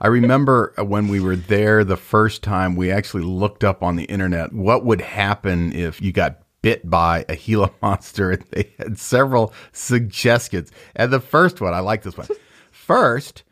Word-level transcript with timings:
I 0.00 0.06
remember 0.08 0.72
when 0.78 1.08
we 1.08 1.20
were 1.20 1.36
there 1.36 1.84
the 1.84 1.96
first 1.96 2.42
time, 2.42 2.74
we 2.76 2.90
actually 2.90 3.24
looked 3.24 3.64
up 3.64 3.82
on 3.82 3.96
the 3.96 4.04
internet 4.04 4.52
what 4.52 4.84
would 4.84 5.00
happen 5.00 5.72
if 5.74 6.00
you 6.00 6.12
got 6.12 6.40
bit 6.62 6.88
by 6.88 7.24
a 7.28 7.36
Gila 7.36 7.70
monster. 7.82 8.30
And 8.30 8.42
they 8.50 8.72
had 8.78 8.98
several 8.98 9.52
suggestions. 9.72 10.70
And 10.96 11.12
the 11.12 11.20
first 11.20 11.60
one, 11.60 11.74
I 11.74 11.80
like 11.80 12.02
this 12.02 12.16
one. 12.16 12.26
First, 12.72 13.42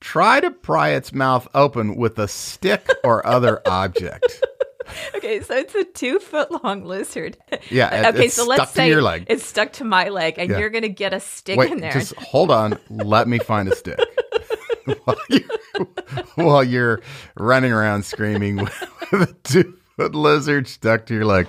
try 0.00 0.40
to 0.40 0.50
pry 0.50 0.90
its 0.90 1.12
mouth 1.12 1.46
open 1.54 1.96
with 1.96 2.18
a 2.18 2.28
stick 2.28 2.88
or 3.04 3.24
other 3.26 3.60
object. 3.66 4.42
Okay, 5.16 5.40
so 5.40 5.54
it's 5.54 5.74
a 5.74 5.84
two 5.84 6.18
foot 6.20 6.62
long 6.64 6.84
lizard. 6.84 7.36
Yeah. 7.70 8.08
okay, 8.14 8.26
it's 8.26 8.34
so 8.34 8.44
stuck 8.44 8.58
let's 8.58 8.72
to 8.72 8.76
say 8.76 8.88
your 8.88 9.02
leg. 9.02 9.26
it's 9.28 9.44
stuck 9.44 9.72
to 9.74 9.84
my 9.84 10.08
leg, 10.08 10.34
and 10.38 10.50
Yeah. 10.50 10.58
you're 10.58 10.70
gonna 10.70 10.88
get 10.88 11.12
a 11.12 11.20
stick 11.20 11.58
Wait, 11.58 11.72
in 11.72 11.78
there. 11.80 11.92
just 11.92 12.14
hold 12.16 12.50
on. 12.50 12.78
Let 12.90 13.26
me 13.28 13.38
find 13.38 13.68
a 13.68 13.74
stick. 13.74 13.98
while, 15.04 15.16
you're, 15.28 15.86
while 16.36 16.64
you're 16.64 17.00
running 17.36 17.72
around 17.72 18.04
screaming 18.04 18.56
with 19.12 19.12
a 19.12 19.36
two 19.42 19.76
foot 19.96 20.14
lizard 20.14 20.68
stuck 20.68 21.06
to 21.06 21.14
your 21.14 21.24
leg. 21.24 21.46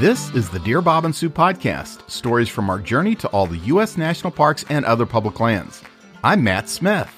This 0.00 0.34
is 0.34 0.50
the 0.50 0.58
Dear 0.58 0.82
Bob 0.82 1.06
and 1.06 1.14
Sue 1.14 1.30
podcast, 1.30 2.10
stories 2.10 2.48
from 2.48 2.68
our 2.68 2.78
journey 2.78 3.14
to 3.14 3.28
all 3.28 3.46
the 3.46 3.56
U.S. 3.58 3.96
national 3.96 4.32
parks 4.32 4.64
and 4.68 4.84
other 4.84 5.06
public 5.06 5.40
lands. 5.40 5.82
I'm 6.22 6.44
Matt 6.44 6.68
Smith. 6.68 7.10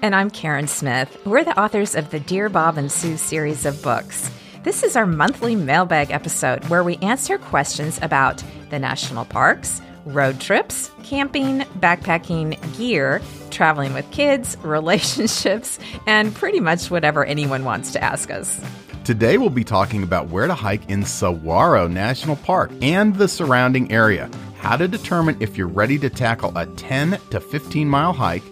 And 0.00 0.14
I'm 0.16 0.28
Karen 0.28 0.66
Smith. 0.66 1.16
We're 1.24 1.44
the 1.44 1.60
authors 1.60 1.94
of 1.94 2.10
the 2.10 2.18
Dear 2.18 2.48
Bob 2.48 2.78
and 2.78 2.90
Sue 2.90 3.16
series 3.16 3.64
of 3.64 3.80
books. 3.82 4.28
This 4.64 4.84
is 4.84 4.94
our 4.94 5.06
monthly 5.06 5.56
mailbag 5.56 6.12
episode 6.12 6.64
where 6.66 6.84
we 6.84 6.96
answer 6.98 7.36
questions 7.36 7.98
about 8.00 8.44
the 8.70 8.78
national 8.78 9.24
parks, 9.24 9.82
road 10.06 10.40
trips, 10.40 10.88
camping, 11.02 11.62
backpacking, 11.80 12.56
gear, 12.78 13.20
traveling 13.50 13.92
with 13.92 14.08
kids, 14.12 14.56
relationships, 14.62 15.80
and 16.06 16.32
pretty 16.32 16.60
much 16.60 16.92
whatever 16.92 17.24
anyone 17.24 17.64
wants 17.64 17.90
to 17.94 18.04
ask 18.04 18.30
us. 18.30 18.60
Today 19.02 19.36
we'll 19.36 19.50
be 19.50 19.64
talking 19.64 20.04
about 20.04 20.28
where 20.28 20.46
to 20.46 20.54
hike 20.54 20.88
in 20.88 21.04
Saguaro 21.04 21.88
National 21.88 22.36
Park 22.36 22.70
and 22.82 23.16
the 23.16 23.26
surrounding 23.26 23.90
area, 23.90 24.30
how 24.58 24.76
to 24.76 24.86
determine 24.86 25.36
if 25.40 25.56
you're 25.58 25.66
ready 25.66 25.98
to 25.98 26.08
tackle 26.08 26.56
a 26.56 26.66
10 26.66 27.18
to 27.30 27.40
15 27.40 27.88
mile 27.88 28.12
hike, 28.12 28.44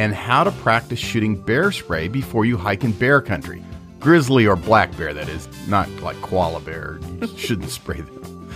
and 0.00 0.12
how 0.12 0.42
to 0.42 0.50
practice 0.50 0.98
shooting 0.98 1.40
bear 1.40 1.70
spray 1.70 2.08
before 2.08 2.44
you 2.44 2.56
hike 2.56 2.82
in 2.82 2.90
bear 2.90 3.20
country. 3.20 3.62
Grizzly 4.02 4.46
or 4.46 4.56
black 4.56 4.96
bear, 4.96 5.14
that 5.14 5.28
is, 5.28 5.48
not 5.68 5.88
like 6.00 6.20
koala 6.22 6.58
bear. 6.58 6.98
You 7.20 7.28
shouldn't 7.36 7.70
spray 7.70 8.00
them. 8.00 8.48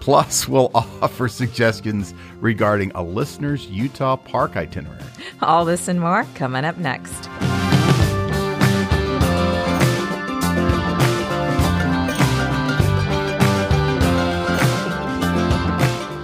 Plus, 0.00 0.46
we'll 0.46 0.70
offer 0.74 1.26
suggestions 1.26 2.12
regarding 2.38 2.92
a 2.94 3.02
listener's 3.02 3.66
Utah 3.68 4.16
park 4.16 4.56
itinerary. 4.56 5.02
All 5.40 5.64
this 5.64 5.88
and 5.88 6.00
more 6.00 6.26
coming 6.34 6.66
up 6.66 6.76
next. 6.76 7.28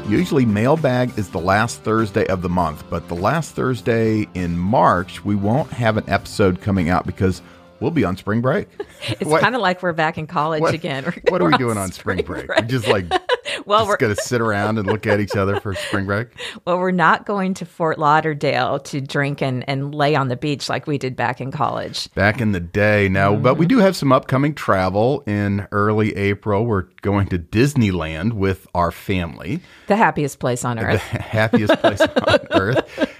Usually, 0.06 0.44
mailbag 0.44 1.18
is 1.18 1.30
the 1.30 1.40
last 1.40 1.82
Thursday 1.82 2.26
of 2.26 2.42
the 2.42 2.48
month, 2.48 2.84
but 2.88 3.08
the 3.08 3.14
last 3.14 3.54
Thursday 3.54 4.28
in 4.34 4.56
March, 4.56 5.24
we 5.24 5.34
won't 5.34 5.70
have 5.72 5.96
an 5.96 6.04
episode 6.08 6.60
coming 6.60 6.88
out 6.90 7.06
because 7.06 7.42
we'll 7.80 7.90
be 7.90 8.04
on 8.04 8.16
spring 8.16 8.40
break. 8.40 8.68
It's 9.08 9.30
kind 9.40 9.54
of 9.54 9.60
like 9.60 9.82
we're 9.82 9.92
back 9.92 10.18
in 10.18 10.26
college 10.26 10.62
what, 10.62 10.74
again. 10.74 11.04
what 11.28 11.40
are 11.40 11.44
we 11.48 11.56
doing 11.58 11.76
on 11.78 11.92
spring 11.92 12.24
break? 12.24 12.48
We're 12.48 12.62
just 12.62 12.88
like 12.88 13.04
well, 13.66 13.80
just 13.80 13.88
we're 13.88 13.96
gonna 13.98 14.16
sit 14.16 14.40
around 14.40 14.78
and 14.78 14.86
look 14.86 15.06
at 15.06 15.20
each 15.20 15.36
other 15.36 15.60
for 15.60 15.74
spring 15.74 16.06
break. 16.06 16.28
well, 16.64 16.78
we're 16.78 16.90
not 16.90 17.24
going 17.26 17.54
to 17.54 17.66
Fort 17.66 17.98
Lauderdale 17.98 18.80
to 18.80 19.00
drink 19.00 19.42
and, 19.42 19.68
and 19.68 19.94
lay 19.94 20.16
on 20.16 20.26
the 20.28 20.36
beach 20.36 20.68
like 20.68 20.86
we 20.88 20.98
did 20.98 21.14
back 21.14 21.40
in 21.40 21.52
college. 21.52 22.12
Back 22.14 22.40
in 22.40 22.50
the 22.52 22.58
day, 22.60 23.08
now, 23.08 23.36
but 23.36 23.52
Mm-hmm. 23.52 23.60
we 23.60 23.66
do 23.66 23.78
have 23.78 23.94
some 23.94 24.10
upcoming 24.12 24.54
travel 24.54 25.22
in 25.26 25.68
early 25.70 26.16
April. 26.16 26.64
We're 26.66 26.86
going 27.02 27.28
to 27.28 27.38
Disneyland 27.38 28.32
with 28.32 28.66
our 28.74 28.90
family, 28.90 29.60
The 29.86 29.96
happiest 29.96 30.40
place 30.40 30.64
on 30.64 30.78
earth. 30.80 31.02
the 31.12 31.22
happiest 31.22 31.74
place 31.80 32.00
on 32.00 32.38
earth. 32.50 33.12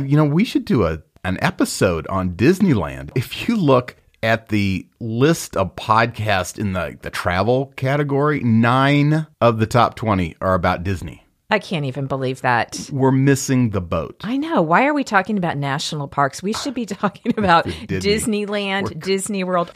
You 0.00 0.16
know, 0.16 0.24
we 0.24 0.44
should 0.44 0.64
do 0.64 0.84
a 0.84 1.00
an 1.24 1.38
episode 1.40 2.06
on 2.08 2.30
Disneyland. 2.30 3.10
If 3.14 3.48
you 3.48 3.56
look 3.56 3.96
at 4.22 4.48
the 4.48 4.86
list 5.00 5.56
of 5.56 5.74
podcasts 5.76 6.58
in 6.58 6.72
the 6.72 6.98
the 7.02 7.10
travel 7.10 7.72
category, 7.76 8.40
nine 8.40 9.26
of 9.40 9.58
the 9.58 9.66
top 9.66 9.94
twenty 9.94 10.36
are 10.40 10.54
about 10.54 10.84
Disney. 10.84 11.26
I 11.50 11.58
can't 11.58 11.84
even 11.84 12.06
believe 12.06 12.40
that. 12.40 12.88
We're 12.90 13.10
missing 13.10 13.70
the 13.70 13.82
boat. 13.82 14.22
I 14.22 14.38
know. 14.38 14.62
Why 14.62 14.86
are 14.86 14.94
we 14.94 15.04
talking 15.04 15.36
about 15.36 15.58
national 15.58 16.08
parks? 16.08 16.42
We 16.42 16.54
should 16.54 16.72
be 16.72 16.86
talking 16.86 17.34
about 17.36 17.66
Disney. 17.86 18.46
Disneyland, 18.46 18.98
Disney 18.98 19.44
World, 19.44 19.70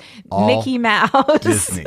Mickey 0.46 0.78
Mouse. 0.78 1.40
Disney. 1.40 1.84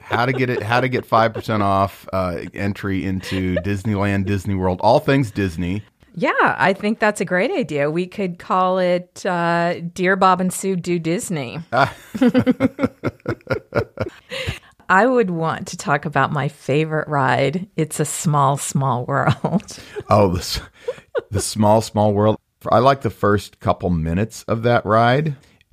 How 0.00 0.26
to 0.26 0.32
get 0.32 0.50
it? 0.50 0.64
How 0.64 0.80
to 0.80 0.88
get 0.88 1.06
five 1.06 1.32
percent 1.32 1.62
off 1.62 2.08
uh, 2.12 2.40
entry 2.54 3.06
into 3.06 3.54
Disneyland, 3.56 4.26
Disney 4.26 4.56
World, 4.56 4.80
all 4.82 4.98
things 4.98 5.30
Disney. 5.30 5.84
Yeah, 6.14 6.56
I 6.58 6.72
think 6.72 6.98
that's 6.98 7.20
a 7.20 7.24
great 7.24 7.50
idea. 7.50 7.90
We 7.90 8.06
could 8.06 8.38
call 8.38 8.78
it 8.78 9.24
uh, 9.24 9.80
Dear 9.94 10.16
Bob 10.16 10.40
and 10.40 10.52
Sue 10.52 10.76
Do 10.76 10.98
Disney. 10.98 11.60
I 14.90 15.06
would 15.06 15.30
want 15.30 15.68
to 15.68 15.76
talk 15.76 16.04
about 16.04 16.32
my 16.32 16.48
favorite 16.48 17.06
ride. 17.06 17.68
It's 17.76 18.00
a 18.00 18.04
small, 18.04 18.56
small 18.56 19.06
world. 19.06 19.78
Oh, 20.12 20.34
this 20.34 20.60
the 21.30 21.40
small, 21.40 21.80
small 21.80 22.12
world. 22.12 22.36
I 22.68 22.80
like 22.80 23.02
the 23.02 23.10
first 23.10 23.60
couple 23.60 23.88
minutes 23.90 24.42
of 24.48 24.64
that 24.64 24.84
ride, 24.84 25.36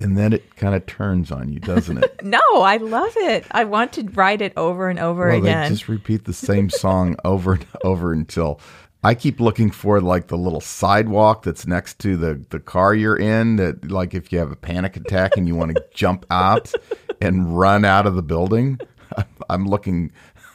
and 0.00 0.16
then 0.16 0.32
it 0.32 0.54
kind 0.56 0.74
of 0.74 0.86
turns 0.86 1.32
on 1.32 1.48
you, 1.48 1.58
doesn't 1.58 1.98
it? 1.98 2.20
no, 2.22 2.40
I 2.54 2.76
love 2.76 3.12
it. 3.16 3.44
I 3.50 3.64
want 3.64 3.92
to 3.94 4.02
write 4.14 4.40
it 4.40 4.52
over 4.56 4.88
and 4.88 4.98
over 4.98 5.28
well, 5.28 5.38
again. 5.38 5.64
they 5.64 5.68
just 5.68 5.88
repeat 5.88 6.24
the 6.24 6.32
same 6.32 6.70
song 6.70 7.16
over 7.24 7.54
and 7.54 7.66
over 7.82 8.12
until 8.12 8.60
I 9.02 9.14
keep 9.14 9.40
looking 9.40 9.70
for 9.70 10.00
like 10.00 10.28
the 10.28 10.38
little 10.38 10.60
sidewalk 10.60 11.42
that's 11.42 11.66
next 11.66 11.98
to 12.00 12.16
the 12.16 12.44
the 12.50 12.60
car 12.60 12.94
you're 12.94 13.16
in. 13.16 13.56
That 13.56 13.90
like 13.90 14.14
if 14.14 14.32
you 14.32 14.38
have 14.38 14.52
a 14.52 14.56
panic 14.56 14.96
attack 14.96 15.36
and 15.36 15.46
you 15.48 15.56
want 15.56 15.74
to 15.74 15.84
jump 15.92 16.26
out 16.30 16.72
and 17.20 17.58
run 17.58 17.84
out 17.84 18.06
of 18.06 18.14
the 18.14 18.22
building, 18.22 18.78
I'm 19.50 19.66
looking 19.66 20.12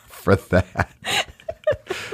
for 0.08 0.36
that. 0.36 0.96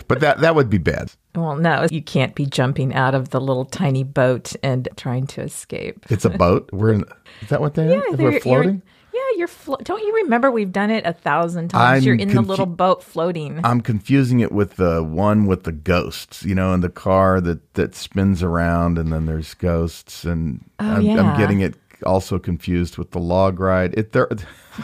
but 0.08 0.20
that 0.20 0.42
that 0.42 0.56
would 0.56 0.70
be 0.70 0.80
bad. 0.80 1.12
Well, 1.36 1.56
no, 1.56 1.88
you 1.92 2.02
can't 2.02 2.34
be 2.36 2.46
jumping 2.46 2.94
out 2.94 3.14
of 3.16 3.30
the 3.30 3.40
little 3.40 3.66
tiny 3.66 4.04
boat 4.04 4.56
and 4.64 4.88
trying 4.98 5.28
to 5.28 5.42
escape. 5.42 6.06
It's 6.10 6.26
a 6.26 6.30
boat. 6.30 6.70
We're 6.74 6.94
in. 6.94 7.06
Is 7.42 7.50
that 7.50 7.62
what 7.62 7.76
they 7.76 7.96
are? 7.96 8.16
they're- 8.16 8.32
We're 8.32 8.40
floating. 8.40 8.82
yeah, 9.14 9.20
you're. 9.38 9.48
Flo- 9.48 9.78
don't 9.84 10.02
you 10.04 10.14
remember 10.24 10.50
we've 10.52 10.72
done 10.72 10.90
it 10.92 11.06
a 11.06 11.14
thousand 11.14 11.70
times? 11.70 12.00
I'm 12.02 12.04
you're 12.08 12.16
in 12.16 12.30
the 12.34 12.42
little 12.42 12.66
boat 12.66 13.04
floating. 13.04 13.60
I'm 13.64 13.82
confusing 13.82 14.40
it 14.40 14.52
with 14.52 14.76
the 14.78 15.04
one 15.04 15.46
with 15.46 15.64
the 15.64 15.72
ghosts, 15.72 16.44
you 16.44 16.56
know, 16.56 16.74
in 16.74 16.82
the 16.82 16.90
car 16.90 17.40
that 17.42 17.74
that 17.76 17.96
spins 17.96 18.42
around, 18.44 18.98
and 18.98 19.12
then 19.14 19.26
there's 19.26 19.54
ghosts, 19.54 20.24
and 20.26 20.64
oh, 20.80 20.86
I'm, 20.86 20.98
Oh, 20.98 21.00
yeah. 21.00 21.22
I'm 21.22 21.38
getting 21.40 21.62
it 21.62 21.76
also 22.06 22.40
confused 22.40 22.98
with 22.98 23.12
the 23.12 23.20
log 23.20 23.60
ride. 23.60 23.94
It, 23.98 24.14
they're 24.14 24.30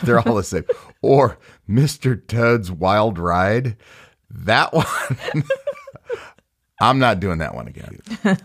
they're 0.04 0.20
all 0.20 0.36
the 0.36 0.44
same. 0.44 0.66
Or 1.02 1.38
Mr. 1.70 2.20
Toad's 2.28 2.72
Wild 2.72 3.20
Ride. 3.20 3.78
That 4.32 4.74
one. 4.74 4.86
I'm 6.90 7.00
not 7.00 7.20
doing 7.20 7.40
that 7.40 7.56
one 7.56 7.68
again. 7.68 8.00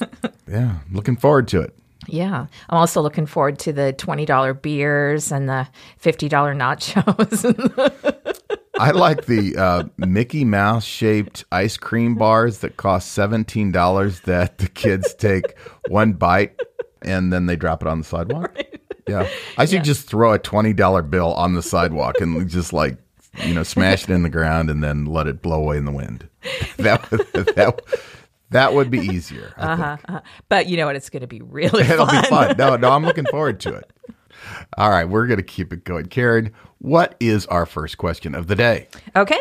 yeah, 0.48 0.78
looking 0.92 1.16
forward 1.16 1.48
to 1.48 1.60
it. 1.60 1.76
Yeah. 2.06 2.46
I'm 2.68 2.78
also 2.78 3.00
looking 3.02 3.26
forward 3.26 3.58
to 3.60 3.72
the 3.72 3.94
$20 3.96 4.62
beers 4.62 5.30
and 5.32 5.48
the 5.48 5.68
$50 6.02 6.30
nachos. 6.56 8.36
I 8.78 8.92
like 8.92 9.26
the 9.26 9.56
uh, 9.56 9.84
Mickey 9.98 10.44
Mouse 10.44 10.84
shaped 10.84 11.44
ice 11.52 11.76
cream 11.76 12.14
bars 12.14 12.58
that 12.58 12.78
cost 12.78 13.16
$17 13.16 14.22
that 14.22 14.58
the 14.58 14.68
kids 14.68 15.14
take 15.14 15.58
one 15.88 16.14
bite 16.14 16.58
and 17.02 17.32
then 17.32 17.46
they 17.46 17.56
drop 17.56 17.82
it 17.82 17.88
on 17.88 17.98
the 17.98 18.04
sidewalk. 18.04 18.56
Right. 19.06 19.24
Yeah. 19.24 19.28
I 19.58 19.64
should 19.64 19.76
yeah. 19.76 19.82
just 19.82 20.06
throw 20.06 20.34
a 20.34 20.38
$20 20.38 21.10
bill 21.10 21.34
on 21.34 21.54
the 21.54 21.62
sidewalk 21.62 22.20
and 22.20 22.48
just 22.48 22.72
like, 22.72 22.96
you 23.44 23.54
know, 23.54 23.64
smash 23.64 24.04
it 24.04 24.10
in 24.10 24.22
the 24.22 24.28
ground 24.28 24.70
and 24.70 24.84
then 24.84 25.04
let 25.04 25.26
it 25.26 25.42
blow 25.42 25.60
away 25.60 25.78
in 25.78 25.84
the 25.84 25.90
wind. 25.90 26.28
That, 26.76 27.02
that, 27.10 27.80
that 28.50 28.74
would 28.74 28.90
be 28.90 28.98
easier. 28.98 29.52
Uh-huh, 29.56 29.96
uh-huh. 30.08 30.20
But 30.48 30.66
you 30.68 30.76
know 30.76 30.86
what? 30.86 30.96
It's 30.96 31.10
going 31.10 31.22
to 31.22 31.26
be 31.26 31.40
really 31.40 31.82
It'll 31.88 32.06
fun. 32.06 32.22
be 32.22 32.28
fun. 32.28 32.56
No, 32.58 32.76
no, 32.76 32.90
I'm 32.90 33.04
looking 33.04 33.26
forward 33.26 33.60
to 33.60 33.74
it. 33.74 33.90
All 34.76 34.90
right, 34.90 35.04
we're 35.08 35.26
going 35.26 35.38
to 35.38 35.42
keep 35.44 35.72
it 35.72 35.84
going. 35.84 36.06
Karen, 36.06 36.52
what 36.78 37.14
is 37.20 37.46
our 37.46 37.66
first 37.66 37.98
question 37.98 38.34
of 38.34 38.46
the 38.46 38.56
day? 38.56 38.88
Okay. 39.14 39.40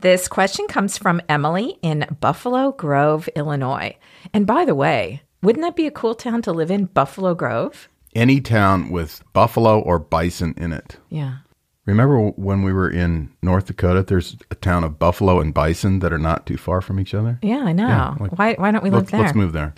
This 0.00 0.26
question 0.26 0.66
comes 0.66 0.98
from 0.98 1.20
Emily 1.28 1.78
in 1.82 2.06
Buffalo 2.20 2.72
Grove, 2.72 3.28
Illinois. 3.36 3.96
And 4.34 4.46
by 4.46 4.64
the 4.64 4.74
way, 4.74 5.22
wouldn't 5.42 5.64
that 5.64 5.76
be 5.76 5.86
a 5.86 5.92
cool 5.92 6.14
town 6.14 6.42
to 6.42 6.52
live 6.52 6.70
in, 6.70 6.86
Buffalo 6.86 7.34
Grove? 7.34 7.88
Any 8.14 8.40
town 8.40 8.90
with 8.90 9.22
buffalo 9.32 9.80
or 9.80 9.98
bison 9.98 10.54
in 10.56 10.72
it. 10.72 10.96
Yeah. 11.08 11.38
Remember 11.84 12.28
when 12.30 12.62
we 12.62 12.72
were 12.72 12.88
in 12.88 13.30
North 13.42 13.66
Dakota? 13.66 14.02
There's 14.02 14.36
a 14.50 14.54
town 14.54 14.84
of 14.84 14.98
Buffalo 14.98 15.40
and 15.40 15.52
Bison 15.52 15.98
that 15.98 16.12
are 16.12 16.18
not 16.18 16.46
too 16.46 16.56
far 16.56 16.80
from 16.80 17.00
each 17.00 17.12
other. 17.12 17.38
Yeah, 17.42 17.64
I 17.64 17.72
know. 17.72 17.88
Yeah, 17.88 18.14
like, 18.20 18.38
why, 18.38 18.54
why 18.54 18.70
don't 18.70 18.84
we 18.84 18.90
live 18.90 19.10
there? 19.10 19.20
Let's 19.20 19.34
move 19.34 19.52
there. 19.52 19.74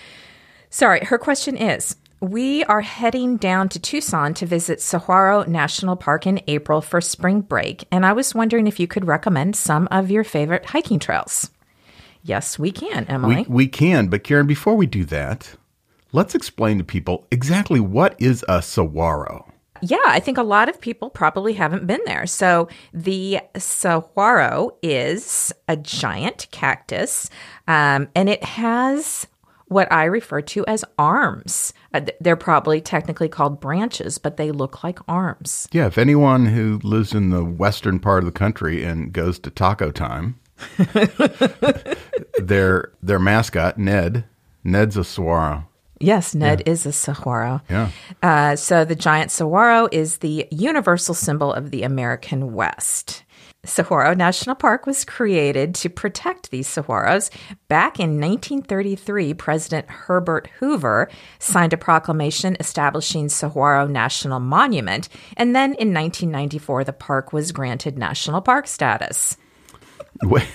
Sorry, 0.68 1.00
her 1.04 1.16
question 1.16 1.56
is 1.56 1.96
We 2.20 2.62
are 2.64 2.82
heading 2.82 3.38
down 3.38 3.70
to 3.70 3.78
Tucson 3.78 4.34
to 4.34 4.44
visit 4.44 4.82
Saguaro 4.82 5.44
National 5.44 5.96
Park 5.96 6.26
in 6.26 6.42
April 6.46 6.82
for 6.82 7.00
spring 7.00 7.40
break, 7.40 7.84
and 7.90 8.04
I 8.04 8.12
was 8.12 8.34
wondering 8.34 8.66
if 8.66 8.78
you 8.78 8.86
could 8.86 9.06
recommend 9.06 9.56
some 9.56 9.88
of 9.90 10.10
your 10.10 10.24
favorite 10.24 10.66
hiking 10.66 10.98
trails. 10.98 11.50
Yes, 12.22 12.58
we 12.58 12.70
can, 12.70 13.06
Emily. 13.06 13.46
We, 13.48 13.64
we 13.64 13.66
can, 13.68 14.08
but 14.08 14.24
Karen, 14.24 14.46
before 14.46 14.74
we 14.74 14.86
do 14.86 15.04
that, 15.06 15.54
let's 16.12 16.34
explain 16.34 16.78
to 16.78 16.84
people 16.84 17.26
exactly 17.30 17.80
what 17.80 18.14
is 18.18 18.44
a 18.46 18.60
saguaro. 18.60 19.50
Yeah, 19.86 19.98
I 20.06 20.18
think 20.20 20.38
a 20.38 20.42
lot 20.42 20.68
of 20.68 20.80
people 20.80 21.10
probably 21.10 21.52
haven't 21.52 21.86
been 21.86 22.00
there. 22.06 22.26
So 22.26 22.68
the 22.92 23.40
saguaro 23.56 24.70
is 24.82 25.52
a 25.68 25.76
giant 25.76 26.46
cactus, 26.50 27.28
um, 27.68 28.08
and 28.14 28.28
it 28.28 28.42
has 28.44 29.26
what 29.66 29.90
I 29.92 30.04
refer 30.04 30.40
to 30.40 30.64
as 30.66 30.84
arms. 30.98 31.74
Uh, 31.92 32.02
they're 32.20 32.36
probably 32.36 32.80
technically 32.80 33.28
called 33.28 33.60
branches, 33.60 34.18
but 34.18 34.36
they 34.36 34.50
look 34.50 34.82
like 34.84 34.98
arms. 35.08 35.68
Yeah, 35.72 35.86
if 35.86 35.98
anyone 35.98 36.46
who 36.46 36.80
lives 36.82 37.12
in 37.12 37.30
the 37.30 37.44
western 37.44 37.98
part 37.98 38.20
of 38.20 38.26
the 38.26 38.32
country 38.38 38.84
and 38.84 39.12
goes 39.12 39.38
to 39.40 39.50
taco 39.50 39.90
time, 39.90 40.38
their 42.38 42.92
their 43.02 43.18
mascot 43.18 43.76
Ned, 43.76 44.24
Ned's 44.62 44.96
a 44.96 45.04
saguaro. 45.04 45.66
Yes, 46.04 46.34
Ned 46.34 46.62
yeah. 46.66 46.72
is 46.72 46.86
a 46.86 46.92
saguaro. 46.92 47.60
Yeah. 47.70 47.90
Uh, 48.22 48.56
so 48.56 48.84
the 48.84 48.94
giant 48.94 49.30
saguaro 49.30 49.88
is 49.90 50.18
the 50.18 50.46
universal 50.50 51.14
symbol 51.14 51.52
of 51.52 51.70
the 51.70 51.82
American 51.82 52.54
West. 52.54 53.24
Saguaro 53.64 54.14
National 54.14 54.54
Park 54.54 54.86
was 54.86 55.04
created 55.04 55.74
to 55.76 55.88
protect 55.88 56.50
these 56.50 56.68
saguaros. 56.68 57.30
Back 57.68 57.98
in 57.98 58.20
1933, 58.20 59.34
President 59.34 59.88
Herbert 59.88 60.48
Hoover 60.58 61.10
signed 61.38 61.72
a 61.72 61.78
proclamation 61.78 62.56
establishing 62.60 63.28
Saguaro 63.28 63.86
National 63.86 64.40
Monument, 64.40 65.08
and 65.36 65.56
then 65.56 65.70
in 65.74 65.94
1994, 65.94 66.84
the 66.84 66.92
park 66.92 67.32
was 67.32 67.52
granted 67.52 67.98
national 67.98 68.42
park 68.42 68.66
status. 68.66 69.36
Wait. 70.22 70.46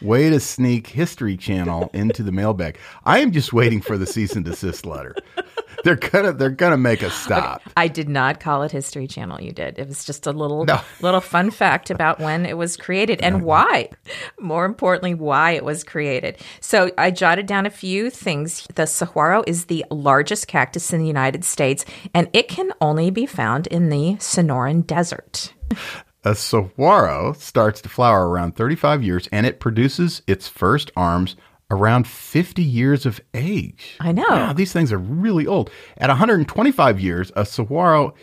Way 0.00 0.30
to 0.30 0.40
sneak 0.40 0.86
History 0.86 1.36
Channel 1.36 1.90
into 1.92 2.22
the 2.22 2.32
mailbag. 2.32 2.78
I 3.04 3.18
am 3.18 3.32
just 3.32 3.52
waiting 3.52 3.80
for 3.80 3.98
the 3.98 4.06
cease 4.06 4.36
and 4.36 4.44
desist 4.44 4.86
letter. 4.86 5.14
They're 5.84 5.96
gonna 5.96 6.32
they're 6.32 6.50
gonna 6.50 6.76
make 6.76 7.02
us 7.02 7.14
stop. 7.14 7.62
Okay. 7.62 7.72
I 7.76 7.88
did 7.88 8.08
not 8.08 8.40
call 8.40 8.62
it 8.62 8.72
History 8.72 9.06
Channel. 9.06 9.40
You 9.40 9.52
did. 9.52 9.78
It 9.78 9.86
was 9.86 10.04
just 10.04 10.26
a 10.26 10.32
little 10.32 10.64
no. 10.64 10.80
little 11.00 11.20
fun 11.20 11.50
fact 11.50 11.90
about 11.90 12.18
when 12.18 12.46
it 12.46 12.56
was 12.56 12.76
created 12.76 13.20
and 13.22 13.42
why. 13.42 13.90
More 14.40 14.64
importantly, 14.64 15.14
why 15.14 15.52
it 15.52 15.64
was 15.64 15.84
created. 15.84 16.38
So 16.60 16.90
I 16.98 17.10
jotted 17.10 17.46
down 17.46 17.66
a 17.66 17.70
few 17.70 18.10
things. 18.10 18.66
The 18.74 18.86
saguaro 18.86 19.44
is 19.46 19.66
the 19.66 19.84
largest 19.90 20.48
cactus 20.48 20.92
in 20.92 21.00
the 21.00 21.06
United 21.06 21.44
States, 21.44 21.84
and 22.12 22.28
it 22.32 22.48
can 22.48 22.72
only 22.80 23.10
be 23.10 23.26
found 23.26 23.66
in 23.68 23.88
the 23.88 24.16
Sonoran 24.18 24.86
Desert. 24.86 25.54
A 26.24 26.34
saguaro 26.34 27.32
starts 27.34 27.80
to 27.82 27.88
flower 27.88 28.28
around 28.28 28.56
35 28.56 29.02
years 29.02 29.28
and 29.30 29.46
it 29.46 29.60
produces 29.60 30.22
its 30.26 30.48
first 30.48 30.90
arms 30.96 31.36
around 31.70 32.06
50 32.06 32.62
years 32.62 33.06
of 33.06 33.20
age. 33.34 33.96
I 34.00 34.12
know. 34.12 34.24
Wow, 34.28 34.52
these 34.52 34.72
things 34.72 34.92
are 34.92 34.98
really 34.98 35.46
old. 35.46 35.70
At 35.96 36.08
125 36.08 36.98
years, 37.00 37.30
a 37.36 37.44
saguaro 37.44 38.14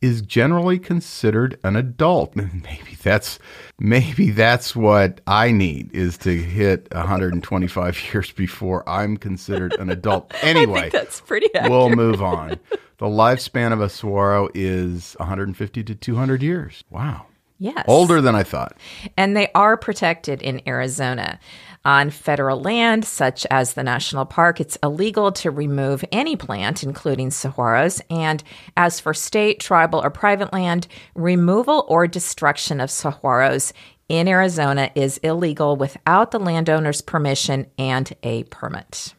is 0.00 0.22
generally 0.22 0.78
considered 0.78 1.58
an 1.64 1.76
adult. 1.76 2.34
Maybe 2.36 2.96
that's 3.02 3.38
maybe 3.78 4.30
that's 4.30 4.74
what 4.76 5.20
I 5.26 5.50
need 5.52 5.90
is 5.94 6.16
to 6.18 6.36
hit 6.36 6.88
125 6.92 8.04
years 8.12 8.30
before 8.30 8.88
I'm 8.88 9.16
considered 9.16 9.74
an 9.78 9.90
adult. 9.90 10.32
Anyway, 10.42 10.88
that's 10.90 11.20
pretty 11.20 11.46
accurate. 11.54 11.70
We'll 11.70 11.90
move 11.90 12.22
on. 12.22 12.58
The 12.98 13.06
lifespan 13.06 13.72
of 13.72 13.80
a 13.80 13.88
saguaro 13.88 14.48
is 14.54 15.14
150 15.18 15.84
to 15.84 15.94
200 15.94 16.42
years. 16.42 16.84
Wow. 16.90 17.26
Yes. 17.60 17.84
Older 17.86 18.22
than 18.22 18.34
I 18.34 18.42
thought. 18.42 18.76
And 19.18 19.36
they 19.36 19.50
are 19.54 19.76
protected 19.76 20.40
in 20.40 20.62
Arizona. 20.66 21.38
On 21.84 22.10
federal 22.10 22.60
land, 22.60 23.04
such 23.04 23.46
as 23.50 23.74
the 23.74 23.82
national 23.82 24.24
park, 24.24 24.60
it's 24.60 24.76
illegal 24.82 25.30
to 25.32 25.50
remove 25.50 26.04
any 26.10 26.36
plant, 26.36 26.82
including 26.82 27.28
saguaros. 27.28 28.00
And 28.10 28.42
as 28.76 28.98
for 28.98 29.14
state, 29.14 29.60
tribal, 29.60 30.02
or 30.02 30.10
private 30.10 30.52
land, 30.52 30.88
removal 31.14 31.86
or 31.88 32.06
destruction 32.06 32.80
of 32.80 32.90
saguaros 32.90 33.72
in 34.08 34.26
Arizona 34.26 34.90
is 34.94 35.18
illegal 35.18 35.76
without 35.76 36.32
the 36.32 36.40
landowner's 36.40 37.00
permission 37.00 37.66
and 37.78 38.12
a 38.22 38.42
permit. 38.44 39.14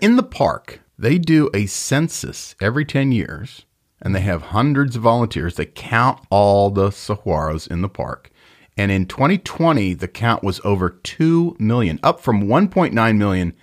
In 0.00 0.16
the 0.16 0.22
park, 0.22 0.80
they 0.98 1.18
do 1.18 1.50
a 1.52 1.66
census 1.66 2.54
every 2.60 2.84
10 2.84 3.12
years 3.12 3.65
and 4.02 4.14
they 4.14 4.20
have 4.20 4.42
hundreds 4.42 4.96
of 4.96 5.02
volunteers 5.02 5.56
that 5.56 5.74
count 5.74 6.20
all 6.30 6.70
the 6.70 6.88
saguaros 6.90 7.68
in 7.70 7.82
the 7.82 7.88
park. 7.88 8.30
And 8.76 8.90
in 8.90 9.06
2020, 9.06 9.94
the 9.94 10.08
count 10.08 10.42
was 10.42 10.60
over 10.64 10.90
2 10.90 11.56
million, 11.58 11.98
up 12.02 12.20
from 12.20 12.42
1.9 12.42 13.16
million 13.16 13.54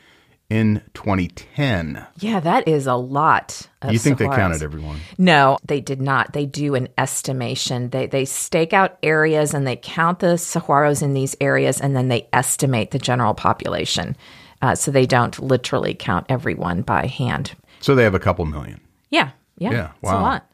in 0.50 0.82
2010. 0.94 2.06
Yeah, 2.20 2.40
that 2.40 2.68
is 2.68 2.88
a 2.88 2.96
lot. 2.96 3.68
you 3.90 3.98
think 3.98 4.18
saguaros. 4.18 4.20
they 4.20 4.36
counted 4.36 4.63
everyone? 4.63 5.00
No, 5.18 5.58
they 5.66 5.82
did 5.82 6.02
not. 6.02 6.34
They 6.34 6.46
do 6.46 6.75
an 6.75 6.90
estimation. 6.98 7.90
They 7.90 8.08
they 8.08 8.25
stake 8.25 8.74
out 8.74 8.98
areas 9.02 9.54
and 9.54 9.66
they 9.66 9.75
count 9.75 10.20
the 10.20 10.36
saguaros 10.36 11.02
in 11.02 11.13
these 11.13 11.36
areas, 11.42 11.80
and 11.80 11.96
then 11.96 12.08
they 12.08 12.28
estimate 12.34 12.92
the 12.92 13.00
general 13.00 13.34
population. 13.34 14.16
Uh, 14.62 14.75
so 14.75 14.92
they 14.92 15.06
don't 15.06 15.40
literally 15.40 15.94
count 15.94 16.25
everyone 16.30 16.82
by 16.84 17.06
hand. 17.06 17.54
So 17.82 17.96
they 17.96 18.04
have 18.04 18.16
a 18.16 18.20
couple 18.20 18.46
million. 18.46 18.80
Yeah, 19.10 19.32
yeah, 19.58 19.72
yeah. 19.72 19.92
Wow. 20.02 20.20
a 20.20 20.22
lot. 20.22 20.50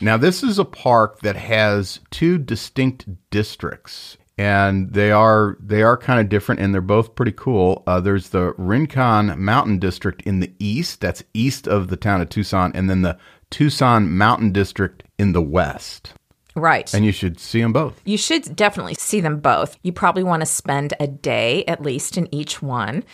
Now, 0.00 0.16
this 0.16 0.42
is 0.42 0.58
a 0.58 0.64
park 0.64 1.20
that 1.20 1.36
has 1.36 2.00
two 2.10 2.38
distinct 2.38 3.06
districts, 3.30 4.16
and 4.36 4.92
they 4.92 5.12
are 5.12 5.56
they 5.60 5.82
are 5.82 5.96
kind 5.96 6.20
of 6.20 6.28
different, 6.28 6.60
and 6.60 6.74
they're 6.74 6.80
both 6.80 7.14
pretty 7.14 7.32
cool. 7.32 7.82
Uh, 7.86 8.00
there's 8.00 8.30
the 8.30 8.54
Rincon 8.58 9.42
Mountain 9.42 9.78
District 9.78 10.22
in 10.22 10.40
the 10.40 10.52
east, 10.58 11.00
that's 11.00 11.22
east 11.32 11.68
of 11.68 11.88
the 11.88 11.96
town 11.96 12.20
of 12.20 12.28
Tucson, 12.28 12.72
and 12.74 12.90
then 12.90 13.02
the 13.02 13.18
Tucson 13.50 14.16
Mountain 14.16 14.52
District 14.52 15.04
in 15.18 15.32
the 15.32 15.42
west. 15.42 16.14
Right. 16.56 16.92
And 16.94 17.04
you 17.04 17.12
should 17.12 17.40
see 17.40 17.60
them 17.60 17.72
both. 17.72 18.00
You 18.04 18.16
should 18.16 18.54
definitely 18.54 18.94
see 18.94 19.20
them 19.20 19.40
both. 19.40 19.76
You 19.82 19.92
probably 19.92 20.22
want 20.22 20.40
to 20.42 20.46
spend 20.46 20.94
a 21.00 21.06
day 21.06 21.64
at 21.66 21.82
least 21.82 22.16
in 22.16 22.32
each 22.32 22.62
one. 22.62 23.04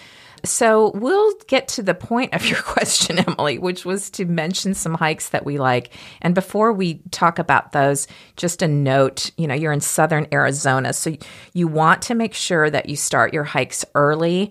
So 0.44 0.92
we'll 0.94 1.32
get 1.46 1.68
to 1.68 1.82
the 1.82 1.94
point 1.94 2.34
of 2.34 2.44
your 2.48 2.62
question, 2.62 3.18
Emily, 3.18 3.58
which 3.58 3.84
was 3.84 4.10
to 4.10 4.24
mention 4.24 4.74
some 4.74 4.94
hikes 4.94 5.30
that 5.30 5.44
we 5.44 5.58
like. 5.58 5.92
And 6.22 6.34
before 6.34 6.72
we 6.72 7.02
talk 7.10 7.38
about 7.38 7.72
those, 7.72 8.06
just 8.36 8.62
a 8.62 8.68
note 8.68 9.30
you 9.36 9.46
know, 9.46 9.54
you're 9.54 9.72
in 9.72 9.80
southern 9.80 10.26
Arizona, 10.32 10.92
so 10.92 11.16
you 11.52 11.68
want 11.68 12.02
to 12.02 12.14
make 12.14 12.34
sure 12.34 12.70
that 12.70 12.88
you 12.88 12.96
start 12.96 13.32
your 13.32 13.44
hikes 13.44 13.84
early 13.94 14.50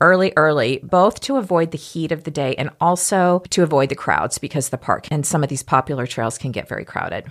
early, 0.00 0.32
early, 0.36 0.80
both 0.82 1.20
to 1.20 1.36
avoid 1.36 1.70
the 1.70 1.78
heat 1.78 2.10
of 2.10 2.24
the 2.24 2.30
day 2.30 2.54
and 2.56 2.70
also 2.80 3.42
to 3.50 3.62
avoid 3.62 3.88
the 3.90 3.94
crowds 3.94 4.38
because 4.38 4.70
the 4.70 4.78
park 4.78 5.06
and 5.10 5.26
some 5.26 5.42
of 5.42 5.48
these 5.48 5.62
popular 5.62 6.06
trails 6.06 6.38
can 6.38 6.52
get 6.52 6.68
very 6.68 6.84
crowded. 6.84 7.30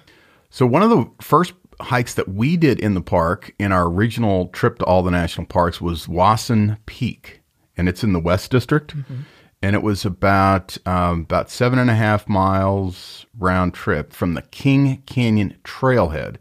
So, 0.49 0.65
one 0.65 0.83
of 0.83 0.89
the 0.89 1.09
first 1.21 1.53
hikes 1.81 2.15
that 2.15 2.27
we 2.27 2.57
did 2.57 2.79
in 2.79 2.93
the 2.93 3.01
park 3.01 3.53
in 3.59 3.71
our 3.71 3.89
regional 3.89 4.47
trip 4.47 4.79
to 4.79 4.85
all 4.85 5.03
the 5.03 5.11
national 5.11 5.47
parks 5.47 5.79
was 5.79 6.07
Wasson 6.07 6.77
Peak, 6.85 7.38
and 7.79 7.87
it's 7.87 8.03
in 8.03 8.11
the 8.11 8.19
West 8.19 8.51
District. 8.51 8.95
Mm-hmm. 8.95 9.21
And 9.61 9.75
it 9.75 9.81
was 9.81 10.05
about 10.05 10.77
um, 10.85 11.21
about 11.21 11.49
seven 11.49 11.79
and 11.79 11.89
a 11.89 11.95
half 11.95 12.27
miles 12.27 13.25
round 13.37 13.73
trip 13.73 14.13
from 14.13 14.33
the 14.33 14.41
King 14.41 15.01
Canyon 15.05 15.57
trailhead. 15.63 16.35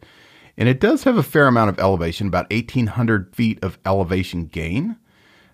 And 0.57 0.69
it 0.69 0.81
does 0.81 1.05
have 1.05 1.17
a 1.17 1.23
fair 1.23 1.47
amount 1.47 1.71
of 1.71 1.79
elevation, 1.79 2.27
about 2.27 2.51
1,800 2.51 3.35
feet 3.35 3.61
of 3.63 3.79
elevation 3.87 4.47
gain. 4.47 4.97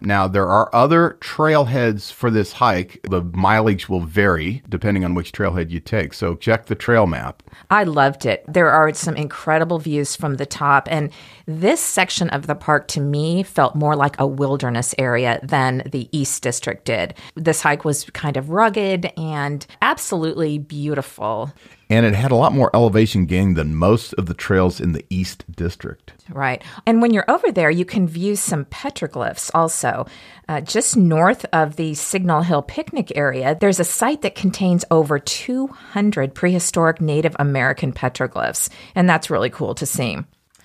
Now, 0.00 0.28
there 0.28 0.48
are 0.48 0.74
other 0.74 1.16
trailheads 1.20 2.12
for 2.12 2.30
this 2.30 2.52
hike. 2.52 3.00
The 3.08 3.22
mileage 3.22 3.88
will 3.88 4.00
vary 4.00 4.62
depending 4.68 5.04
on 5.04 5.14
which 5.14 5.32
trailhead 5.32 5.70
you 5.70 5.80
take. 5.80 6.14
So 6.14 6.34
check 6.34 6.66
the 6.66 6.74
trail 6.74 7.06
map. 7.06 7.42
I 7.70 7.84
loved 7.84 8.26
it. 8.26 8.44
There 8.46 8.70
are 8.70 8.92
some 8.92 9.16
incredible 9.16 9.78
views 9.78 10.14
from 10.16 10.36
the 10.36 10.46
top. 10.46 10.88
And 10.90 11.10
this 11.46 11.80
section 11.80 12.28
of 12.30 12.46
the 12.46 12.54
park 12.54 12.88
to 12.88 13.00
me 13.00 13.42
felt 13.42 13.74
more 13.74 13.96
like 13.96 14.18
a 14.18 14.26
wilderness 14.26 14.94
area 14.98 15.40
than 15.42 15.82
the 15.90 16.08
East 16.12 16.42
District 16.42 16.84
did. 16.84 17.14
This 17.34 17.62
hike 17.62 17.84
was 17.84 18.04
kind 18.10 18.36
of 18.36 18.50
rugged 18.50 19.12
and 19.16 19.66
absolutely 19.80 20.58
beautiful 20.58 21.52
and 21.90 22.06
it 22.06 22.14
had 22.14 22.30
a 22.30 22.36
lot 22.36 22.52
more 22.52 22.70
elevation 22.74 23.26
gain 23.26 23.54
than 23.54 23.74
most 23.74 24.12
of 24.14 24.26
the 24.26 24.34
trails 24.34 24.80
in 24.80 24.92
the 24.92 25.04
East 25.10 25.44
District. 25.54 26.12
Right. 26.30 26.62
And 26.86 27.02
when 27.02 27.12
you're 27.12 27.30
over 27.30 27.52
there, 27.52 27.70
you 27.70 27.84
can 27.84 28.06
view 28.06 28.36
some 28.36 28.64
petroglyphs 28.66 29.50
also. 29.54 30.06
Uh, 30.48 30.60
just 30.60 30.96
north 30.96 31.44
of 31.52 31.76
the 31.76 31.94
Signal 31.94 32.42
Hill 32.42 32.62
picnic 32.62 33.12
area, 33.16 33.56
there's 33.60 33.80
a 33.80 33.84
site 33.84 34.22
that 34.22 34.34
contains 34.34 34.84
over 34.90 35.18
200 35.18 36.34
prehistoric 36.34 37.00
Native 37.00 37.36
American 37.38 37.92
petroglyphs, 37.92 38.68
and 38.94 39.08
that's 39.08 39.30
really 39.30 39.50
cool 39.50 39.74
to 39.74 39.86
see. 39.86 40.18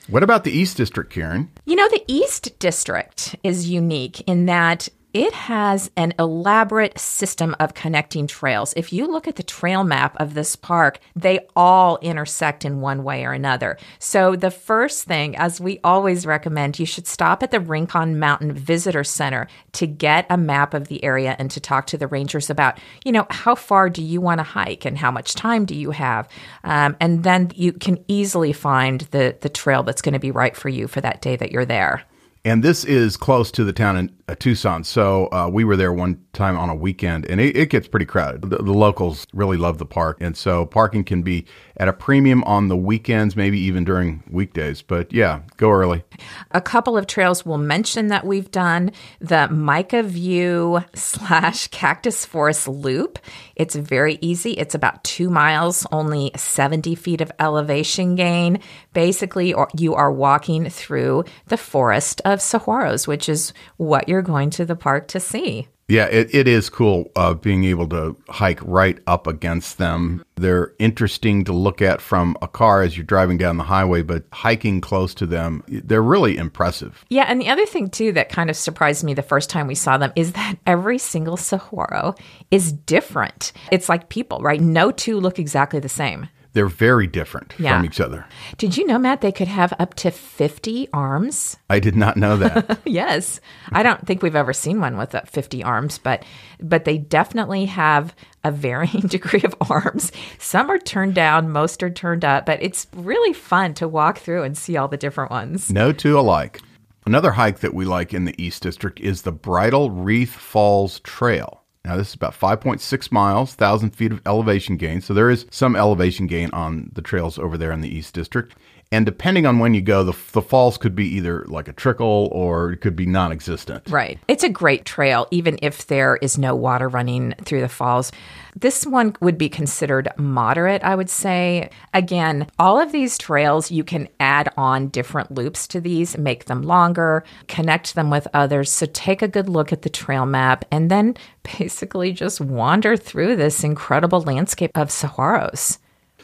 What 0.07 0.23
about 0.23 0.43
the 0.43 0.51
East 0.51 0.75
District, 0.75 1.11
Karen? 1.11 1.51
You 1.65 1.75
know, 1.75 1.87
the 1.89 2.03
East 2.07 2.57
District 2.57 3.35
is 3.43 3.69
unique 3.69 4.21
in 4.21 4.47
that 4.47 4.89
it 5.13 5.33
has 5.33 5.89
an 5.95 6.13
elaborate 6.19 6.99
system 6.99 7.55
of 7.59 7.73
connecting 7.73 8.27
trails. 8.27 8.73
If 8.77 8.93
you 8.93 9.07
look 9.07 9.27
at 9.27 9.37
the 9.37 9.43
trail 9.43 9.83
map 9.83 10.15
of 10.17 10.35
this 10.35 10.55
park, 10.55 10.99
they 11.15 11.39
all 11.55 11.97
intersect 12.01 12.63
in 12.63 12.81
one 12.81 13.03
way 13.03 13.25
or 13.25 13.33
another. 13.33 13.77
So, 13.97 14.35
the 14.35 14.51
first 14.51 15.05
thing, 15.05 15.35
as 15.35 15.59
we 15.59 15.79
always 15.83 16.27
recommend, 16.27 16.77
you 16.77 16.85
should 16.85 17.07
stop 17.07 17.41
at 17.41 17.49
the 17.49 17.59
Rincon 17.59 18.19
Mountain 18.19 18.53
Visitor 18.53 19.03
Center 19.03 19.47
to 19.73 19.87
get 19.87 20.27
a 20.29 20.37
map 20.37 20.75
of 20.75 20.89
the 20.89 21.03
area 21.03 21.35
and 21.39 21.49
to 21.51 21.59
talk 21.59 21.87
to 21.87 21.97
the 21.97 22.07
rangers 22.07 22.49
about, 22.51 22.79
you 23.03 23.11
know, 23.11 23.25
how 23.31 23.55
far 23.55 23.89
do 23.89 24.03
you 24.03 24.21
want 24.21 24.39
to 24.39 24.43
hike 24.43 24.85
and 24.85 24.97
how 24.97 25.09
much 25.09 25.33
time 25.33 25.65
do 25.65 25.75
you 25.75 25.91
have? 25.91 26.27
Um, 26.63 26.95
and 26.99 27.23
then 27.23 27.51
you 27.55 27.73
can 27.73 28.03
easily 28.07 28.53
find 28.53 29.01
the, 29.11 29.35
the 29.41 29.49
trail 29.49 29.81
that's 29.81 30.03
going 30.03 30.13
to 30.13 30.19
be 30.19 30.31
right 30.31 30.55
for 30.55 30.69
you 30.69 30.87
for 30.87 31.01
that 31.01 31.21
day 31.21 31.35
that 31.35 31.51
you're 31.51 31.65
there. 31.65 32.05
And 32.45 32.63
this 32.63 32.85
is 32.85 33.17
close 33.17 33.51
to 33.51 33.65
the 33.65 33.73
town 33.73 33.97
in 33.97 34.15
uh, 34.29 34.35
Tucson. 34.35 34.85
So 34.85 35.27
uh, 35.31 35.49
we 35.51 35.65
were 35.65 35.75
there 35.75 35.91
one 35.91 36.23
time 36.31 36.57
on 36.57 36.69
a 36.69 36.75
weekend 36.75 37.25
and 37.25 37.41
it, 37.41 37.57
it 37.57 37.69
gets 37.69 37.87
pretty 37.87 38.05
crowded. 38.05 38.43
The, 38.43 38.57
the, 38.57 38.73
locals 38.73 39.27
really 39.33 39.57
love 39.57 39.77
the 39.77 39.85
park. 39.85 40.17
And 40.21 40.37
so 40.37 40.65
parking 40.65 41.03
can 41.03 41.21
be 41.21 41.45
at 41.77 41.89
a 41.89 41.93
premium 41.93 42.43
on 42.45 42.69
the 42.69 42.77
weekends, 42.77 43.35
maybe 43.35 43.59
even 43.59 43.83
during 43.83 44.23
weekdays. 44.29 44.81
But 44.81 45.11
yeah, 45.11 45.41
go 45.57 45.69
early. 45.69 46.03
A 46.51 46.61
couple 46.61 46.97
of 46.97 47.07
trails 47.07 47.45
we'll 47.45 47.57
mention 47.57 48.07
that 48.07 48.25
we've 48.25 48.49
done 48.51 48.91
the 49.19 49.49
Mica 49.49 50.01
View 50.01 50.83
slash 50.93 51.67
Cactus 51.67 52.25
Forest 52.25 52.69
Loop. 52.69 53.19
It's 53.59 53.75
very 53.75 54.17
easy. 54.21 54.53
It's 54.53 54.73
about 54.73 55.03
two 55.03 55.29
miles, 55.29 55.85
only 55.91 56.31
70 56.35 56.95
feet 56.95 57.19
of 57.19 57.31
elevation 57.39 58.15
gain. 58.15 58.61
Basically, 58.93 59.53
you 59.77 59.95
are 59.95 60.11
walking 60.11 60.69
through 60.69 61.25
the 61.47 61.57
forest 61.57 62.21
of 62.23 62.39
saguaros, 62.39 63.05
which 63.05 63.27
is 63.27 63.53
what 63.75 64.07
you're 64.07 64.21
going 64.21 64.49
to 64.51 64.65
the 64.65 64.77
park 64.77 65.09
to 65.09 65.19
see. 65.19 65.67
Yeah, 65.89 66.05
it, 66.05 66.33
it 66.33 66.47
is 66.47 66.69
cool 66.69 67.11
uh, 67.15 67.33
being 67.33 67.63
able 67.63 67.89
to 67.89 68.15
hike 68.29 68.59
right 68.61 68.99
up 69.07 69.25
against 69.25 69.79
them. 69.79 70.23
They're 70.35 70.73
interesting 70.77 71.43
to 71.45 71.51
look 71.51 71.81
at 71.81 71.99
from 71.99 72.37
a 72.43 72.47
car 72.47 72.83
as 72.83 72.95
you're 72.95 73.05
driving 73.05 73.39
down 73.39 73.57
the 73.57 73.63
highway, 73.63 74.03
but 74.03 74.23
hiking 74.31 74.81
close 74.81 75.15
to 75.15 75.25
them, 75.25 75.63
they're 75.67 76.03
really 76.03 76.37
impressive. 76.37 77.03
Yeah, 77.09 77.25
and 77.27 77.41
the 77.41 77.49
other 77.49 77.65
thing, 77.65 77.89
too, 77.89 78.11
that 78.13 78.29
kind 78.29 78.51
of 78.51 78.55
surprised 78.55 79.03
me 79.03 79.15
the 79.15 79.23
first 79.23 79.49
time 79.49 79.65
we 79.65 79.75
saw 79.75 79.97
them 79.97 80.13
is 80.15 80.33
that 80.33 80.55
every 80.67 80.99
single 80.99 81.37
saguaro 81.37 82.13
is 82.51 82.71
different. 82.71 83.51
It's 83.71 83.89
like 83.89 84.09
people, 84.09 84.41
right? 84.41 84.61
No 84.61 84.91
two 84.91 85.19
look 85.19 85.39
exactly 85.39 85.79
the 85.79 85.89
same. 85.89 86.29
They're 86.53 86.67
very 86.67 87.05
different 87.05 87.53
yeah. 87.59 87.77
from 87.77 87.85
each 87.85 87.99
other. 87.99 88.25
Did 88.57 88.75
you 88.75 88.85
know, 88.87 88.97
Matt, 88.97 89.21
they 89.21 89.31
could 89.31 89.47
have 89.47 89.71
up 89.77 89.93
to 89.95 90.09
50 90.09 90.89
arms? 90.91 91.57
I 91.69 91.79
did 91.79 91.95
not 91.95 92.17
know 92.17 92.37
that. 92.37 92.79
yes. 92.85 93.39
I 93.71 93.83
don't 93.83 94.05
think 94.07 94.23
we've 94.23 94.35
ever 94.35 94.53
seen 94.53 94.81
one 94.81 94.97
with 94.97 95.15
50 95.25 95.63
arms, 95.63 95.99
but 95.99 96.23
but 96.61 96.85
they 96.85 96.97
definitely 96.97 97.65
have 97.65 98.15
a 98.43 98.51
varying 98.51 99.01
degree 99.07 99.43
of 99.43 99.55
arms. 99.69 100.11
Some 100.39 100.69
are 100.69 100.79
turned 100.79 101.15
down, 101.15 101.51
most 101.51 101.83
are 101.83 101.89
turned 101.89 102.25
up, 102.25 102.45
but 102.45 102.61
it's 102.61 102.87
really 102.95 103.33
fun 103.33 103.73
to 103.75 103.87
walk 103.87 104.17
through 104.17 104.43
and 104.43 104.57
see 104.57 104.75
all 104.75 104.87
the 104.87 104.97
different 104.97 105.31
ones. 105.31 105.71
No 105.71 105.91
two 105.91 106.19
alike. 106.19 106.61
Another 107.05 107.31
hike 107.31 107.59
that 107.59 107.73
we 107.73 107.85
like 107.85 108.13
in 108.13 108.25
the 108.25 108.35
East 108.43 108.63
District 108.63 108.99
is 108.99 109.21
the 109.21 109.31
Bridal 109.31 109.89
Wreath 109.89 110.33
Falls 110.33 110.99
Trail. 111.01 111.58
Now, 111.89 111.97
this 111.97 112.09
is 112.09 112.13
about 112.13 112.39
5.6 112.39 113.11
miles, 113.11 113.49
1,000 113.53 113.95
feet 113.95 114.11
of 114.11 114.21
elevation 114.23 114.77
gain. 114.77 115.01
So 115.01 115.15
there 115.15 115.31
is 115.31 115.47
some 115.49 115.75
elevation 115.75 116.27
gain 116.27 116.51
on 116.53 116.91
the 116.93 117.01
trails 117.01 117.39
over 117.39 117.57
there 117.57 117.71
in 117.71 117.81
the 117.81 117.89
East 117.89 118.13
District. 118.13 118.55
And 118.91 119.05
depending 119.05 119.45
on 119.45 119.59
when 119.59 119.75
you 119.75 119.81
go, 119.81 120.03
the, 120.03 120.17
the 120.31 120.41
falls 120.41 120.79
could 120.79 120.95
be 120.95 121.05
either 121.15 121.45
like 121.47 121.67
a 121.67 121.73
trickle 121.73 122.27
or 122.31 122.71
it 122.71 122.77
could 122.77 122.95
be 122.95 123.05
non 123.05 123.31
existent. 123.31 123.83
Right. 123.87 124.17
It's 124.27 124.43
a 124.43 124.49
great 124.49 124.83
trail, 124.83 125.27
even 125.29 125.59
if 125.61 125.85
there 125.85 126.15
is 126.17 126.39
no 126.39 126.55
water 126.55 126.89
running 126.89 127.35
through 127.45 127.61
the 127.61 127.69
falls. 127.69 128.11
This 128.55 128.87
one 128.87 129.15
would 129.21 129.37
be 129.37 129.47
considered 129.47 130.09
moderate, 130.17 130.83
I 130.83 130.95
would 130.95 131.09
say. 131.11 131.69
Again, 131.93 132.47
all 132.57 132.79
of 132.79 132.91
these 132.91 133.19
trails, 133.19 133.69
you 133.69 133.83
can 133.83 134.09
add 134.19 134.51
on 134.57 134.87
different 134.87 135.29
loops 135.29 135.67
to 135.67 135.79
these, 135.79 136.17
make 136.17 136.45
them 136.45 136.63
longer, 136.63 137.23
connect 137.47 137.93
them 137.93 138.09
with 138.09 138.27
others. 138.33 138.71
So 138.71 138.87
take 138.87 139.21
a 139.21 139.27
good 139.27 139.49
look 139.49 139.71
at 139.71 139.83
the 139.83 139.89
trail 139.89 140.25
map 140.25 140.65
and 140.71 140.89
then 140.89 141.15
basically 141.59 142.11
just 142.11 142.41
wander 142.41 142.97
through 142.97 143.35
this 143.35 143.63
incredible 143.63 144.21
landscape 144.21 144.75
of 144.75 144.87
saguaros. 144.87 145.77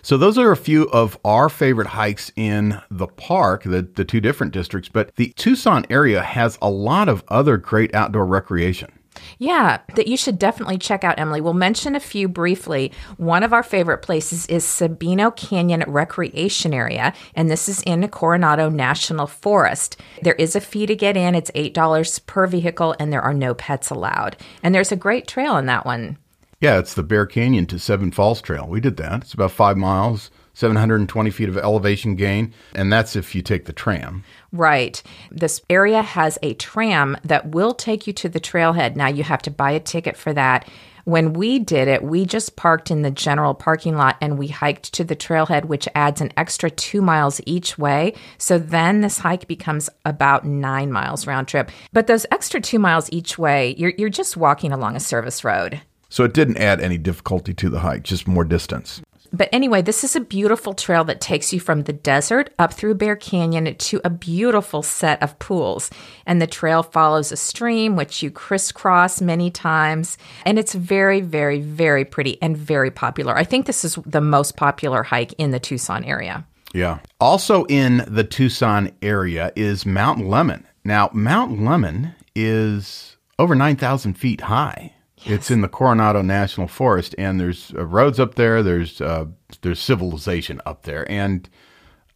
So 0.05 0.17
those 0.17 0.37
are 0.37 0.51
a 0.51 0.55
few 0.55 0.83
of 0.89 1.17
our 1.25 1.49
favorite 1.49 1.87
hikes 1.87 2.31
in 2.35 2.79
the 2.91 3.07
park, 3.07 3.63
the, 3.63 3.81
the 3.81 4.05
two 4.05 4.21
different 4.21 4.53
districts, 4.53 4.87
but 4.87 5.15
the 5.15 5.33
Tucson 5.35 5.83
area 5.89 6.21
has 6.21 6.59
a 6.61 6.69
lot 6.69 7.09
of 7.09 7.23
other 7.27 7.57
great 7.57 7.95
outdoor 7.95 8.27
recreation. 8.27 8.91
Yeah, 9.39 9.79
that 9.95 10.07
you 10.07 10.15
should 10.15 10.37
definitely 10.37 10.77
check 10.77 11.03
out, 11.03 11.17
Emily. 11.17 11.41
We'll 11.41 11.55
mention 11.55 11.95
a 11.95 11.99
few 11.99 12.27
briefly. 12.27 12.91
One 13.17 13.41
of 13.41 13.51
our 13.51 13.63
favorite 13.63 14.03
places 14.03 14.45
is 14.45 14.63
Sabino 14.63 15.35
Canyon 15.35 15.83
Recreation 15.87 16.71
Area, 16.71 17.11
and 17.33 17.49
this 17.49 17.67
is 17.67 17.81
in 17.81 18.07
Coronado 18.09 18.69
National 18.69 19.25
Forest. 19.25 19.99
There 20.21 20.35
is 20.35 20.55
a 20.55 20.61
fee 20.61 20.85
to 20.85 20.95
get 20.95 21.17
in, 21.17 21.33
it's 21.33 21.49
$8 21.55 22.27
per 22.27 22.45
vehicle, 22.45 22.95
and 22.99 23.11
there 23.11 23.23
are 23.23 23.33
no 23.33 23.55
pets 23.55 23.89
allowed. 23.89 24.37
And 24.61 24.75
there's 24.75 24.91
a 24.91 24.95
great 24.95 25.27
trail 25.27 25.57
in 25.57 25.65
that 25.65 25.83
one. 25.83 26.19
Yeah, 26.61 26.79
it's 26.79 26.93
the 26.93 27.03
Bear 27.03 27.25
Canyon 27.25 27.65
to 27.67 27.79
Seven 27.79 28.11
Falls 28.11 28.41
Trail. 28.41 28.65
We 28.67 28.79
did 28.79 28.95
that. 28.97 29.21
It's 29.23 29.33
about 29.33 29.51
five 29.51 29.75
miles, 29.75 30.31
720 30.53 31.29
feet 31.29 31.49
of 31.49 31.57
elevation 31.57 32.15
gain, 32.15 32.53
and 32.73 32.91
that's 32.91 33.17
if 33.17 33.35
you 33.35 33.41
take 33.41 33.65
the 33.65 33.73
tram. 33.73 34.23
Right. 34.53 35.03
This 35.29 35.61
area 35.69 36.01
has 36.01 36.39
a 36.41 36.53
tram 36.53 37.17
that 37.25 37.49
will 37.49 37.73
take 37.73 38.07
you 38.07 38.13
to 38.13 38.29
the 38.29 38.39
trailhead. 38.39 38.95
Now 38.95 39.07
you 39.07 39.23
have 39.23 39.41
to 39.43 39.51
buy 39.51 39.71
a 39.71 39.81
ticket 39.81 40.15
for 40.15 40.31
that. 40.33 40.67
When 41.03 41.33
we 41.33 41.59
did 41.59 41.87
it, 41.87 42.01
we 42.01 42.25
just 42.25 42.55
parked 42.55 42.89
in 42.89 43.03
the 43.03 43.11
general 43.11 43.53
parking 43.53 43.95
lot 43.95 44.17
and 44.21 44.39
we 44.39 44.47
hiked 44.47 44.91
to 44.93 45.03
the 45.03 45.15
trailhead, 45.15 45.65
which 45.65 45.87
adds 45.93 46.19
an 46.19 46.31
extra 46.35 46.71
two 46.71 47.01
miles 47.01 47.39
each 47.45 47.77
way. 47.77 48.15
So 48.39 48.57
then 48.57 49.01
this 49.01 49.19
hike 49.19 49.47
becomes 49.47 49.87
about 50.03 50.45
nine 50.45 50.91
miles 50.91 51.27
round 51.27 51.47
trip. 51.47 51.69
But 51.93 52.07
those 52.07 52.25
extra 52.31 52.59
two 52.59 52.79
miles 52.79 53.07
each 53.11 53.37
way, 53.37 53.75
you're, 53.77 53.93
you're 53.97 54.09
just 54.09 54.35
walking 54.35 54.71
along 54.71 54.95
a 54.95 54.99
service 54.99 55.43
road. 55.43 55.81
So 56.15 56.23
it 56.23 56.33
didn't 56.33 56.59
add 56.59 56.79
any 56.79 56.97
difficulty 56.97 57.53
to 57.55 57.67
the 57.67 57.81
hike, 57.81 58.03
just 58.03 58.25
more 58.25 58.45
distance. 58.45 59.01
But 59.33 59.49
anyway, 59.51 59.81
this 59.81 60.01
is 60.01 60.15
a 60.15 60.21
beautiful 60.21 60.73
trail 60.73 61.03
that 61.03 61.19
takes 61.19 61.51
you 61.51 61.59
from 61.59 61.83
the 61.83 61.91
desert 61.91 62.53
up 62.57 62.71
through 62.71 62.95
Bear 62.95 63.17
Canyon 63.17 63.75
to 63.75 64.01
a 64.05 64.09
beautiful 64.09 64.81
set 64.81 65.21
of 65.21 65.37
pools. 65.39 65.89
And 66.25 66.41
the 66.41 66.47
trail 66.47 66.83
follows 66.83 67.33
a 67.33 67.35
stream, 67.35 67.97
which 67.97 68.23
you 68.23 68.31
crisscross 68.31 69.19
many 69.19 69.51
times. 69.51 70.17
And 70.45 70.57
it's 70.57 70.73
very, 70.73 71.19
very, 71.19 71.59
very 71.59 72.05
pretty 72.05 72.41
and 72.41 72.55
very 72.55 72.91
popular. 72.91 73.35
I 73.35 73.43
think 73.43 73.65
this 73.65 73.83
is 73.83 73.95
the 74.05 74.21
most 74.21 74.55
popular 74.55 75.03
hike 75.03 75.33
in 75.33 75.51
the 75.51 75.59
Tucson 75.59 76.05
area. 76.05 76.47
Yeah. 76.73 76.99
Also 77.19 77.65
in 77.65 78.05
the 78.07 78.23
Tucson 78.23 78.89
area 79.01 79.51
is 79.57 79.85
Mount 79.85 80.19
Lemmon. 80.19 80.63
Now, 80.85 81.09
Mount 81.11 81.59
Lemmon 81.59 82.15
is 82.33 83.17
over 83.37 83.53
9,000 83.53 84.13
feet 84.13 84.39
high. 84.39 84.94
It's 85.25 85.49
in 85.49 85.61
the 85.61 85.67
Coronado 85.67 86.21
National 86.21 86.67
Forest, 86.67 87.15
and 87.17 87.39
there's 87.39 87.73
uh, 87.75 87.85
roads 87.85 88.19
up 88.19 88.35
there. 88.35 88.61
There's 88.61 89.01
uh, 89.01 89.25
there's 89.61 89.79
civilization 89.79 90.61
up 90.65 90.83
there, 90.83 91.09
and 91.11 91.49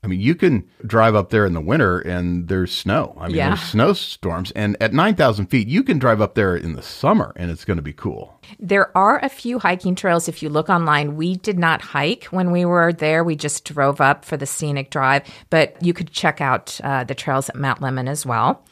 I 0.04 0.08
mean 0.08 0.20
you 0.20 0.36
can 0.36 0.70
drive 0.86 1.16
up 1.16 1.30
there 1.32 1.46
in 1.46 1.54
the 1.54 1.62
winter, 1.62 2.00
and 2.00 2.48
there's 2.48 2.72
snow. 2.72 3.16
I 3.20 3.28
mean 3.28 3.38
Yeah. 3.38 3.50
there's 3.50 3.62
snowstorms, 3.62 4.52
and 4.52 4.78
at 4.80 4.94
9,000 4.94 5.48
feet, 5.48 5.68
you 5.68 5.82
can 5.84 5.98
drive 6.00 6.22
up 6.22 6.36
there 6.36 6.56
in 6.56 6.74
the 6.74 6.82
summer, 6.84 7.34
and 7.36 7.50
it's 7.52 7.66
going 7.66 7.78
to 7.78 7.84
be 7.84 7.94
cool. 7.94 8.40
There 8.60 8.96
are 8.98 9.20
a 9.26 9.30
few 9.30 9.60
hiking 9.60 9.96
trails 9.96 10.28
if 10.28 10.42
you 10.44 10.50
look 10.50 10.70
online. 10.70 11.16
We 11.16 11.36
did 11.36 11.58
not 11.60 11.82
hike 11.82 12.26
when 12.26 12.52
we 12.52 12.64
were 12.64 12.94
there. 12.94 13.24
We 13.24 13.36
just 13.36 13.66
drove 13.66 14.00
up 14.00 14.24
for 14.24 14.38
the 14.38 14.46
scenic 14.46 14.90
drive, 14.92 15.24
but 15.50 15.76
you 15.82 15.94
could 15.94 16.12
check 16.12 16.42
out 16.42 16.80
uh, 16.84 17.04
the 17.04 17.16
trails 17.16 17.50
at 17.50 17.56
Mount 17.56 17.82
Lemmon 17.82 18.08
as 18.08 18.26
well. 18.26 18.64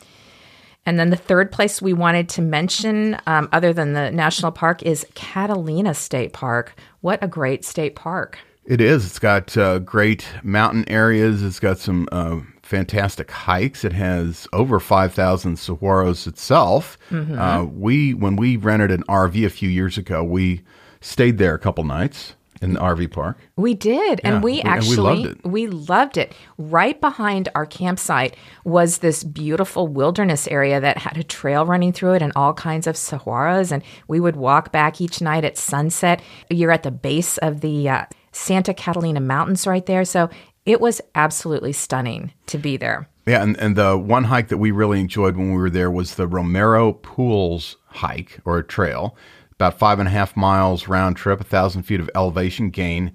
And 0.88 0.98
then 0.98 1.10
the 1.10 1.18
third 1.18 1.52
place 1.52 1.82
we 1.82 1.92
wanted 1.92 2.30
to 2.30 2.42
mention, 2.42 3.18
um, 3.28 3.50
other 3.52 3.74
than 3.74 3.92
the 3.92 4.10
national 4.10 4.54
park, 4.54 4.82
is 4.84 5.06
Catalina 5.16 5.94
State 5.94 6.32
Park. 6.32 6.80
What 7.02 7.22
a 7.22 7.28
great 7.28 7.66
state 7.66 7.98
park! 7.98 8.40
It 8.64 8.80
is. 8.80 9.06
It's 9.06 9.20
got 9.20 9.58
uh, 9.58 9.80
great 9.80 10.26
mountain 10.44 10.88
areas. 10.88 11.44
It's 11.44 11.60
got 11.60 11.78
some 11.78 12.08
uh, 12.14 12.40
fantastic 12.64 13.30
hikes. 13.30 13.84
It 13.84 13.92
has 13.92 14.48
over 14.54 14.80
five 14.80 15.14
thousand 15.14 15.58
saguaros 15.58 16.26
itself. 16.26 16.98
Mm-hmm. 17.12 17.38
Uh, 17.38 17.66
we 17.66 18.14
when 18.14 18.38
we 18.38 18.56
rented 18.56 18.90
an 18.90 19.04
RV 19.10 19.46
a 19.46 19.50
few 19.50 19.68
years 19.68 19.98
ago, 19.98 20.24
we 20.24 20.64
stayed 21.02 21.38
there 21.38 21.54
a 21.54 21.60
couple 21.60 21.84
nights 21.84 22.34
in 22.62 22.74
the 22.74 22.80
RV 22.80 23.12
park. 23.12 23.38
We 23.56 23.74
did, 23.74 24.22
Yeah, 24.24 24.34
and 24.36 24.44
we 24.44 24.54
we- 24.54 24.62
and 24.62 24.70
we 24.70 24.78
actually 24.78 24.98
loved 24.98 25.26
it. 25.26 25.46
we 25.46 25.68
loved 25.68 26.18
it. 26.18 26.34
Right 26.58 27.00
behind 27.00 27.50
our 27.56 27.66
campsite 27.66 28.36
was 28.64 29.00
this 29.00 29.24
beautiful 29.24 29.88
wilderness 29.88 30.48
area 30.48 30.80
that 30.80 30.98
had 30.98 31.18
a 31.18 31.24
trail 31.24 31.66
running 31.66 31.94
through 31.94 32.14
it 32.14 32.22
and 32.22 32.32
all 32.36 32.54
kinds 32.54 32.88
of 32.88 32.96
saguaros. 32.96 33.72
And 33.72 33.84
we 34.08 34.20
would 34.20 34.36
walk 34.36 34.72
back 34.72 35.00
each 35.02 35.22
night 35.22 35.46
at 35.46 35.58
sunset. 35.58 36.22
You're 36.50 36.72
at 36.72 36.84
the 36.84 36.92
base 36.92 37.38
of 37.40 37.62
the 37.62 37.90
uh, 37.90 38.06
Santa 38.32 38.74
Catalina 38.74 39.20
Mountains 39.20 39.66
right 39.68 39.86
there, 39.86 40.06
so 40.06 40.30
it 40.66 40.82
was 40.82 41.02
absolutely 41.16 41.74
stunning 41.74 42.32
to 42.48 42.58
be 42.58 42.78
there. 42.78 43.08
Yeah, 43.26 43.44
and, 43.44 43.58
and 43.58 43.76
the 43.76 43.98
one 43.98 44.24
hike 44.26 44.48
that 44.50 44.58
we 44.58 44.72
really 44.72 45.00
enjoyed 45.02 45.36
when 45.36 45.52
we 45.52 45.58
were 45.58 45.70
there 45.70 45.92
was 45.92 46.16
the 46.16 46.28
Romero 46.28 46.94
Pools 46.94 47.76
hike 47.88 48.40
or 48.46 48.62
trail, 48.64 49.18
about 49.58 49.80
five 49.80 50.00
and 50.00 50.08
a 50.08 50.12
half 50.12 50.36
miles 50.36 50.88
round 50.88 51.18
trip, 51.18 51.42
a 51.42 51.44
thousand 51.44 51.84
feet 51.84 52.00
of 52.00 52.10
elevation 52.14 52.70
gain. 52.70 53.12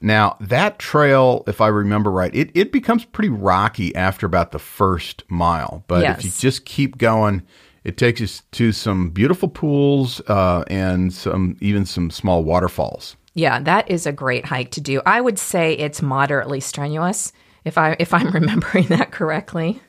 Now 0.00 0.36
that 0.40 0.78
trail, 0.78 1.44
if 1.46 1.60
I 1.60 1.68
remember 1.68 2.10
right, 2.10 2.34
it, 2.34 2.50
it 2.54 2.72
becomes 2.72 3.04
pretty 3.04 3.28
rocky 3.28 3.94
after 3.94 4.26
about 4.26 4.52
the 4.52 4.58
first 4.58 5.24
mile. 5.28 5.84
But 5.86 6.04
if 6.04 6.24
you 6.24 6.30
just 6.30 6.64
keep 6.64 6.98
going, 6.98 7.42
it 7.84 7.98
takes 7.98 8.20
you 8.20 8.28
to 8.52 8.72
some 8.72 9.10
beautiful 9.10 9.48
pools 9.48 10.20
uh, 10.28 10.64
and 10.68 11.12
some 11.12 11.56
even 11.60 11.84
some 11.84 12.10
small 12.10 12.44
waterfalls. 12.44 13.16
Yeah, 13.34 13.60
that 13.60 13.90
is 13.90 14.06
a 14.06 14.12
great 14.12 14.46
hike 14.46 14.70
to 14.72 14.80
do. 14.80 15.02
I 15.04 15.20
would 15.20 15.38
say 15.38 15.74
it's 15.74 16.00
moderately 16.00 16.60
strenuous 16.60 17.32
if 17.64 17.76
I 17.76 17.96
if 17.98 18.14
I'm 18.14 18.30
remembering 18.32 18.86
that 18.86 19.10
correctly. 19.10 19.80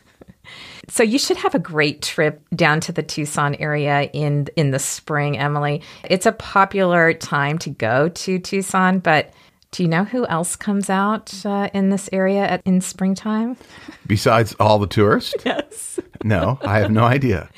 So 0.87 1.03
you 1.03 1.19
should 1.19 1.37
have 1.37 1.55
a 1.55 1.59
great 1.59 2.01
trip 2.01 2.41
down 2.55 2.79
to 2.81 2.91
the 2.91 3.03
Tucson 3.03 3.55
area 3.55 4.09
in 4.13 4.47
in 4.55 4.71
the 4.71 4.79
spring, 4.79 5.37
Emily. 5.37 5.81
It's 6.03 6.25
a 6.25 6.31
popular 6.31 7.13
time 7.13 7.57
to 7.59 7.69
go 7.69 8.09
to 8.09 8.39
Tucson, 8.39 8.99
but 8.99 9.33
do 9.71 9.83
you 9.83 9.89
know 9.89 10.05
who 10.05 10.25
else 10.27 10.55
comes 10.55 10.89
out 10.89 11.45
uh, 11.45 11.69
in 11.73 11.89
this 11.89 12.09
area 12.13 12.47
at, 12.47 12.61
in 12.63 12.79
springtime? 12.79 13.57
Besides 14.07 14.55
all 14.59 14.79
the 14.79 14.87
tourists? 14.87 15.33
Yes, 15.45 15.99
No, 16.23 16.57
I 16.61 16.79
have 16.79 16.91
no 16.91 17.03
idea. 17.03 17.49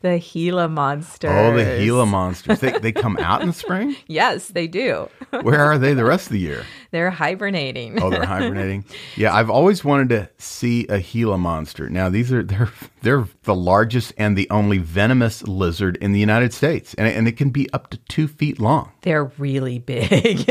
The 0.00 0.20
Gila 0.20 0.68
monsters. 0.68 1.30
Oh, 1.32 1.56
the 1.56 1.64
Gila 1.64 2.06
monsters. 2.06 2.60
They, 2.60 2.78
they 2.78 2.92
come 2.92 3.16
out 3.16 3.40
in 3.42 3.48
the 3.48 3.52
spring? 3.52 3.96
Yes, 4.06 4.48
they 4.48 4.66
do. 4.66 5.08
Where 5.42 5.60
are 5.60 5.76
they 5.76 5.92
the 5.92 6.04
rest 6.04 6.26
of 6.26 6.32
the 6.32 6.38
year? 6.38 6.64
They're 6.92 7.10
hibernating. 7.10 8.00
Oh, 8.00 8.10
they're 8.10 8.24
hibernating. 8.36 8.84
Yeah, 9.16 9.34
I've 9.34 9.50
always 9.50 9.84
wanted 9.84 10.08
to 10.10 10.30
see 10.38 10.86
a 10.86 11.00
Gila 11.00 11.36
monster. 11.38 11.90
Now, 11.90 12.08
these 12.08 12.32
are 12.32 12.42
they're 12.42 12.70
they're 13.02 13.26
the 13.42 13.54
largest 13.54 14.12
and 14.16 14.36
the 14.36 14.48
only 14.50 14.78
venomous 14.78 15.42
lizard 15.46 15.96
in 15.96 16.12
the 16.12 16.20
United 16.20 16.54
States, 16.54 16.94
and 16.94 17.06
and 17.06 17.28
it 17.28 17.36
can 17.36 17.50
be 17.50 17.70
up 17.72 17.90
to 17.90 17.98
two 18.08 18.28
feet 18.28 18.58
long. 18.60 18.92
They're 19.02 19.24
really 19.24 19.78
big. 19.78 20.48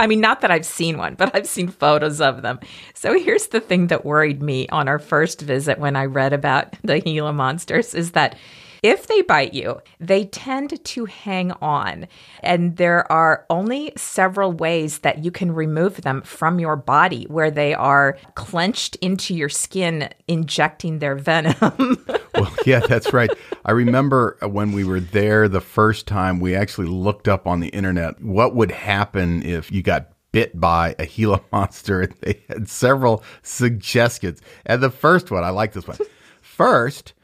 I 0.00 0.06
mean, 0.06 0.20
not 0.20 0.40
that 0.40 0.50
I've 0.50 0.66
seen 0.66 0.96
one, 0.96 1.14
but 1.14 1.34
I've 1.34 1.46
seen 1.48 1.68
photos 1.68 2.20
of 2.20 2.42
them. 2.42 2.60
So 2.94 3.18
here's 3.18 3.48
the 3.48 3.60
thing 3.60 3.88
that 3.88 4.04
worried 4.04 4.42
me 4.42 4.68
on 4.68 4.88
our 4.88 4.98
first 4.98 5.40
visit 5.42 5.78
when 5.78 5.96
I 5.96 6.06
read 6.06 6.32
about 6.32 6.74
the 6.82 7.00
Gila 7.00 7.32
monsters 7.32 7.94
is 7.94 8.12
that 8.12 8.36
if 8.84 9.06
they 9.06 9.22
bite 9.22 9.54
you, 9.54 9.80
they 9.98 10.26
tend 10.26 10.84
to 10.84 11.04
hang 11.06 11.52
on. 11.52 12.06
And 12.40 12.76
there 12.76 13.10
are 13.10 13.46
only 13.48 13.94
several 13.96 14.52
ways 14.52 14.98
that 14.98 15.24
you 15.24 15.30
can 15.30 15.52
remove 15.52 16.02
them 16.02 16.20
from 16.20 16.60
your 16.60 16.76
body 16.76 17.24
where 17.30 17.50
they 17.50 17.72
are 17.72 18.18
clenched 18.34 18.96
into 18.96 19.34
your 19.34 19.48
skin, 19.48 20.10
injecting 20.28 20.98
their 20.98 21.16
venom. 21.16 22.04
Well, 22.34 22.52
yeah, 22.66 22.80
that's 22.80 23.12
right. 23.12 23.30
I 23.64 23.70
remember 23.70 24.36
uh, 24.42 24.48
when 24.48 24.72
we 24.72 24.82
were 24.82 24.98
there 24.98 25.48
the 25.48 25.60
first 25.60 26.08
time, 26.08 26.40
we 26.40 26.56
actually 26.56 26.88
looked 26.88 27.28
up 27.28 27.46
on 27.46 27.60
the 27.60 27.68
internet 27.68 28.20
what 28.20 28.56
would 28.56 28.72
happen 28.72 29.44
if 29.44 29.70
you 29.70 29.82
got 29.82 30.08
bit 30.32 30.58
by 30.60 30.96
a 30.98 31.06
Gila 31.06 31.42
monster. 31.52 32.00
And 32.00 32.12
They 32.22 32.42
had 32.48 32.68
several 32.68 33.22
suggestions. 33.42 34.40
And 34.66 34.82
the 34.82 34.90
first 34.90 35.30
one, 35.30 35.44
I 35.44 35.50
like 35.50 35.74
this 35.74 35.86
one. 35.86 35.96
First, 36.42 37.14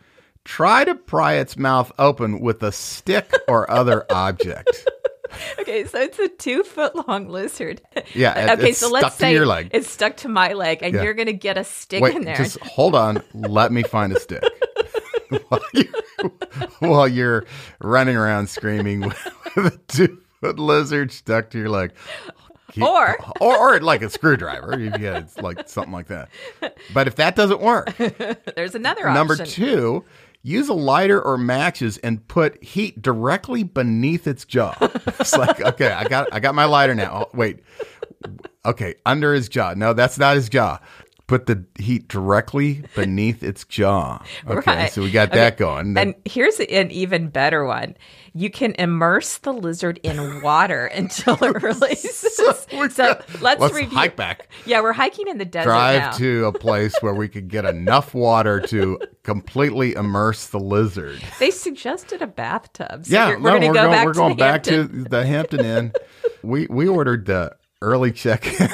try 0.51 0.85
to 0.85 0.95
pry 0.97 1.35
its 1.35 1.57
mouth 1.57 1.93
open 1.99 2.41
with 2.41 2.63
a 2.65 2.73
stick 2.73 3.33
or 3.47 3.71
other 3.71 4.05
object. 4.11 4.85
Okay, 5.61 5.85
so 5.87 5.99
it's 6.01 6.19
a 6.19 6.29
two 6.29 6.65
foot 6.65 7.07
long 7.09 7.29
lizard. 7.29 7.81
Yeah, 8.15 8.37
it- 8.37 8.59
okay, 8.59 8.71
it's 8.71 8.79
so 8.81 8.91
let's 8.91 9.07
stuck 9.07 9.13
to 9.13 9.19
say 9.21 9.33
your 9.33 9.47
leg. 9.47 9.71
it's 9.73 9.89
stuck 9.89 10.17
to 10.19 10.29
my 10.29 10.53
leg, 10.55 10.81
and 10.83 10.93
Yeah. 10.95 11.03
you're 11.05 11.15
gonna 11.15 11.33
get 11.33 11.57
a 11.57 11.63
stick 11.65 12.03
Wait, 12.03 12.17
in 12.17 12.23
there. 12.25 12.35
just 12.37 12.59
hold 12.61 12.95
on. 12.97 13.23
Let 13.33 13.71
me 13.71 13.83
find 13.85 14.13
a 14.13 14.19
stick. 14.19 14.43
while, 15.49 15.61
you're, 15.73 16.31
while 16.81 17.09
you're 17.09 17.45
running 17.81 18.17
around 18.17 18.49
screaming 18.51 19.01
with 19.03 19.17
a 19.57 19.71
two 19.87 20.19
foot 20.41 20.59
lizard 20.59 21.13
stuck 21.13 21.51
to 21.51 21.59
your 21.59 21.69
leg. 21.69 21.93
Keep- 22.73 22.83
Or- 22.85 23.17
or, 23.41 23.57
or 23.77 23.81
like 23.81 24.03
a 24.03 24.11
screwdriver. 24.11 24.73
if 24.81 24.99
you 25.01 25.07
had 25.07 25.29
like 25.41 25.69
something 25.69 25.93
like 25.93 26.09
that. 26.09 26.29
But 26.93 27.07
if 27.07 27.17
that 27.17 27.37
doesn't 27.37 27.61
work, 27.61 27.97
There's 28.57 28.75
another 28.75 29.03
option. 29.09 29.15
number 29.15 29.37
two, 29.45 30.05
use 30.43 30.69
a 30.69 30.75
lighter 30.75 31.21
or 31.21 31.37
matches 31.37 31.99
and 31.99 32.27
put 32.29 32.63
heat 32.63 33.01
directly 33.01 33.63
beneath 33.63 34.27
its 34.27 34.45
jaw. 34.45 34.75
It's 34.81 35.37
like, 35.37 35.61
okay, 35.65 35.93
I 35.93 36.05
got 36.05 36.29
I 36.33 36.41
got 36.41 36.55
my 36.55 36.65
lighter 36.65 36.95
now. 36.95 37.27
Oh, 37.27 37.37
wait. 37.37 37.61
Okay, 38.65 38.95
under 39.07 39.33
his 39.33 39.49
jaw. 39.49 39.75
No, 39.75 39.93
that's 39.93 40.19
not 40.19 40.37
his 40.37 40.49
jaw. 40.49 40.79
Put 41.31 41.47
the 41.47 41.65
heat 41.79 42.09
directly 42.09 42.83
beneath 42.97 43.45
its 43.45 43.65
jaw. 43.65 44.21
Okay, 44.49 44.71
Right. 44.71 44.91
so 44.91 45.01
we 45.03 45.13
got 45.13 45.29
Okay, 45.29 45.39
that 45.39 45.57
going. 45.59 45.97
And 45.97 46.17
here's 46.25 46.59
an 46.59 46.91
even 46.91 47.29
better 47.29 47.65
one. 47.65 47.95
You 48.35 48.51
can 48.51 48.75
immerse 48.81 49.39
the 49.39 49.53
lizard 49.53 50.01
in 50.03 50.43
water 50.43 50.87
until 50.87 51.35
it 51.45 51.63
releases. 51.63 52.35
so 52.37 52.53
we're 52.73 52.89
let's, 52.99 53.41
let's 53.41 53.73
review. 53.73 53.97
hike 53.97 54.17
back. 54.17 54.49
Yeah, 54.67 54.81
we're 54.81 54.93
hiking 54.93 55.29
in 55.29 55.39
the 55.39 55.45
desert 55.45 55.69
Drive 55.69 56.01
now. 56.01 56.11
to 56.19 56.45
a 56.47 56.53
place 56.53 56.95
where 57.01 57.15
we 57.15 57.29
could 57.29 57.47
get 57.47 57.65
enough 57.65 58.13
water 58.13 58.59
to 58.63 58.99
completely 59.23 59.95
immerse 59.95 60.49
the 60.49 60.59
lizard. 60.59 61.23
they 61.39 61.53
suggested 61.53 62.23
a 62.23 62.27
bathtub. 62.27 63.07
So 63.07 63.13
Yeah, 63.15 63.29
we're 63.29 63.39
no, 63.39 63.43
going 63.51 63.61
to 63.63 63.69
we're 63.69 63.75
go 63.75 63.83
going, 63.83 63.93
back 63.93 64.07
we're 64.07 64.13
to 64.15 64.19
going 64.19 64.31
the 64.31 64.35
back 64.37 64.67
Hampton. 64.67 65.05
to 65.05 65.09
the 65.11 65.25
Hampton 65.27 65.65
Inn. 65.65 65.93
we 66.43 66.67
we 66.69 66.89
ordered 66.89 67.27
the 67.27 67.55
early 67.83 68.11
check-in. 68.13 68.69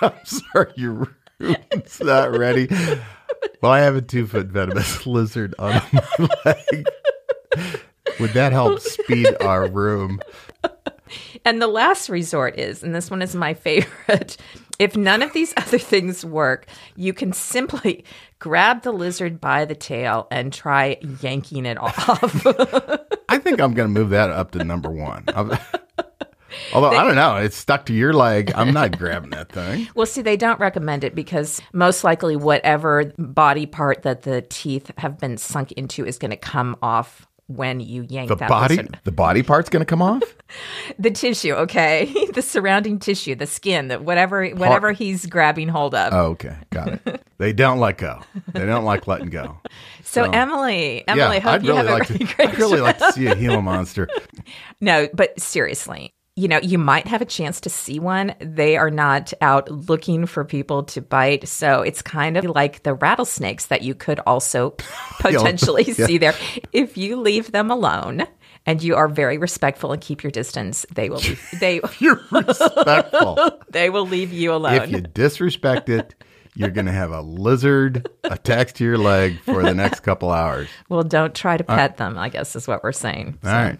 I'm 0.00 0.12
sorry, 0.24 0.72
your 0.76 1.08
room's 1.72 2.00
not 2.00 2.36
ready. 2.36 2.68
Well, 3.60 3.72
I 3.72 3.80
have 3.80 3.96
a 3.96 4.02
two-foot 4.02 4.46
venomous 4.46 5.06
lizard 5.06 5.54
on 5.58 5.82
my 6.18 6.34
leg. 6.44 6.86
Would 8.18 8.30
that 8.34 8.52
help 8.52 8.80
speed 8.80 9.28
our 9.40 9.68
room? 9.68 10.20
And 11.44 11.60
the 11.60 11.66
last 11.66 12.08
resort 12.08 12.58
is, 12.58 12.82
and 12.82 12.94
this 12.94 13.10
one 13.10 13.22
is 13.22 13.34
my 13.34 13.54
favorite. 13.54 14.36
If 14.78 14.96
none 14.96 15.22
of 15.22 15.32
these 15.32 15.52
other 15.56 15.78
things 15.78 16.24
work, 16.24 16.66
you 16.96 17.12
can 17.12 17.32
simply 17.32 18.04
grab 18.38 18.82
the 18.82 18.92
lizard 18.92 19.40
by 19.40 19.64
the 19.64 19.74
tail 19.74 20.26
and 20.30 20.52
try 20.52 20.98
yanking 21.20 21.66
it 21.66 21.78
off. 21.78 22.46
I 23.28 23.38
think 23.38 23.60
I'm 23.60 23.74
going 23.74 23.92
to 23.92 24.00
move 24.00 24.10
that 24.10 24.30
up 24.30 24.52
to 24.52 24.64
number 24.64 24.90
one. 24.90 25.24
Although 26.74 26.90
I 26.90 27.04
don't 27.04 27.14
know, 27.14 27.36
it's 27.36 27.56
stuck 27.56 27.86
to 27.86 27.92
your 27.92 28.12
leg. 28.12 28.52
I'm 28.54 28.72
not 28.72 28.98
grabbing 28.98 29.30
that 29.30 29.50
thing. 29.50 29.88
well, 29.94 30.06
see, 30.06 30.22
they 30.22 30.36
don't 30.36 30.60
recommend 30.60 31.04
it 31.04 31.14
because 31.14 31.60
most 31.72 32.04
likely 32.04 32.36
whatever 32.36 33.12
body 33.18 33.66
part 33.66 34.02
that 34.02 34.22
the 34.22 34.42
teeth 34.42 34.90
have 34.98 35.18
been 35.18 35.36
sunk 35.36 35.72
into 35.72 36.04
is 36.04 36.18
going 36.18 36.30
to 36.30 36.36
come 36.36 36.76
off 36.82 37.26
when 37.50 37.80
you 37.80 38.06
yank 38.08 38.28
The 38.28 38.36
that 38.36 38.48
body, 38.48 38.78
the 39.02 39.10
body 39.10 39.42
part's 39.42 39.68
going 39.68 39.80
to 39.80 39.86
come 39.86 40.02
off. 40.02 40.22
the 40.98 41.10
tissue, 41.10 41.52
okay, 41.54 42.04
the 42.32 42.42
surrounding 42.42 42.98
tissue, 42.98 43.34
the 43.34 43.46
skin, 43.46 43.88
that 43.88 44.04
whatever 44.04 44.46
whatever 44.50 44.92
he's 44.92 45.26
grabbing 45.26 45.68
hold 45.68 45.94
of. 45.94 46.12
Oh, 46.12 46.26
okay, 46.26 46.56
got 46.70 46.88
it. 46.88 47.22
they 47.38 47.52
don't 47.52 47.80
let 47.80 47.98
go. 47.98 48.20
They 48.52 48.64
don't 48.64 48.84
like 48.84 49.08
letting 49.08 49.30
go. 49.30 49.58
so, 50.04 50.30
Emily, 50.30 51.06
Emily, 51.08 51.36
yeah, 51.36 51.42
hope 51.42 51.52
I'd 51.54 51.62
you 51.64 51.72
really 51.72 51.88
have 51.88 51.98
like 51.98 52.10
a 52.10 52.18
to. 52.18 52.24
great 52.24 52.48
I'd 52.50 52.58
really 52.58 52.80
like 52.80 52.98
to 52.98 53.12
see 53.12 53.26
a 53.26 53.34
Gila 53.34 53.62
monster. 53.62 54.08
No, 54.80 55.08
but 55.12 55.38
seriously, 55.40 56.14
you 56.40 56.48
know, 56.48 56.58
you 56.62 56.78
might 56.78 57.06
have 57.06 57.20
a 57.20 57.26
chance 57.26 57.60
to 57.60 57.68
see 57.70 57.98
one. 57.98 58.34
They 58.40 58.76
are 58.76 58.90
not 58.90 59.32
out 59.42 59.70
looking 59.70 60.24
for 60.26 60.44
people 60.44 60.84
to 60.84 61.02
bite. 61.02 61.46
So 61.46 61.82
it's 61.82 62.00
kind 62.02 62.36
of 62.38 62.44
like 62.44 62.82
the 62.82 62.94
rattlesnakes 62.94 63.66
that 63.66 63.82
you 63.82 63.94
could 63.94 64.20
also 64.26 64.70
potentially 65.20 65.84
Yeah. 65.84 66.06
see 66.06 66.18
there. 66.18 66.34
If 66.72 66.96
you 66.96 67.16
leave 67.16 67.52
them 67.52 67.70
alone 67.70 68.26
and 68.64 68.82
you 68.82 68.94
are 68.96 69.08
very 69.08 69.36
respectful 69.38 69.92
and 69.92 70.00
keep 70.00 70.22
your 70.22 70.30
distance, 70.30 70.86
they 70.94 71.10
will 71.10 71.18
leave, 71.18 71.46
they 71.60 71.80
You're 71.98 72.20
respectful. 72.30 73.38
they 73.70 73.90
will 73.90 74.06
leave 74.06 74.32
you 74.32 74.52
alone. 74.54 74.74
if 74.82 74.90
you 74.90 75.00
disrespect 75.02 75.88
it, 75.90 76.14
you're 76.60 76.70
going 76.70 76.86
to 76.86 76.92
have 76.92 77.10
a 77.10 77.20
lizard 77.22 78.08
attached 78.24 78.76
to 78.76 78.84
your 78.84 78.98
leg 78.98 79.40
for 79.40 79.62
the 79.62 79.74
next 79.74 80.00
couple 80.00 80.30
hours. 80.30 80.68
well, 80.88 81.02
don't 81.02 81.34
try 81.34 81.56
to 81.56 81.64
pet 81.64 81.96
them, 81.96 82.16
I 82.18 82.28
guess 82.28 82.54
is 82.54 82.68
what 82.68 82.82
we're 82.84 82.92
saying. 82.92 83.38
All 83.44 83.50
right. 83.50 83.78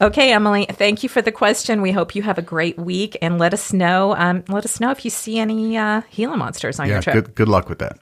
Okay, 0.00 0.32
Emily, 0.32 0.66
thank 0.70 1.02
you 1.02 1.08
for 1.08 1.22
the 1.22 1.32
question. 1.32 1.82
We 1.82 1.92
hope 1.92 2.14
you 2.14 2.22
have 2.22 2.38
a 2.38 2.42
great 2.42 2.78
week 2.78 3.16
and 3.22 3.38
let 3.38 3.54
us 3.54 3.72
know 3.72 4.14
um, 4.16 4.44
let 4.48 4.64
us 4.64 4.80
know 4.80 4.90
if 4.90 5.04
you 5.04 5.10
see 5.10 5.38
any 5.38 5.76
uh, 5.76 6.02
Gila 6.10 6.36
monsters 6.36 6.80
on 6.80 6.86
Yeah. 6.88 6.94
your 6.94 7.02
trip. 7.02 7.14
Good. 7.14 7.34
Good 7.34 7.48
luck 7.48 7.68
with 7.68 7.78
that. 7.78 7.98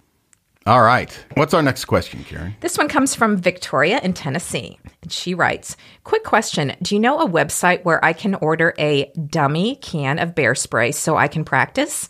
All 0.66 0.82
right. 0.82 1.16
What's 1.34 1.54
our 1.54 1.62
next 1.62 1.84
question, 1.84 2.24
Karen? 2.24 2.56
This 2.58 2.76
one 2.76 2.88
comes 2.88 3.14
from 3.14 3.36
Victoria 3.36 4.00
in 4.02 4.14
Tennessee. 4.14 4.80
And 5.02 5.12
she 5.12 5.32
writes 5.32 5.76
Quick 6.02 6.24
question 6.24 6.74
Do 6.82 6.96
you 6.96 7.00
know 7.00 7.20
a 7.20 7.28
website 7.28 7.84
where 7.84 8.04
I 8.04 8.12
can 8.12 8.34
order 8.36 8.74
a 8.78 9.12
dummy 9.28 9.76
can 9.76 10.18
of 10.18 10.34
bear 10.34 10.56
spray 10.56 10.90
so 10.90 11.16
I 11.16 11.28
can 11.28 11.44
practice? 11.44 12.08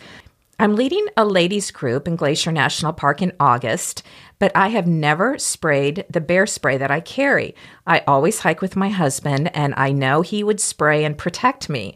I'm 0.59 0.75
leading 0.75 1.07
a 1.19 1.25
ladies 1.27 1.71
group 1.71 2.09
in 2.09 2.17
Glacier 2.17 2.51
National 2.51 2.95
Park 2.95 3.21
in 3.21 3.33
August, 3.39 4.03
but 4.39 4.53
I 4.55 4.69
have 4.69 4.87
never 4.87 5.39
sprayed 5.39 6.07
the 6.09 6.21
bear 6.21 6.47
spray 6.47 6.79
that 6.79 6.91
I 6.91 7.01
carry. 7.01 7.55
I 7.87 8.03
always 8.07 8.41
hike 8.41 8.63
with 8.63 8.75
my 8.75 8.89
husband, 8.89 9.55
and 9.55 9.75
I 9.77 9.93
know 9.93 10.23
he 10.23 10.43
would 10.43 10.59
spray 10.59 11.05
and 11.05 11.19
protect 11.19 11.69
me. 11.69 11.95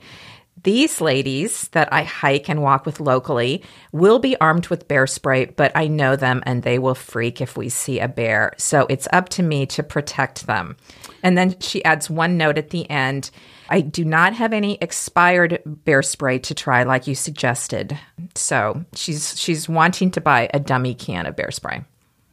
These 0.62 1.00
ladies 1.00 1.68
that 1.68 1.90
I 1.90 2.02
hike 2.02 2.50
and 2.50 2.60
walk 2.60 2.84
with 2.84 3.00
locally 3.00 3.64
will 3.92 4.18
be 4.18 4.38
armed 4.42 4.66
with 4.66 4.88
bear 4.88 5.06
spray, 5.06 5.46
but 5.46 5.72
I 5.74 5.86
know 5.86 6.16
them 6.16 6.42
and 6.44 6.62
they 6.62 6.78
will 6.78 6.94
freak 6.94 7.40
if 7.40 7.56
we 7.56 7.70
see 7.70 7.98
a 7.98 8.08
bear. 8.08 8.52
So 8.58 8.86
it's 8.90 9.08
up 9.10 9.30
to 9.30 9.42
me 9.42 9.64
to 9.66 9.82
protect 9.82 10.46
them. 10.46 10.76
And 11.22 11.38
then 11.38 11.58
she 11.60 11.82
adds 11.86 12.10
one 12.10 12.36
note 12.36 12.58
at 12.58 12.68
the 12.70 12.88
end 12.90 13.30
I 13.70 13.80
do 13.80 14.04
not 14.04 14.34
have 14.34 14.52
any 14.52 14.78
expired 14.80 15.62
bear 15.64 16.02
spray 16.02 16.40
to 16.40 16.54
try 16.54 16.82
like 16.82 17.06
you 17.06 17.14
suggested. 17.14 17.96
So 18.34 18.84
she's 18.94 19.38
she's 19.38 19.68
wanting 19.68 20.10
to 20.12 20.20
buy 20.20 20.50
a 20.52 20.58
dummy 20.58 20.94
can 20.94 21.26
of 21.26 21.36
bear 21.36 21.52
spray. 21.52 21.84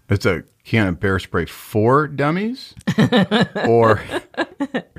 It's 0.09 0.25
a 0.25 0.43
can 0.63 0.87
of 0.87 0.99
bear 0.99 1.17
spray 1.19 1.45
for 1.45 2.07
dummies, 2.07 2.75
or 3.67 4.01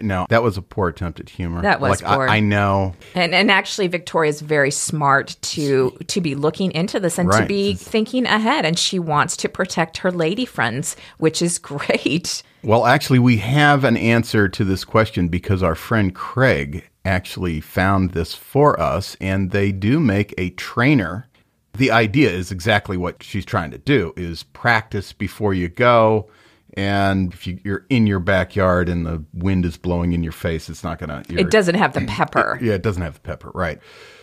no? 0.00 0.26
That 0.28 0.42
was 0.42 0.56
a 0.56 0.62
poor 0.62 0.88
attempt 0.88 1.20
at 1.20 1.28
humor. 1.28 1.62
That 1.62 1.80
was 1.80 2.02
like, 2.02 2.14
poor. 2.14 2.28
I, 2.28 2.36
I 2.36 2.40
know. 2.40 2.94
And 3.14 3.34
and 3.34 3.50
actually 3.50 3.86
Victoria's 3.86 4.40
very 4.40 4.70
smart 4.70 5.36
to 5.42 5.96
to 6.06 6.20
be 6.20 6.34
looking 6.34 6.72
into 6.72 6.98
this 7.00 7.18
and 7.18 7.30
to 7.32 7.46
be 7.46 7.74
thinking 7.74 8.26
ahead 8.26 8.64
and 8.64 8.78
she 8.78 8.98
wants 8.98 9.36
to 9.38 9.48
protect 9.48 9.98
her 9.98 10.10
lady 10.10 10.44
friends, 10.44 10.96
which 11.18 11.42
is 11.42 11.58
great. 11.58 12.42
Well, 12.62 12.86
actually, 12.86 13.20
we 13.20 13.36
have 13.38 13.84
an 13.84 13.96
answer 13.96 14.48
to 14.48 14.64
this 14.64 14.84
question 14.84 15.28
because 15.28 15.62
our 15.62 15.74
friend 15.74 16.14
Craig 16.14 16.88
actually 17.04 17.60
found 17.60 18.10
this 18.10 18.34
for 18.34 18.78
us, 18.80 19.16
and 19.20 19.50
they 19.50 19.72
do 19.72 20.00
make 20.00 20.34
a 20.36 20.50
trainer. 20.50 21.27
The 21.74 21.90
idea 21.90 22.31
is 22.31 22.50
exactly 22.50 22.96
what 22.96 23.22
she's 23.22 23.44
trying 23.44 23.70
to 23.70 23.78
do: 23.78 24.12
is 24.16 24.42
practice 24.42 25.12
before 25.12 25.54
you 25.54 25.68
go. 25.68 26.28
And 26.74 27.33
if 27.33 27.46
you, 27.46 27.59
you're 27.64 27.87
in 27.88 28.07
your 28.07 28.20
backyard 28.20 28.88
and 28.88 29.04
the 29.04 29.24
wind 29.33 29.64
is 29.64 29.76
blowing 29.76 30.12
in 30.12 30.22
your 30.22 30.33
face, 30.33 30.68
it's 30.68 30.85
not 30.85 30.98
gonna. 30.98 31.22
It 31.28 31.50
doesn't 31.50 31.76
have 31.76 31.94
the 31.94 32.00
pepper. 32.09 32.59
Yeah, 32.61 32.74
it 32.74 32.83
doesn't 32.83 33.02
have 33.02 33.14
the 33.14 33.20
pepper, 33.20 33.50
right? 33.54 33.81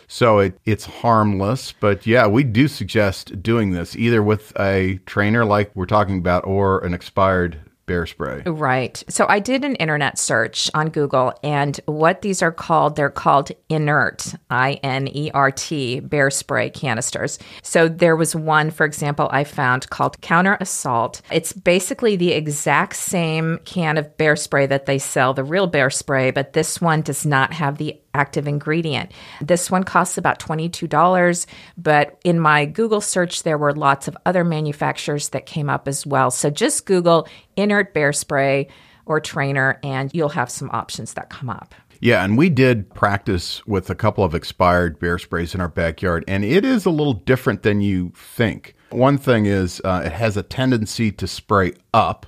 So 0.08 0.40
it 0.40 0.60
it's 0.66 0.86
harmless, 0.86 1.74
but 1.74 2.06
yeah, 2.06 2.28
we 2.28 2.44
do 2.44 2.68
suggest 2.68 3.42
doing 3.42 3.72
this 3.72 3.96
either 3.96 4.22
with 4.22 4.54
a 4.60 5.00
trainer 5.06 5.44
like 5.46 5.72
we're 5.76 5.86
talking 5.86 6.20
about 6.20 6.46
or 6.46 6.80
an 6.86 6.94
expired 6.94 7.60
bear 7.86 8.06
spray. 8.06 8.42
Right. 8.46 9.04
So 9.10 9.26
I 9.28 9.40
did 9.40 9.64
an 9.64 9.76
internet 9.76 10.18
search 10.18 10.70
on 10.74 10.90
Google, 10.90 11.34
and 11.44 11.80
what 11.86 12.22
these 12.22 12.42
are 12.42 12.52
called, 12.52 12.96
they're 12.96 13.10
called 13.10 13.52
inert, 13.70 14.34
I 14.50 14.74
N 14.84 15.08
E 15.08 15.32
R 15.34 15.52
T, 15.52 16.00
bear 16.00 16.30
spray 16.30 16.70
canisters. 16.70 17.40
So 17.62 17.88
there 17.88 18.16
was 18.16 18.36
one, 18.36 18.72
for 18.72 18.86
example, 18.86 19.30
I 19.32 19.44
found 19.44 19.90
called 19.90 20.22
Counter 20.22 20.58
Assault. 20.60 21.22
It's 21.32 21.54
basically 21.54 22.16
the 22.16 22.34
exact 22.34 22.96
same 22.96 23.60
can 23.66 23.98
of 23.98 24.18
bear 24.18 24.36
spray 24.36 24.66
that 24.66 24.86
they 24.86 25.00
sell, 25.00 25.34
the 25.34 25.44
real 25.44 25.68
bear 25.68 25.90
spray, 25.90 26.32
but 26.32 26.54
this 26.54 26.82
one 26.82 27.02
does 27.02 27.26
not 27.26 27.54
have 27.54 27.78
the 27.78 28.00
active 28.16 28.48
ingredient. 28.48 29.12
This 29.42 29.70
one 29.70 29.84
costs 29.84 30.18
about 30.18 30.40
$22, 30.40 31.46
but 31.78 32.18
in 32.24 32.40
my 32.40 32.66
Google 32.66 33.02
search, 33.02 33.44
there 33.44 33.58
were 33.58 33.74
lots 33.74 34.08
of 34.08 34.18
other 34.26 34.44
manufacturers 34.44 35.30
that 35.30 35.46
came 35.46 35.70
up 35.70 35.88
as 35.88 36.06
well. 36.06 36.32
So 36.32 36.50
just 36.50 36.86
Google 36.86 37.28
inert 37.58 37.94
bear 37.94 38.14
spray 38.14 38.70
or 39.06 39.20
trainer, 39.20 39.80
and 39.84 40.10
you'll 40.14 40.30
have 40.30 40.50
some 40.50 40.70
options 40.72 41.14
that 41.14 41.30
come 41.30 41.50
up. 41.50 41.76
Yeah, 42.00 42.24
and 42.24 42.38
we 42.38 42.50
did 42.50 42.94
practice 42.94 43.66
with 43.68 43.90
a 43.90 43.96
couple 43.96 44.24
of 44.24 44.34
expired 44.34 45.00
bear 45.00 45.18
sprays 45.20 45.54
in 45.54 45.62
our 45.62 45.70
backyard, 45.70 46.24
and 46.28 46.44
it 46.44 46.66
is 46.66 46.86
a 46.86 46.90
little 46.90 47.14
different 47.14 47.64
than 47.64 47.82
you 47.82 48.12
think. 48.16 48.74
One 48.90 49.18
thing 49.18 49.46
is 49.46 49.82
uh, 49.84 50.04
it 50.06 50.12
has 50.12 50.38
a 50.38 50.44
tendency 50.44 51.12
to 51.12 51.28
spray 51.28 51.74
up. 51.94 52.26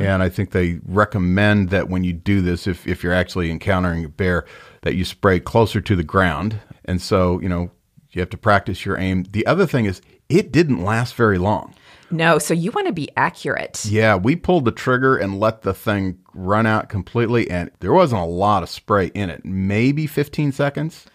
And 0.00 0.22
I 0.22 0.28
think 0.28 0.50
they 0.50 0.80
recommend 0.84 1.70
that 1.70 1.88
when 1.88 2.04
you 2.04 2.12
do 2.12 2.42
this, 2.42 2.66
if, 2.66 2.86
if 2.86 3.02
you're 3.02 3.14
actually 3.14 3.50
encountering 3.50 4.04
a 4.04 4.08
bear, 4.08 4.44
that 4.86 4.94
you 4.94 5.04
spray 5.04 5.40
closer 5.40 5.80
to 5.80 5.96
the 5.96 6.04
ground. 6.04 6.60
And 6.84 7.02
so, 7.02 7.40
you 7.40 7.48
know, 7.48 7.72
you 8.12 8.20
have 8.20 8.30
to 8.30 8.36
practice 8.36 8.84
your 8.84 8.96
aim. 8.96 9.24
The 9.24 9.44
other 9.44 9.66
thing 9.66 9.84
is, 9.84 10.00
it 10.28 10.52
didn't 10.52 10.84
last 10.84 11.16
very 11.16 11.38
long. 11.38 11.74
No, 12.08 12.38
so 12.38 12.54
you 12.54 12.70
want 12.70 12.86
to 12.86 12.92
be 12.92 13.08
accurate. 13.16 13.84
Yeah, 13.84 14.14
we 14.14 14.36
pulled 14.36 14.64
the 14.64 14.70
trigger 14.70 15.16
and 15.16 15.40
let 15.40 15.62
the 15.62 15.74
thing 15.74 16.20
run 16.34 16.66
out 16.66 16.88
completely, 16.88 17.50
and 17.50 17.72
there 17.80 17.92
wasn't 17.92 18.22
a 18.22 18.26
lot 18.26 18.62
of 18.62 18.68
spray 18.68 19.06
in 19.06 19.28
it. 19.28 19.44
Maybe 19.44 20.06
15 20.06 20.52
seconds. 20.52 21.06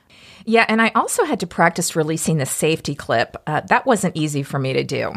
Yeah, 0.44 0.66
and 0.68 0.82
I 0.82 0.92
also 0.94 1.24
had 1.24 1.40
to 1.40 1.48
practice 1.48 1.96
releasing 1.96 2.40
the 2.40 2.46
safety 2.46 2.94
clip. 2.94 3.38
Uh, 3.48 3.62
that 3.70 3.86
wasn't 3.86 4.18
easy 4.18 4.44
for 4.44 4.60
me 4.60 4.74
to 4.74 4.84
do. 4.84 5.14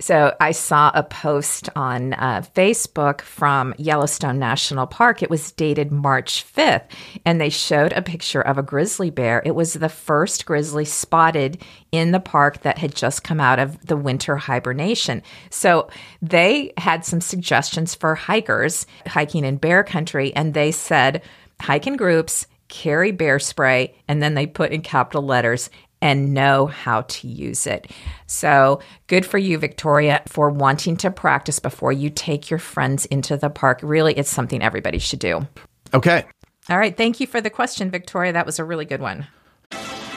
So 0.00 0.34
I 0.40 0.52
saw 0.52 0.90
a 0.94 1.02
post 1.02 1.68
on 1.74 2.14
uh, 2.14 2.42
Facebook 2.54 3.20
from 3.22 3.74
Yellowstone 3.78 4.38
National 4.38 4.86
Park. 4.86 5.22
It 5.22 5.30
was 5.30 5.52
dated 5.52 5.90
March 5.90 6.44
5th, 6.54 6.84
and 7.24 7.40
they 7.40 7.48
showed 7.48 7.92
a 7.92 8.02
picture 8.02 8.40
of 8.40 8.58
a 8.58 8.62
grizzly 8.62 9.10
bear. 9.10 9.42
It 9.44 9.54
was 9.54 9.74
the 9.74 9.88
first 9.88 10.46
grizzly 10.46 10.84
spotted 10.84 11.62
in 11.92 12.12
the 12.12 12.20
park 12.20 12.62
that 12.62 12.78
had 12.78 12.94
just 12.94 13.24
come 13.24 13.40
out 13.40 13.58
of 13.58 13.86
the 13.86 13.96
winter 13.96 14.36
hibernation. 14.36 15.22
So 15.50 15.90
they 16.22 16.72
had 16.76 17.04
some 17.04 17.20
suggestions 17.20 17.94
for 17.94 18.14
hikers 18.14 18.86
hiking 19.06 19.44
in 19.44 19.56
bear 19.56 19.82
country, 19.82 20.34
and 20.34 20.54
they 20.54 20.72
said, 20.72 21.22
hike 21.60 21.86
in 21.86 21.96
groups, 21.96 22.46
carry 22.68 23.10
bear 23.10 23.38
spray, 23.38 23.94
and 24.06 24.22
then 24.22 24.34
they 24.34 24.46
put 24.46 24.72
in 24.72 24.82
capital 24.82 25.22
letters 25.22 25.70
and 26.00 26.32
know 26.34 26.66
how 26.66 27.02
to 27.02 27.26
use 27.26 27.66
it. 27.66 27.90
So 28.26 28.80
good 29.06 29.26
for 29.26 29.38
you, 29.38 29.58
Victoria, 29.58 30.22
for 30.26 30.50
wanting 30.50 30.96
to 30.98 31.10
practice 31.10 31.58
before 31.58 31.92
you 31.92 32.10
take 32.10 32.50
your 32.50 32.58
friends 32.58 33.06
into 33.06 33.36
the 33.36 33.50
park. 33.50 33.80
Really, 33.82 34.14
it's 34.14 34.30
something 34.30 34.62
everybody 34.62 34.98
should 34.98 35.20
do. 35.20 35.46
Okay. 35.94 36.24
All 36.70 36.78
right. 36.78 36.96
Thank 36.96 37.20
you 37.20 37.26
for 37.26 37.40
the 37.40 37.50
question, 37.50 37.90
Victoria. 37.90 38.32
That 38.32 38.46
was 38.46 38.58
a 38.58 38.64
really 38.64 38.84
good 38.84 39.00
one. 39.00 39.26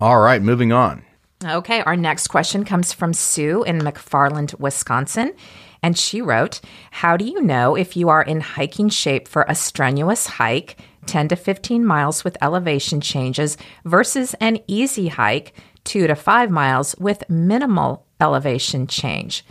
All 0.00 0.20
right, 0.20 0.40
moving 0.40 0.72
on. 0.72 1.02
Okay, 1.44 1.82
our 1.82 1.94
next 1.96 2.28
question 2.28 2.64
comes 2.64 2.90
from 2.90 3.12
Sue 3.12 3.62
in 3.64 3.80
McFarland, 3.80 4.58
Wisconsin. 4.58 5.34
And 5.82 5.98
she 5.98 6.22
wrote, 6.22 6.62
How 6.90 7.18
do 7.18 7.24
you 7.26 7.42
know 7.42 7.76
if 7.76 7.98
you 7.98 8.08
are 8.08 8.22
in 8.22 8.40
hiking 8.40 8.88
shape 8.88 9.28
for 9.28 9.44
a 9.46 9.54
strenuous 9.54 10.26
hike, 10.26 10.78
10 11.04 11.28
to 11.28 11.36
15 11.36 11.84
miles 11.84 12.24
with 12.24 12.38
elevation 12.40 13.02
changes, 13.02 13.58
versus 13.84 14.34
an 14.40 14.58
easy 14.66 15.08
hike, 15.08 15.52
2 15.84 16.06
to 16.06 16.14
5 16.14 16.50
miles 16.50 16.94
with 16.98 17.28
minimal 17.28 18.06
elevation 18.22 18.86
change? 18.86 19.44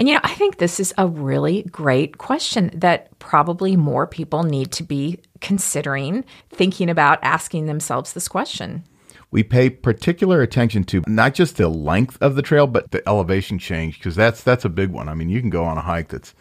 And 0.00 0.08
you 0.08 0.14
know, 0.14 0.20
I 0.24 0.34
think 0.34 0.58
this 0.58 0.80
is 0.80 0.92
a 0.98 1.06
really 1.06 1.62
great 1.62 2.18
question 2.18 2.72
that 2.74 3.16
probably 3.20 3.76
more 3.76 4.08
people 4.08 4.42
need 4.42 4.72
to 4.72 4.82
be 4.82 5.20
considering, 5.40 6.24
thinking 6.50 6.90
about 6.90 7.20
asking 7.22 7.66
themselves 7.66 8.12
this 8.12 8.26
question 8.26 8.84
we 9.30 9.42
pay 9.42 9.70
particular 9.70 10.42
attention 10.42 10.84
to 10.84 11.02
not 11.06 11.34
just 11.34 11.56
the 11.56 11.68
length 11.68 12.18
of 12.20 12.34
the 12.34 12.42
trail, 12.42 12.66
but 12.66 12.90
the 12.90 13.06
elevation 13.08 13.58
change 13.58 13.98
because 13.98 14.16
that's 14.16 14.42
that's 14.42 14.64
a 14.64 14.68
big 14.70 14.90
one. 14.90 15.08
I 15.08 15.14
mean, 15.14 15.28
you 15.28 15.40
can 15.40 15.50
go 15.50 15.64
on 15.64 15.78
a 15.78 15.82
hike 15.82 16.08
that's 16.08 16.34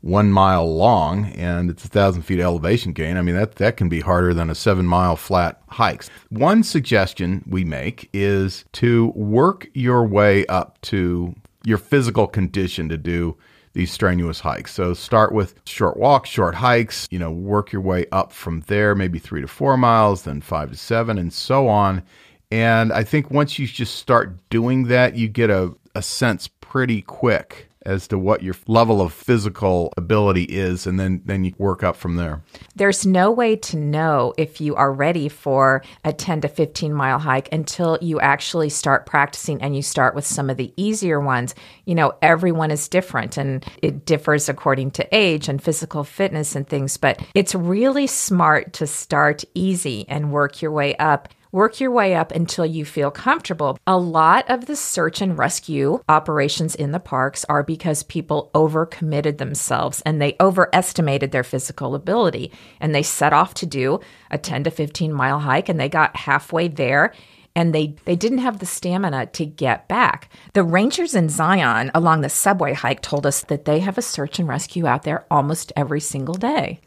one 0.00 0.32
mile 0.32 0.66
long 0.66 1.26
and 1.26 1.70
it's 1.70 1.84
a 1.84 1.88
thousand 1.88 2.22
feet 2.22 2.40
elevation 2.40 2.92
gain. 2.92 3.16
I 3.16 3.22
mean, 3.22 3.36
that 3.36 3.56
that 3.56 3.76
can 3.76 3.88
be 3.88 4.00
harder 4.00 4.34
than 4.34 4.50
a 4.50 4.54
seven 4.54 4.86
mile 4.86 5.16
flat 5.16 5.62
hike. 5.68 6.04
One 6.30 6.64
suggestion 6.64 7.44
we 7.46 7.64
make 7.64 8.10
is 8.12 8.64
to 8.72 9.12
work 9.14 9.68
your 9.74 10.04
way 10.04 10.44
up 10.46 10.80
to 10.82 11.34
your 11.64 11.78
physical 11.78 12.26
condition 12.26 12.88
to 12.88 12.98
do 12.98 13.36
these 13.74 13.90
strenuous 13.90 14.40
hikes. 14.40 14.74
So 14.74 14.92
start 14.92 15.32
with 15.32 15.54
short 15.64 15.96
walks, 15.96 16.28
short 16.28 16.56
hikes, 16.56 17.06
you 17.10 17.18
know, 17.18 17.30
work 17.30 17.72
your 17.72 17.80
way 17.80 18.06
up 18.12 18.32
from 18.32 18.60
there, 18.62 18.94
maybe 18.94 19.18
three 19.18 19.40
to 19.40 19.48
four 19.48 19.76
miles, 19.76 20.24
then 20.24 20.40
five 20.40 20.70
to 20.70 20.76
seven, 20.76 21.18
and 21.18 21.32
so 21.32 21.68
on. 21.68 22.02
And 22.52 22.92
I 22.92 23.02
think 23.02 23.30
once 23.30 23.58
you 23.58 23.66
just 23.66 23.94
start 23.96 24.36
doing 24.50 24.88
that, 24.88 25.16
you 25.16 25.26
get 25.26 25.48
a, 25.48 25.74
a 25.94 26.02
sense 26.02 26.48
pretty 26.60 27.00
quick 27.00 27.70
as 27.86 28.06
to 28.08 28.18
what 28.18 28.42
your 28.42 28.54
level 28.66 29.00
of 29.00 29.10
physical 29.10 29.90
ability 29.96 30.44
is 30.44 30.86
and 30.86 31.00
then 31.00 31.22
then 31.24 31.44
you 31.44 31.54
work 31.56 31.82
up 31.82 31.96
from 31.96 32.16
there. 32.16 32.42
There's 32.76 33.06
no 33.06 33.30
way 33.30 33.56
to 33.56 33.78
know 33.78 34.34
if 34.36 34.60
you 34.60 34.76
are 34.76 34.92
ready 34.92 35.30
for 35.30 35.82
a 36.04 36.12
10 36.12 36.42
to 36.42 36.48
15 36.48 36.92
mile 36.92 37.18
hike 37.18 37.50
until 37.50 37.98
you 38.02 38.20
actually 38.20 38.68
start 38.68 39.06
practicing 39.06 39.62
and 39.62 39.74
you 39.74 39.80
start 39.80 40.14
with 40.14 40.26
some 40.26 40.50
of 40.50 40.58
the 40.58 40.74
easier 40.76 41.20
ones. 41.20 41.54
You 41.86 41.94
know, 41.94 42.12
everyone 42.20 42.70
is 42.70 42.86
different 42.86 43.38
and 43.38 43.64
it 43.82 44.04
differs 44.04 44.50
according 44.50 44.90
to 44.92 45.08
age 45.10 45.48
and 45.48 45.60
physical 45.60 46.04
fitness 46.04 46.54
and 46.54 46.68
things, 46.68 46.98
but 46.98 47.18
it's 47.34 47.54
really 47.54 48.06
smart 48.06 48.74
to 48.74 48.86
start 48.86 49.42
easy 49.54 50.04
and 50.06 50.32
work 50.32 50.60
your 50.60 50.70
way 50.70 50.94
up 50.96 51.30
Work 51.54 51.80
your 51.80 51.90
way 51.90 52.14
up 52.14 52.32
until 52.32 52.64
you 52.64 52.86
feel 52.86 53.10
comfortable. 53.10 53.78
A 53.86 53.98
lot 53.98 54.48
of 54.48 54.64
the 54.64 54.74
search 54.74 55.20
and 55.20 55.36
rescue 55.36 56.02
operations 56.08 56.74
in 56.74 56.92
the 56.92 56.98
parks 56.98 57.44
are 57.46 57.62
because 57.62 58.02
people 58.04 58.50
overcommitted 58.54 59.36
themselves 59.36 60.00
and 60.06 60.18
they 60.18 60.34
overestimated 60.40 61.30
their 61.30 61.44
physical 61.44 61.94
ability. 61.94 62.52
And 62.80 62.94
they 62.94 63.02
set 63.02 63.34
off 63.34 63.52
to 63.54 63.66
do 63.66 64.00
a 64.30 64.38
10 64.38 64.64
to 64.64 64.70
15 64.70 65.12
mile 65.12 65.40
hike 65.40 65.68
and 65.68 65.78
they 65.78 65.90
got 65.90 66.16
halfway 66.16 66.68
there 66.68 67.12
and 67.54 67.74
they, 67.74 67.96
they 68.06 68.16
didn't 68.16 68.38
have 68.38 68.58
the 68.58 68.64
stamina 68.64 69.26
to 69.26 69.44
get 69.44 69.88
back. 69.88 70.30
The 70.54 70.62
rangers 70.62 71.14
in 71.14 71.28
Zion 71.28 71.90
along 71.94 72.22
the 72.22 72.30
subway 72.30 72.72
hike 72.72 73.02
told 73.02 73.26
us 73.26 73.42
that 73.42 73.66
they 73.66 73.80
have 73.80 73.98
a 73.98 74.02
search 74.02 74.38
and 74.38 74.48
rescue 74.48 74.86
out 74.86 75.02
there 75.02 75.26
almost 75.30 75.70
every 75.76 76.00
single 76.00 76.34
day. 76.34 76.80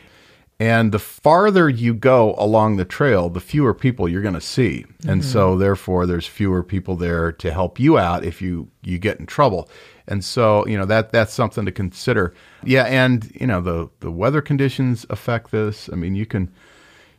And 0.59 0.93
the 0.93 0.99
farther 0.99 1.67
you 1.67 1.93
go 1.93 2.33
along 2.37 2.77
the 2.77 2.85
trail, 2.85 3.29
the 3.29 3.41
fewer 3.41 3.73
people 3.73 4.07
you're 4.07 4.21
going 4.21 4.35
to 4.35 4.41
see. 4.41 4.85
Mm-hmm. 4.87 5.09
And 5.09 5.25
so 5.25 5.57
therefore 5.57 6.05
there's 6.05 6.25
fewer 6.25 6.63
people 6.63 6.95
there 6.95 7.33
to 7.33 7.51
help 7.51 7.79
you 7.79 7.97
out 7.97 8.23
if 8.23 8.41
you 8.41 8.69
you 8.81 8.97
get 8.97 9.19
in 9.19 9.25
trouble. 9.25 9.69
And 10.07 10.23
so, 10.23 10.65
you 10.67 10.77
know, 10.77 10.85
that 10.85 11.11
that's 11.11 11.33
something 11.33 11.65
to 11.65 11.71
consider. 11.71 12.33
Yeah, 12.63 12.83
and 12.83 13.29
you 13.39 13.47
know, 13.47 13.59
the 13.59 13.89
the 13.99 14.11
weather 14.11 14.41
conditions 14.41 15.05
affect 15.09 15.51
this. 15.51 15.89
I 15.91 15.95
mean, 15.95 16.15
you 16.15 16.25
can 16.25 16.51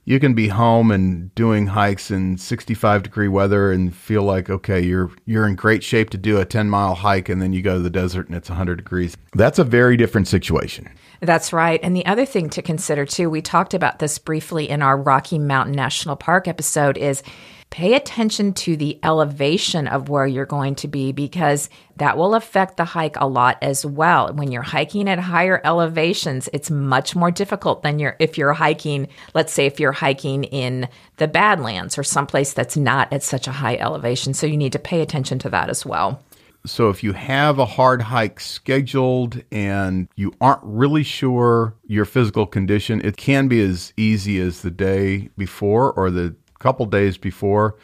you 0.07 0.20
can 0.20 0.35
be 0.35 0.49
home 0.49 0.90
and 0.90 1.35
doing 1.35 1.66
hikes 1.66 2.11
in 2.11 2.38
65 2.38 3.03
degree 3.03 3.29
weather 3.29 3.70
and 3.70 3.94
feel 3.94 4.22
like 4.22 4.49
okay 4.49 4.81
you're 4.81 5.11
you're 5.27 5.46
in 5.46 5.55
great 5.55 5.85
shape 5.85 6.09
to 6.11 6.16
do 6.16 6.38
a 6.40 6.44
10 6.46 6.70
mile 6.70 6.94
hike 6.94 7.29
and 7.29 7.42
then 7.42 7.53
you 7.53 7.61
go 7.61 7.75
to 7.75 7.83
the 7.83 7.90
desert 7.90 8.29
and 8.29 8.37
it's 8.37 8.49
100 8.49 8.77
degrees 8.77 9.16
that's 9.35 9.59
a 9.59 9.64
very 9.64 9.96
different 9.96 10.27
situation 10.27 10.88
that's 11.20 11.52
right. 11.52 11.81
And 11.83 11.96
the 11.96 12.07
other 12.07 12.26
thing 12.26 12.50
to 12.50 12.62
consider 12.62 13.07
too, 13.07 13.31
we 13.31 13.42
talked 13.42 13.74
about 13.74 13.98
this 13.98 14.18
briefly 14.18 14.68
in 14.68 14.83
our 14.83 14.96
Rocky 14.96 15.38
Mountain 15.38 15.74
National 15.74 16.16
Park 16.16 16.48
episode, 16.48 16.98
is 16.98 17.22
pay 17.70 17.94
attention 17.94 18.52
to 18.55 18.76
the 18.76 18.98
elevation 19.02 19.88
of 19.88 20.09
where 20.09 20.26
you're 20.26 20.46
going 20.46 20.74
to 20.76 20.88
be 20.88 21.12
because 21.12 21.68
that 21.96 22.16
will 22.16 22.35
affect 22.35 22.76
the 22.76 22.85
hike 22.85 23.16
a 23.16 23.26
lot 23.26 23.59
as 23.61 23.85
well. 23.85 24.33
When 24.33 24.52
you're 24.52 24.62
hiking 24.62 25.09
at 25.09 25.18
higher 25.18 25.61
elevations, 25.64 26.48
it's 26.52 26.70
much 26.70 27.16
more 27.16 27.31
difficult 27.31 27.83
than 27.83 27.98
you're 27.98 28.16
if 28.18 28.38
you're 28.38 28.52
hiking, 28.52 29.09
let's 29.35 29.52
say 29.52 29.66
if 29.66 29.81
you're 29.81 29.92
hiking 29.92 30.44
in 30.44 30.88
the 31.16 31.29
Badlands 31.29 31.98
or 31.98 32.05
someplace 32.05 32.52
that's 32.52 32.76
not 32.76 33.12
at 33.12 33.22
such 33.22 33.48
a 33.48 33.52
high 33.52 33.76
elevation. 33.76 34.33
So 34.33 34.46
you 34.46 34.57
need 34.57 34.72
to 34.72 34.79
pay 34.79 35.00
attention 35.00 35.38
to 35.40 35.50
that 35.50 35.68
as 35.68 35.85
well. 35.85 36.22
So 36.66 36.90
if 36.90 37.02
you 37.02 37.12
have 37.12 37.59
a 37.59 37.64
hard 37.64 38.02
hike 38.02 38.40
scheduled 38.40 39.42
and 39.50 40.09
you 40.16 40.33
aren't 40.40 40.62
really 40.62 41.02
sure 41.02 41.74
your 41.87 42.05
physical 42.05 42.46
condition, 42.46 43.00
it 43.05 43.16
can 43.16 43.48
be 43.48 43.61
as 43.62 43.92
easy 43.96 44.40
as 44.40 44.62
the 44.62 44.70
day 44.70 45.31
before 45.38 45.92
or 45.92 46.11
the 46.11 46.35
couple 46.59 46.87
days 46.87 47.16
before. 47.16 47.76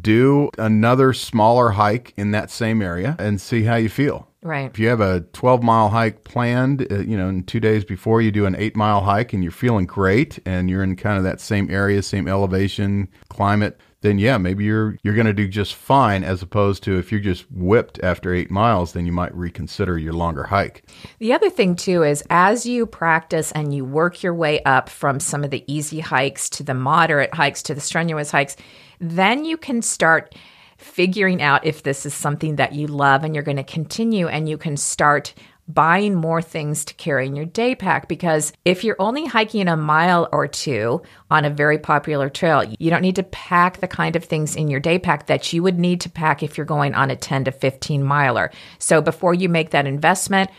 Do 0.00 0.50
another 0.58 1.12
smaller 1.12 1.70
hike 1.70 2.12
in 2.16 2.32
that 2.32 2.50
same 2.50 2.82
area 2.82 3.14
and 3.18 3.40
see 3.40 3.62
how 3.62 3.76
you 3.76 3.88
feel. 3.88 4.28
Right. 4.42 4.70
If 4.70 4.78
you 4.78 4.88
have 4.88 5.00
a 5.00 5.20
12 5.32 5.62
mile 5.62 5.88
hike 5.88 6.24
planned, 6.24 6.86
uh, 6.90 7.00
you 7.00 7.16
know, 7.16 7.28
in 7.28 7.42
two 7.44 7.60
days 7.60 7.84
before 7.84 8.20
you 8.20 8.30
do 8.30 8.46
an 8.46 8.54
eight 8.56 8.76
mile 8.76 9.00
hike 9.00 9.32
and 9.32 9.42
you're 9.42 9.52
feeling 9.52 9.86
great 9.86 10.38
and 10.46 10.70
you're 10.70 10.84
in 10.84 10.94
kind 10.94 11.18
of 11.18 11.24
that 11.24 11.40
same 11.40 11.68
area, 11.70 12.02
same 12.02 12.28
elevation, 12.28 13.08
climate, 13.28 13.80
then 14.02 14.18
yeah, 14.18 14.38
maybe 14.38 14.64
you're 14.64 14.98
you're 15.02 15.14
going 15.14 15.26
to 15.26 15.32
do 15.32 15.48
just 15.48 15.74
fine 15.74 16.22
as 16.22 16.42
opposed 16.42 16.82
to 16.84 16.98
if 16.98 17.10
you're 17.10 17.20
just 17.20 17.46
whipped 17.50 17.98
after 18.02 18.34
8 18.34 18.50
miles, 18.50 18.92
then 18.92 19.06
you 19.06 19.12
might 19.12 19.34
reconsider 19.34 19.98
your 19.98 20.12
longer 20.12 20.44
hike. 20.44 20.84
The 21.18 21.32
other 21.32 21.50
thing 21.50 21.76
too 21.76 22.02
is 22.02 22.22
as 22.30 22.66
you 22.66 22.86
practice 22.86 23.52
and 23.52 23.74
you 23.74 23.84
work 23.84 24.22
your 24.22 24.34
way 24.34 24.62
up 24.64 24.88
from 24.88 25.18
some 25.18 25.44
of 25.44 25.50
the 25.50 25.64
easy 25.66 26.00
hikes 26.00 26.48
to 26.50 26.62
the 26.62 26.74
moderate 26.74 27.34
hikes 27.34 27.62
to 27.64 27.74
the 27.74 27.80
strenuous 27.80 28.30
hikes, 28.30 28.56
then 29.00 29.44
you 29.44 29.56
can 29.56 29.82
start 29.82 30.34
figuring 30.76 31.40
out 31.42 31.64
if 31.64 31.82
this 31.82 32.04
is 32.04 32.14
something 32.14 32.56
that 32.56 32.74
you 32.74 32.86
love 32.86 33.24
and 33.24 33.34
you're 33.34 33.42
going 33.42 33.56
to 33.56 33.64
continue 33.64 34.28
and 34.28 34.48
you 34.48 34.58
can 34.58 34.76
start 34.76 35.34
buying 35.68 36.14
more 36.14 36.40
things 36.40 36.84
to 36.84 36.94
carry 36.94 37.26
in 37.26 37.34
your 37.34 37.44
day 37.44 37.74
pack 37.74 38.08
because 38.08 38.52
if 38.64 38.84
you're 38.84 38.96
only 38.98 39.26
hiking 39.26 39.68
a 39.68 39.76
mile 39.76 40.28
or 40.32 40.46
two 40.46 41.02
on 41.30 41.44
a 41.44 41.50
very 41.50 41.78
popular 41.78 42.28
trail, 42.28 42.62
you 42.78 42.90
don't 42.90 43.02
need 43.02 43.16
to 43.16 43.22
pack 43.24 43.78
the 43.78 43.88
kind 43.88 44.16
of 44.16 44.24
things 44.24 44.54
in 44.54 44.68
your 44.68 44.80
day 44.80 44.98
pack 44.98 45.26
that 45.26 45.52
you 45.52 45.62
would 45.62 45.78
need 45.78 46.00
to 46.00 46.10
pack 46.10 46.42
if 46.42 46.56
you're 46.56 46.66
going 46.66 46.94
on 46.94 47.10
a 47.10 47.16
10 47.16 47.44
to 47.44 47.52
15 47.52 48.02
miler. 48.02 48.50
So 48.78 49.00
before 49.00 49.34
you 49.34 49.48
make 49.48 49.70
that 49.70 49.86
investment, 49.86 50.50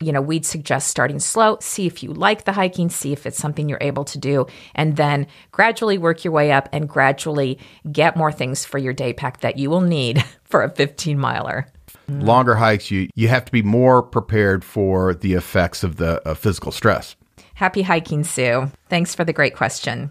you 0.00 0.12
know, 0.12 0.20
we'd 0.20 0.44
suggest 0.44 0.88
starting 0.88 1.18
slow, 1.18 1.56
see 1.60 1.86
if 1.86 2.02
you 2.02 2.12
like 2.12 2.44
the 2.44 2.52
hiking, 2.52 2.90
see 2.90 3.12
if 3.12 3.24
it's 3.24 3.38
something 3.38 3.68
you're 3.68 3.78
able 3.80 4.04
to 4.04 4.18
do, 4.18 4.46
and 4.74 4.96
then 4.96 5.26
gradually 5.52 5.96
work 5.96 6.22
your 6.22 6.32
way 6.32 6.52
up 6.52 6.68
and 6.72 6.88
gradually 6.88 7.58
get 7.90 8.16
more 8.16 8.32
things 8.32 8.64
for 8.64 8.78
your 8.78 8.92
day 8.92 9.12
pack 9.12 9.40
that 9.40 9.56
you 9.58 9.70
will 9.70 9.80
need 9.80 10.22
for 10.44 10.62
a 10.62 10.70
15 10.70 11.18
miler. 11.18 11.66
Mm. 12.10 12.22
Longer 12.22 12.54
hikes, 12.54 12.90
you 12.90 13.08
you 13.14 13.28
have 13.28 13.44
to 13.44 13.52
be 13.52 13.62
more 13.62 14.02
prepared 14.02 14.64
for 14.64 15.14
the 15.14 15.34
effects 15.34 15.82
of 15.82 15.96
the 15.96 16.26
uh, 16.26 16.34
physical 16.34 16.72
stress. 16.72 17.16
Happy 17.54 17.82
hiking, 17.82 18.22
Sue. 18.22 18.70
Thanks 18.88 19.14
for 19.14 19.24
the 19.24 19.32
great 19.32 19.56
question. 19.56 20.10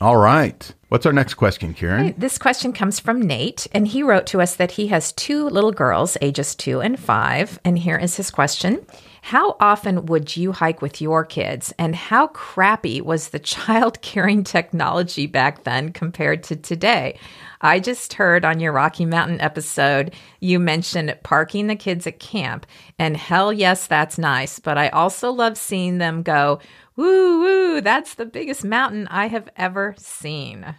All 0.00 0.16
right. 0.16 0.74
What's 0.88 1.06
our 1.06 1.12
next 1.12 1.34
question, 1.34 1.72
Karen? 1.72 2.14
This 2.18 2.36
question 2.36 2.72
comes 2.72 3.00
from 3.00 3.22
Nate, 3.22 3.66
and 3.72 3.88
he 3.88 4.02
wrote 4.02 4.26
to 4.26 4.40
us 4.40 4.56
that 4.56 4.72
he 4.72 4.88
has 4.88 5.12
two 5.12 5.48
little 5.48 5.72
girls, 5.72 6.16
ages 6.20 6.54
two 6.54 6.80
and 6.80 6.98
five. 6.98 7.58
And 7.64 7.78
here 7.78 7.96
is 7.96 8.16
his 8.16 8.30
question 8.30 8.84
How 9.24 9.56
often 9.58 10.04
would 10.04 10.36
you 10.36 10.52
hike 10.52 10.82
with 10.82 11.00
your 11.00 11.24
kids? 11.24 11.72
And 11.78 11.96
how 11.96 12.26
crappy 12.26 13.00
was 13.00 13.30
the 13.30 13.38
child 13.38 14.02
caring 14.02 14.44
technology 14.44 15.26
back 15.26 15.64
then 15.64 15.92
compared 15.92 16.42
to 16.42 16.56
today? 16.56 17.18
I 17.62 17.80
just 17.80 18.12
heard 18.12 18.44
on 18.44 18.60
your 18.60 18.72
Rocky 18.72 19.06
Mountain 19.06 19.40
episode, 19.40 20.12
you 20.40 20.58
mentioned 20.58 21.16
parking 21.22 21.68
the 21.68 21.74
kids 21.74 22.06
at 22.06 22.18
camp. 22.18 22.66
And 22.98 23.16
hell 23.16 23.50
yes, 23.50 23.86
that's 23.86 24.18
nice. 24.18 24.58
But 24.58 24.76
I 24.76 24.88
also 24.90 25.30
love 25.30 25.56
seeing 25.56 25.96
them 25.96 26.22
go, 26.22 26.58
woo, 26.94 27.40
woo, 27.40 27.80
that's 27.80 28.16
the 28.16 28.26
biggest 28.26 28.62
mountain 28.62 29.08
I 29.08 29.28
have 29.28 29.48
ever 29.56 29.94
seen. 29.96 30.74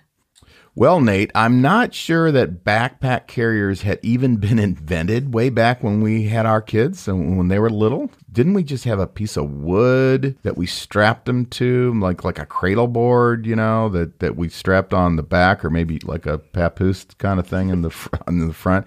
Well, 0.78 1.00
Nate, 1.00 1.32
I'm 1.34 1.62
not 1.62 1.94
sure 1.94 2.34
that 2.34 2.66
backpack 2.66 3.28
carriers 3.28 3.84
had 3.84 3.98
even 4.04 4.36
been 4.46 4.60
invented 4.60 5.34
way 5.34 5.50
back 5.50 5.82
when 5.82 6.02
we 6.02 6.26
had 6.26 6.46
our 6.46 6.62
kids 6.62 7.08
and 7.08 7.38
when 7.38 7.48
they 7.48 7.60
were 7.60 7.70
little. 7.70 8.12
didn't 8.30 8.54
we 8.56 8.64
just 8.64 8.84
have 8.84 9.00
a 9.00 9.08
piece 9.08 9.38
of 9.38 9.50
wood 9.50 10.38
that 10.44 10.58
we 10.58 10.66
strapped 10.68 11.26
them 11.28 11.46
to, 11.46 11.94
like 12.02 12.26
like 12.26 12.40
a 12.40 12.46
cradle 12.46 12.88
board, 12.88 13.46
you 13.46 13.56
know, 13.56 13.88
that 13.90 14.20
that 14.20 14.36
we 14.36 14.50
strapped 14.50 14.94
on 14.94 15.16
the 15.16 15.24
back, 15.24 15.64
or 15.64 15.70
maybe 15.70 16.00
like 16.00 16.26
a 16.26 16.40
papoose 16.40 17.06
kind 17.20 17.40
of 17.40 17.48
thing 17.48 17.70
in 17.70 17.82
the 17.82 17.90
fr- 17.90 18.16
in 18.28 18.46
the 18.48 18.54
front. 18.54 18.86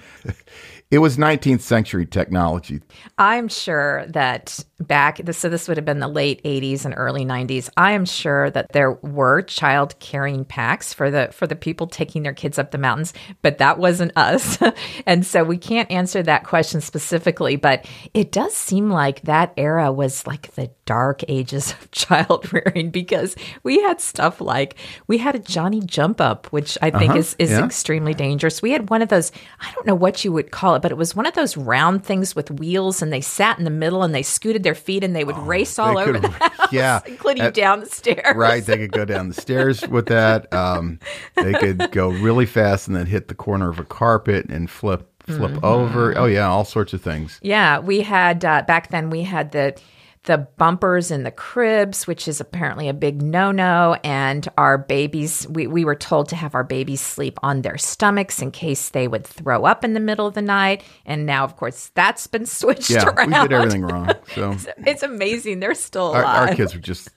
It 0.90 0.98
was 0.98 1.18
19th 1.18 1.60
century 1.60 2.06
technology. 2.06 2.80
I'm 3.18 3.48
sure 3.48 4.06
that 4.08 4.64
back, 4.80 5.20
so 5.32 5.50
this 5.50 5.68
would 5.68 5.76
have 5.76 5.84
been 5.84 5.98
the 5.98 6.08
late 6.08 6.42
80s 6.44 6.86
and 6.86 6.94
early 6.96 7.26
90s. 7.26 7.68
I 7.76 7.92
am 7.92 8.06
sure 8.06 8.50
that 8.50 8.72
there 8.72 8.92
were 8.92 9.42
child 9.42 9.98
carrying 9.98 10.46
packs 10.46 10.94
for 10.94 11.10
the 11.10 11.28
for 11.30 11.46
the 11.46 11.56
people 11.56 11.88
taking 11.88 12.22
their 12.22 12.32
kids 12.32 12.58
up 12.58 12.70
the 12.70 12.78
mountains, 12.78 13.12
but 13.42 13.58
that 13.58 13.78
wasn't 13.78 14.12
us. 14.16 14.58
and 15.06 15.26
so 15.26 15.44
we 15.44 15.58
can't 15.58 15.90
answer 15.90 16.22
that 16.22 16.44
question 16.44 16.80
specifically, 16.80 17.56
but 17.56 17.84
it 18.14 18.32
does 18.32 18.54
seem 18.54 18.88
like 18.88 19.20
that 19.22 19.52
era 19.58 19.92
was 19.92 20.26
like 20.26 20.54
the 20.54 20.70
dark 20.88 21.22
ages 21.28 21.72
of 21.72 21.90
child 22.02 22.50
rearing 22.52 22.88
because 22.90 23.36
we 23.62 23.80
had 23.82 24.00
stuff 24.00 24.40
like 24.40 24.74
we 25.06 25.18
had 25.18 25.34
a 25.34 25.38
Johnny 25.38 25.80
jump 25.84 26.18
up, 26.20 26.46
which 26.46 26.78
I 26.80 26.90
think 26.90 27.10
Uh-huh, 27.10 27.18
is 27.18 27.36
is 27.38 27.50
yeah. 27.50 27.64
extremely 27.64 28.14
dangerous. 28.14 28.62
We 28.62 28.70
had 28.72 28.88
one 28.88 29.02
of 29.02 29.10
those, 29.10 29.30
I 29.60 29.70
don't 29.74 29.86
know 29.86 29.94
what 29.94 30.24
you 30.24 30.32
would 30.32 30.50
call 30.50 30.74
it, 30.76 30.80
but 30.82 30.90
it 30.90 30.96
was 30.96 31.14
one 31.14 31.26
of 31.26 31.34
those 31.34 31.56
round 31.58 32.04
things 32.04 32.34
with 32.34 32.50
wheels, 32.50 33.02
and 33.02 33.12
they 33.12 33.20
sat 33.20 33.58
in 33.58 33.64
the 33.64 33.70
middle 33.84 34.02
and 34.02 34.14
they 34.14 34.22
scooted 34.22 34.62
their 34.62 34.74
feet 34.74 35.04
and 35.04 35.14
they 35.14 35.24
would 35.24 35.36
race 35.38 35.78
all 35.78 35.98
Oh, 35.98 36.00
over 36.00 36.12
could- 36.14 36.22
the 36.22 36.28
house, 36.40 36.72
yeah. 36.72 37.00
including 37.06 37.42
Uh, 37.44 37.50
down 37.50 37.80
the 37.80 37.86
stairs. 37.86 38.34
Right, 38.34 38.64
they 38.64 38.78
could 38.78 38.92
go 38.92 39.04
down 39.04 39.28
the 39.28 39.40
stairs 39.40 39.86
with 39.86 40.06
that. 40.06 40.50
Um, 40.54 40.98
they 41.36 41.52
could 41.52 41.90
go 41.92 42.08
really 42.08 42.46
fast 42.46 42.88
and 42.88 42.96
then 42.96 43.04
hit 43.06 43.28
the 43.28 43.34
corner 43.34 43.68
of 43.68 43.78
a 43.78 43.84
carpet 43.84 44.46
and 44.48 44.70
flip 44.70 45.04
flip 45.26 45.50
Mm-hmm. 45.52 45.64
over. 45.64 46.16
Oh 46.16 46.24
yeah, 46.24 46.48
all 46.48 46.64
sorts 46.64 46.94
of 46.94 47.02
things. 47.02 47.38
Yeah, 47.42 47.80
we 47.80 48.00
had 48.00 48.42
uh, 48.46 48.62
back 48.66 48.88
then. 48.88 49.10
We 49.10 49.22
had 49.24 49.52
the 49.52 49.76
the 50.24 50.38
bumpers 50.58 51.10
in 51.10 51.22
the 51.22 51.30
cribs, 51.30 52.06
which 52.06 52.28
is 52.28 52.40
apparently 52.40 52.88
a 52.88 52.92
big 52.94 53.22
no 53.22 53.50
no. 53.50 53.96
And 54.04 54.46
our 54.58 54.76
babies, 54.76 55.46
we, 55.48 55.66
we 55.66 55.84
were 55.84 55.94
told 55.94 56.28
to 56.30 56.36
have 56.36 56.54
our 56.54 56.64
babies 56.64 57.00
sleep 57.00 57.38
on 57.42 57.62
their 57.62 57.78
stomachs 57.78 58.42
in 58.42 58.50
case 58.50 58.90
they 58.90 59.08
would 59.08 59.26
throw 59.26 59.64
up 59.64 59.84
in 59.84 59.94
the 59.94 60.00
middle 60.00 60.26
of 60.26 60.34
the 60.34 60.42
night. 60.42 60.82
And 61.06 61.24
now, 61.24 61.44
of 61.44 61.56
course, 61.56 61.90
that's 61.94 62.26
been 62.26 62.46
switched 62.60 62.90
Yeah, 62.90 63.06
around. 63.08 63.28
we 63.30 63.38
did 63.48 63.52
everything 63.52 63.82
wrong. 63.82 64.10
So 64.34 64.56
It's 64.86 65.02
amazing. 65.02 65.60
They're 65.60 65.74
still 65.74 66.12
our, 66.12 66.22
alive. 66.22 66.48
our 66.50 66.54
kids 66.54 66.74
were 66.74 66.80
just 66.80 67.08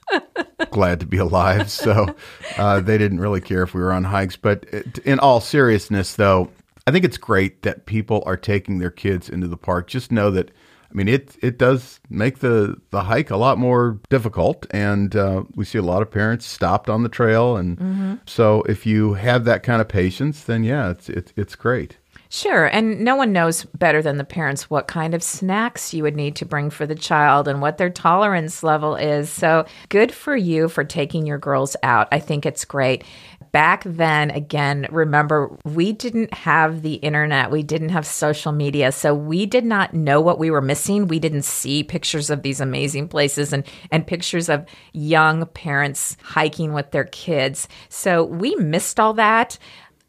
glad 0.70 1.00
to 1.00 1.06
be 1.06 1.18
alive. 1.18 1.70
So 1.70 2.14
uh, 2.56 2.80
they 2.80 2.98
didn't 2.98 3.20
really 3.20 3.40
care 3.40 3.62
if 3.62 3.74
we 3.74 3.80
were 3.82 3.92
on 3.92 4.04
hikes. 4.04 4.36
But 4.36 4.64
in 5.04 5.18
all 5.18 5.40
seriousness, 5.40 6.14
though, 6.16 6.50
I 6.86 6.90
think 6.92 7.04
it's 7.04 7.18
great 7.18 7.62
that 7.62 7.86
people 7.86 8.22
are 8.26 8.36
taking 8.36 8.78
their 8.78 8.90
kids 8.90 9.28
into 9.28 9.48
the 9.48 9.56
park. 9.56 9.88
Just 9.88 10.10
know 10.12 10.30
that. 10.30 10.50
I 10.92 10.94
mean, 10.94 11.08
it 11.08 11.36
it 11.42 11.56
does 11.58 12.00
make 12.10 12.40
the 12.40 12.76
the 12.90 13.04
hike 13.04 13.30
a 13.30 13.36
lot 13.36 13.56
more 13.58 13.98
difficult, 14.10 14.66
and 14.70 15.16
uh, 15.16 15.44
we 15.56 15.64
see 15.64 15.78
a 15.78 15.82
lot 15.82 16.02
of 16.02 16.10
parents 16.10 16.44
stopped 16.46 16.90
on 16.90 17.02
the 17.02 17.08
trail, 17.08 17.56
and 17.56 17.78
Mm-hmm. 17.78 18.14
so 18.26 18.62
if 18.68 18.84
you 18.86 19.14
have 19.14 19.44
that 19.46 19.62
kind 19.62 19.80
of 19.80 19.88
patience, 19.88 20.44
then 20.44 20.64
yeah, 20.64 20.90
it's 20.90 21.08
it's 21.08 21.32
it's 21.36 21.56
great. 21.56 21.96
Sure. 22.34 22.64
And 22.64 23.00
no 23.00 23.14
one 23.14 23.34
knows 23.34 23.66
better 23.76 24.00
than 24.00 24.16
the 24.16 24.24
parents 24.24 24.70
what 24.70 24.88
kind 24.88 25.12
of 25.12 25.22
snacks 25.22 25.92
you 25.92 26.02
would 26.04 26.16
need 26.16 26.34
to 26.36 26.46
bring 26.46 26.70
for 26.70 26.86
the 26.86 26.94
child 26.94 27.46
and 27.46 27.60
what 27.60 27.76
their 27.76 27.90
tolerance 27.90 28.62
level 28.62 28.96
is. 28.96 29.28
So 29.28 29.66
good 29.90 30.10
for 30.14 30.34
you 30.34 30.70
for 30.70 30.82
taking 30.82 31.26
your 31.26 31.36
girls 31.36 31.76
out. 31.82 32.08
I 32.10 32.20
think 32.20 32.46
it's 32.46 32.64
great. 32.64 33.04
Back 33.50 33.82
then, 33.84 34.30
again, 34.30 34.86
remember, 34.90 35.54
we 35.66 35.92
didn't 35.92 36.32
have 36.32 36.80
the 36.80 36.94
internet, 36.94 37.50
we 37.50 37.62
didn't 37.62 37.90
have 37.90 38.06
social 38.06 38.50
media. 38.50 38.92
So 38.92 39.14
we 39.14 39.44
did 39.44 39.66
not 39.66 39.92
know 39.92 40.22
what 40.22 40.38
we 40.38 40.50
were 40.50 40.62
missing. 40.62 41.08
We 41.08 41.18
didn't 41.18 41.42
see 41.42 41.84
pictures 41.84 42.30
of 42.30 42.40
these 42.40 42.62
amazing 42.62 43.08
places 43.08 43.52
and, 43.52 43.66
and 43.90 44.06
pictures 44.06 44.48
of 44.48 44.64
young 44.94 45.44
parents 45.48 46.16
hiking 46.22 46.72
with 46.72 46.92
their 46.92 47.04
kids. 47.04 47.68
So 47.90 48.24
we 48.24 48.54
missed 48.54 48.98
all 48.98 49.12
that 49.14 49.58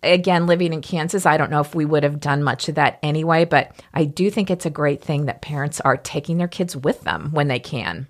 again, 0.05 0.45
living 0.47 0.73
in 0.73 0.81
Kansas, 0.81 1.25
I 1.25 1.37
don't 1.37 1.51
know 1.51 1.61
if 1.61 1.73
we 1.75 1.85
would 1.85 2.03
have 2.03 2.19
done 2.19 2.43
much 2.43 2.69
of 2.69 2.75
that 2.75 2.99
anyway, 3.03 3.45
but 3.45 3.71
I 3.93 4.05
do 4.05 4.29
think 4.29 4.49
it's 4.51 4.65
a 4.65 4.69
great 4.69 5.01
thing 5.03 5.25
that 5.25 5.41
parents 5.41 5.79
are 5.81 5.97
taking 5.97 6.37
their 6.37 6.47
kids 6.47 6.75
with 6.75 7.01
them 7.01 7.29
when 7.31 7.47
they 7.47 7.59
can. 7.59 8.07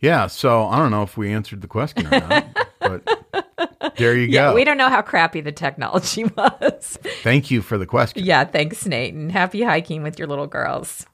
Yeah. 0.00 0.26
So 0.26 0.66
I 0.66 0.78
don't 0.78 0.90
know 0.90 1.02
if 1.02 1.16
we 1.16 1.32
answered 1.32 1.60
the 1.60 1.68
question 1.68 2.06
or 2.06 2.10
not, 2.20 2.46
but 2.80 3.94
there 3.96 4.16
you 4.16 4.26
Yeah, 4.26 4.50
go. 4.50 4.54
we 4.54 4.64
don't 4.64 4.76
know 4.78 4.88
how 4.88 5.02
crappy 5.02 5.40
the 5.40 5.52
technology 5.52 6.24
was. 6.36 6.98
Thank 7.22 7.50
you 7.50 7.62
for 7.62 7.78
the 7.78 7.86
question. 7.86 8.24
yeah, 8.24 8.44
thanks, 8.44 8.84
Nate, 8.86 9.14
and 9.14 9.30
happy 9.30 9.62
hiking 9.62 10.02
with 10.02 10.18
your 10.18 10.26
little 10.28 10.46
girls. 10.48 11.06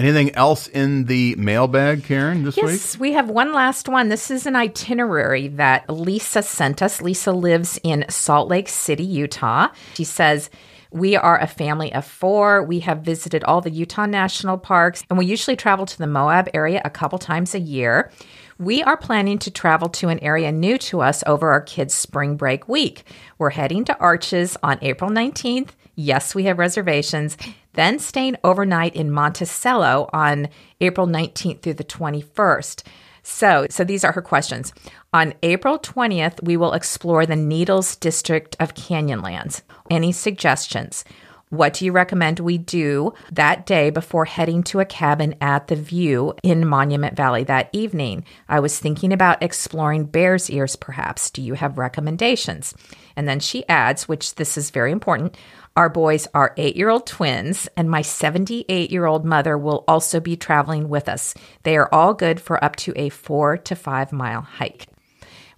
Anything 0.00 0.34
else 0.34 0.66
in 0.66 1.04
the 1.04 1.36
mailbag, 1.36 2.02
Karen, 2.02 2.42
this 2.42 2.56
week? 2.56 2.64
Yes, 2.64 2.98
we 2.98 3.12
have 3.12 3.30
one 3.30 3.52
last 3.52 3.88
one. 3.88 4.08
This 4.08 4.28
is 4.28 4.44
an 4.44 4.56
itinerary 4.56 5.46
that 5.48 5.88
Lisa 5.88 6.42
sent 6.42 6.82
us. 6.82 7.00
Lisa 7.00 7.30
lives 7.30 7.78
in 7.84 8.04
Salt 8.08 8.48
Lake 8.48 8.68
City, 8.68 9.04
Utah. 9.04 9.68
She 9.94 10.02
says, 10.02 10.50
we 10.90 11.14
are 11.14 11.38
a 11.38 11.46
family 11.46 11.92
of 11.92 12.04
four. 12.04 12.64
We 12.64 12.80
have 12.80 13.02
visited 13.02 13.44
all 13.44 13.60
the 13.60 13.70
Utah 13.70 14.06
national 14.06 14.58
parks, 14.58 15.04
and 15.08 15.16
we 15.16 15.26
usually 15.26 15.54
travel 15.54 15.86
to 15.86 15.98
the 15.98 16.08
Moab 16.08 16.48
area 16.54 16.82
a 16.84 16.90
couple 16.90 17.20
times 17.20 17.54
a 17.54 17.60
year. 17.60 18.10
We 18.58 18.82
are 18.82 18.96
planning 18.96 19.38
to 19.40 19.50
travel 19.52 19.88
to 19.90 20.08
an 20.08 20.18
area 20.20 20.50
new 20.50 20.76
to 20.78 21.02
us 21.02 21.22
over 21.24 21.50
our 21.50 21.60
kids' 21.60 21.94
spring 21.94 22.36
break 22.36 22.68
week. 22.68 23.04
We're 23.38 23.50
heading 23.50 23.84
to 23.84 23.98
Arches 23.98 24.56
on 24.60 24.78
April 24.82 25.10
19th. 25.10 25.70
Yes, 25.94 26.34
we 26.34 26.44
have 26.44 26.58
reservations. 26.58 27.36
Then 27.74 27.98
staying 27.98 28.36
overnight 28.42 28.96
in 28.96 29.10
Monticello 29.10 30.08
on 30.12 30.48
April 30.80 31.06
19th 31.06 31.60
through 31.60 31.74
the 31.74 31.84
21st. 31.84 32.82
So, 33.22 33.66
so 33.70 33.84
these 33.84 34.04
are 34.04 34.12
her 34.12 34.22
questions. 34.22 34.72
On 35.12 35.34
April 35.42 35.78
20th, 35.78 36.42
we 36.42 36.56
will 36.56 36.72
explore 36.72 37.26
the 37.26 37.36
Needles 37.36 37.96
district 37.96 38.56
of 38.60 38.74
Canyonlands. 38.74 39.62
Any 39.90 40.12
suggestions? 40.12 41.04
What 41.50 41.74
do 41.74 41.84
you 41.84 41.92
recommend 41.92 42.40
we 42.40 42.58
do 42.58 43.12
that 43.30 43.64
day 43.64 43.90
before 43.90 44.24
heading 44.24 44.64
to 44.64 44.80
a 44.80 44.84
cabin 44.84 45.36
at 45.40 45.68
the 45.68 45.76
View 45.76 46.34
in 46.42 46.66
Monument 46.66 47.16
Valley 47.16 47.44
that 47.44 47.68
evening? 47.72 48.24
I 48.48 48.58
was 48.60 48.78
thinking 48.78 49.12
about 49.12 49.42
exploring 49.42 50.06
Bears 50.06 50.50
Ears, 50.50 50.74
perhaps. 50.74 51.30
Do 51.30 51.40
you 51.40 51.54
have 51.54 51.78
recommendations? 51.78 52.74
And 53.14 53.28
then 53.28 53.38
she 53.38 53.66
adds, 53.68 54.08
which 54.08 54.34
this 54.34 54.58
is 54.58 54.70
very 54.70 54.90
important 54.90 55.36
our 55.76 55.88
boys 55.88 56.28
are 56.34 56.54
eight 56.56 56.76
year 56.76 56.88
old 56.88 57.06
twins, 57.06 57.68
and 57.76 57.90
my 57.90 58.02
78 58.02 58.90
year 58.90 59.06
old 59.06 59.24
mother 59.24 59.58
will 59.58 59.84
also 59.88 60.20
be 60.20 60.36
traveling 60.36 60.88
with 60.88 61.08
us. 61.08 61.34
They 61.64 61.76
are 61.76 61.88
all 61.92 62.14
good 62.14 62.40
for 62.40 62.62
up 62.62 62.76
to 62.76 62.92
a 62.96 63.08
four 63.08 63.56
to 63.58 63.74
five 63.74 64.12
mile 64.12 64.42
hike. 64.42 64.86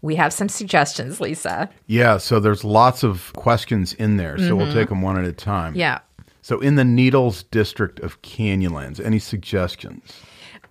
We 0.03 0.17
have 0.17 0.33
some 0.33 0.49
suggestions, 0.49 1.21
Lisa. 1.21 1.69
Yeah, 1.87 2.19
so 2.19 2.39
there's 2.39 2.65
lots 2.65 3.03
of 3.03 3.33
questions 3.35 3.93
in 3.95 4.17
there, 4.17 4.39
so 4.39 4.55
we'll 4.55 4.73
take 4.73 4.89
them 4.89 5.03
one 5.03 5.19
at 5.19 5.25
a 5.25 5.33
time. 5.33 5.73
Mm-hmm. 5.73 5.81
Yeah. 5.81 5.99
So 6.43 6.61
in 6.61 6.77
the 6.77 6.85
Needles 6.85 7.43
district 7.45 7.99
of 8.01 8.23
Canyonlands, 8.23 9.05
any 9.05 9.19
suggestions? 9.19 10.13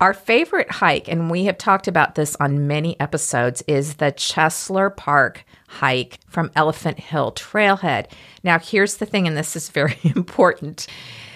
Our 0.01 0.13
favorite 0.13 0.71
hike, 0.71 1.07
and 1.07 1.29
we 1.29 1.45
have 1.45 1.57
talked 1.57 1.87
about 1.87 2.15
this 2.15 2.35
on 2.39 2.67
many 2.67 2.99
episodes, 2.99 3.63
is 3.67 3.95
the 3.95 4.11
Chesler 4.11 4.95
Park 4.95 5.45
hike 5.67 6.19
from 6.27 6.51
Elephant 6.55 6.99
Hill 6.99 7.31
Trailhead. 7.31 8.07
Now, 8.43 8.59
here's 8.59 8.97
the 8.97 9.05
thing, 9.05 9.27
and 9.27 9.35
this 9.35 9.55
is 9.55 9.69
very 9.69 9.97
important. 10.03 10.87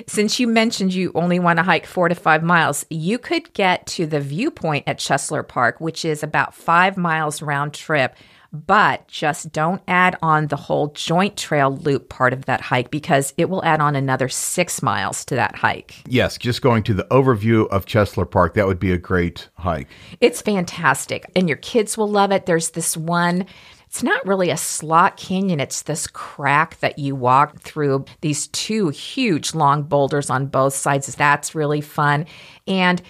Since 0.08 0.40
you 0.40 0.48
mentioned 0.48 0.94
you 0.94 1.12
only 1.16 1.40
want 1.40 1.58
to 1.58 1.64
hike 1.64 1.86
four 1.86 2.10
to 2.10 2.16
five 2.16 2.44
miles, 2.44 2.86
you 2.90 3.18
could 3.18 3.54
get 3.54 3.86
to 3.88 4.06
the 4.06 4.20
viewpoint 4.20 4.86
at 4.88 5.00
Chesler 5.00 5.48
Park, 5.48 5.80
which 5.80 6.06
is 6.06 6.24
about 6.24 6.54
five 6.54 6.98
miles 6.98 7.42
round 7.42 7.74
trip. 7.74 8.16
But 8.52 9.08
just 9.08 9.52
don't 9.52 9.82
add 9.88 10.18
on 10.24 10.48
the 10.48 10.56
whole 10.56 10.88
joint 10.88 11.38
trail 11.38 11.78
loop 11.78 12.10
part 12.10 12.34
of 12.34 12.46
that 12.46 12.62
hike 12.62 12.90
because 12.90 13.32
it 13.38 13.50
will 13.50 13.64
add 13.64 13.80
on 13.80 13.96
another 13.96 14.28
six 14.28 14.82
miles 14.82 15.24
to 15.26 15.36
that 15.36 15.56
hike. 15.56 16.02
Yes, 16.08 16.38
just 16.38 16.64
going 16.64 16.82
to 16.84 16.96
the 16.96 17.06
overview 17.06 17.68
of 17.70 17.86
Chesler 17.86 18.30
Park, 18.30 18.56
that 18.56 18.66
would 18.66 18.80
be 18.80 18.92
a 18.92 18.98
great 18.98 19.50
hike. 19.56 19.88
It's 20.20 20.42
fantastic, 20.42 21.30
and 21.36 21.48
your 21.48 21.58
kids 21.58 21.96
will 21.96 22.10
love 22.10 22.32
it. 22.32 22.48
There's 22.48 22.72
this 22.72 22.98
one. 22.98 23.46
It's 23.86 24.04
not 24.04 24.26
really 24.26 24.50
a 24.50 24.58
slot 24.58 25.18
canyon. 25.18 25.60
It's 25.60 25.84
this 25.84 26.08
crack 26.08 26.80
that 26.80 27.00
you 27.00 27.16
walk 27.16 27.60
through 27.60 28.06
these 28.22 28.48
two 28.48 28.90
huge 28.90 29.56
long 29.56 29.84
boulders 29.84 30.30
on 30.30 30.46
both 30.48 30.76
sides. 30.76 31.14
That's 31.16 31.56
really 31.56 31.82
fun. 31.82 32.26
And 32.68 33.02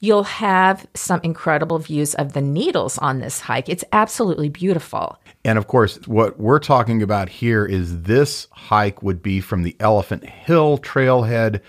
you'll 0.00 0.24
have 0.24 0.86
some 0.94 1.20
incredible 1.22 1.78
views 1.78 2.14
of 2.14 2.32
the 2.32 2.40
needles 2.40 2.98
on 2.98 3.18
this 3.20 3.40
hike. 3.40 3.68
It's 3.68 3.84
absolutely 3.92 4.48
beautiful. 4.48 5.18
And 5.44 5.58
of 5.58 5.66
course, 5.66 5.98
what 6.06 6.38
we're 6.38 6.58
talking 6.58 7.02
about 7.02 7.28
here 7.28 7.64
is 7.64 8.02
this 8.02 8.48
hike 8.50 9.02
would 9.02 9.22
be 9.22 9.40
from 9.40 9.62
the 9.62 9.76
Elephant 9.80 10.24
Hill 10.28 10.78
trailhead. 10.78 11.60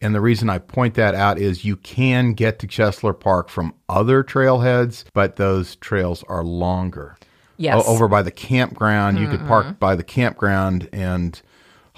And 0.00 0.14
the 0.14 0.20
reason 0.20 0.48
I 0.48 0.58
point 0.58 0.94
that 0.94 1.14
out 1.14 1.38
is 1.38 1.64
you 1.64 1.76
can 1.76 2.32
get 2.32 2.58
to 2.60 2.66
Chesler 2.66 3.18
Park 3.18 3.48
from 3.48 3.74
other 3.88 4.24
trailheads, 4.24 5.04
but 5.12 5.36
those 5.36 5.76
trails 5.76 6.24
are 6.28 6.42
longer. 6.42 7.16
Yes. 7.58 7.84
O- 7.86 7.94
over 7.94 8.08
by 8.08 8.22
the 8.22 8.30
campground, 8.30 9.18
you 9.18 9.28
could 9.28 9.46
park 9.46 9.78
by 9.78 9.94
the 9.94 10.02
campground 10.02 10.88
and 10.92 11.40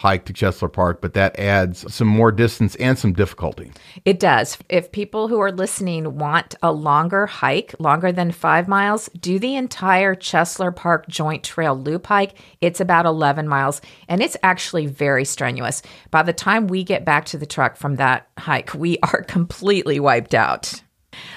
hike 0.03 0.25
to 0.25 0.33
Chesler 0.33 0.71
Park, 0.71 1.01
but 1.01 1.15
that 1.15 1.39
adds 1.39 1.93
some 1.95 2.09
more 2.09 2.33
distance 2.33 2.75
and 2.77 2.99
some 2.99 3.13
difficulty. 3.13 3.71
It 4.05 4.19
does. 4.19 4.59
If 4.69 4.91
people 4.91 5.29
who 5.29 5.39
are 5.41 5.53
listening 5.53 6.19
want 6.19 6.57
a 6.61 6.73
longer 6.73 7.27
hike, 7.27 7.73
longer 7.79 8.11
than 8.11 8.33
five 8.33 8.67
miles, 8.67 9.09
do 9.21 9.39
the 9.39 9.55
entire 9.55 10.17
Chesler 10.17 10.75
Park 10.75 11.07
Joint 11.07 11.45
Trail 11.45 11.77
Loop 11.77 12.07
hike. 12.07 12.35
It's 12.61 12.81
about 12.81 13.07
11 13.07 13.47
miles 13.47 13.81
and 14.09 14.21
it's 14.21 14.37
actually 14.43 14.87
very 14.87 15.25
strenuous. 15.25 15.83
By 16.11 16.25
the 16.25 16.33
time 16.33 16.67
we 16.67 16.83
get 16.83 17.05
back 17.05 17.27
to 17.27 17.39
the 17.39 17.47
truck 17.47 17.77
from 17.77 17.95
that 17.97 18.27
hike, 18.37 18.75
we 18.75 18.99
are 19.05 19.23
completely 19.29 20.01
wiped 20.01 20.35
out. 20.35 20.83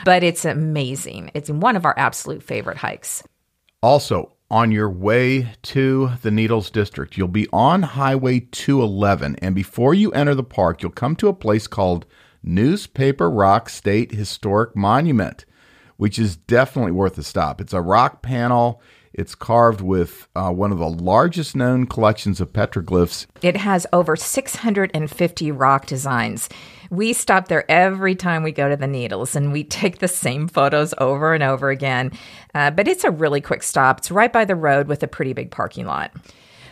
But 0.06 0.24
it's 0.24 0.44
amazing. 0.44 1.30
It's 1.36 1.52
one 1.52 1.76
of 1.76 1.86
our 1.86 1.94
absolute 1.98 2.42
favorite 2.42 2.78
hikes. 2.78 3.22
Also, 3.84 4.35
on 4.50 4.72
your 4.72 4.90
way 4.90 5.54
to 5.64 6.12
the 6.22 6.32
Needles 6.32 6.70
District, 6.70 7.18
you'll 7.18 7.28
be 7.28 7.48
on 7.52 7.82
Highway 7.82 8.42
211. 8.52 9.38
And 9.38 9.56
before 9.56 9.94
you 9.94 10.12
enter 10.12 10.36
the 10.36 10.44
park, 10.44 10.82
you'll 10.82 10.92
come 10.92 11.16
to 11.18 11.28
a 11.28 11.34
place 11.34 11.68
called 11.68 12.06
Newspaper 12.44 13.30
Rock 13.30 13.70
State 13.70 14.12
Historic 14.12 14.76
Monument, 14.76 15.46
which 15.98 16.20
is 16.20 16.36
definitely 16.36 16.92
worth 16.92 17.18
a 17.18 17.24
stop. 17.24 17.60
It's 17.60 17.74
a 17.74 17.82
rock 17.82 18.22
panel. 18.22 18.82
It's 19.18 19.34
carved 19.34 19.80
with 19.80 20.28
uh, 20.36 20.52
one 20.52 20.74
of 20.74 20.78
the 20.78 20.90
largest 20.90 21.56
known 21.56 21.86
collections 21.86 22.42
of 22.42 22.52
petroglyphs. 22.52 23.28
It 23.42 23.56
has 23.56 23.88
over 23.94 24.18
650 24.18 25.52
rock 25.52 25.86
designs. 25.86 26.50
We 26.90 27.14
stop 27.14 27.48
there 27.48 27.70
every 27.72 28.16
time 28.16 28.44
we 28.44 28.52
go 28.52 28.68
to 28.68 28.76
the 28.76 28.88
Needles 28.88 29.36
and 29.36 29.54
we 29.54 29.64
take 29.82 30.00
the 30.00 30.10
same 30.10 30.50
photos 30.50 30.94
over 30.98 31.34
and 31.34 31.44
over 31.44 31.70
again. 31.70 32.12
Uh, 32.54 32.72
but 32.72 32.90
it's 32.90 33.06
a 33.06 33.12
really 33.12 33.40
quick 33.40 33.64
stop. 33.64 34.00
It's 34.00 34.12
right 34.12 34.32
by 34.32 34.44
the 34.44 34.56
road 34.56 34.88
with 34.88 35.02
a 35.02 35.08
pretty 35.08 35.32
big 35.32 35.50
parking 35.50 35.86
lot. 35.86 36.12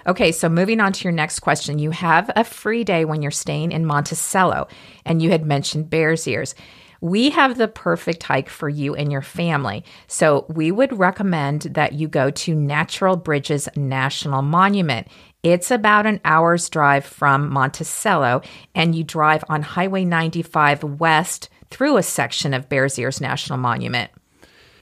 Okay, 0.05 0.33
so 0.33 0.49
moving 0.49 0.81
on 0.81 0.91
to 0.91 1.03
your 1.05 1.13
next 1.13 1.39
question. 1.39 1.79
You 1.79 1.91
have 1.91 2.29
a 2.35 2.43
free 2.43 2.83
day 2.83 3.05
when 3.05 3.21
you're 3.21 3.31
staying 3.31 3.71
in 3.71 3.85
Monticello, 3.85 4.67
and 5.05 5.21
you 5.21 5.31
had 5.31 5.45
mentioned 5.45 5.89
Bears 5.89 6.27
Ears. 6.27 6.55
We 7.03 7.31
have 7.31 7.57
the 7.57 7.67
perfect 7.67 8.23
hike 8.23 8.47
for 8.47 8.69
you 8.69 8.95
and 8.95 9.11
your 9.11 9.21
family. 9.21 9.83
So 10.07 10.45
we 10.47 10.71
would 10.71 10.97
recommend 10.97 11.63
that 11.63 11.91
you 11.91 12.07
go 12.07 12.31
to 12.31 12.55
Natural 12.55 13.17
Bridges 13.17 13.67
National 13.75 14.41
Monument. 14.41 15.09
It's 15.43 15.69
about 15.69 16.05
an 16.05 16.21
hour's 16.23 16.69
drive 16.69 17.03
from 17.03 17.49
Monticello, 17.49 18.41
and 18.73 18.95
you 18.95 19.03
drive 19.03 19.43
on 19.49 19.63
Highway 19.63 20.05
95 20.05 20.85
west 20.85 21.49
through 21.69 21.97
a 21.97 22.03
section 22.03 22.53
of 22.53 22.69
Bears 22.69 22.97
Ears 22.97 23.19
National 23.19 23.57
Monument. 23.57 24.09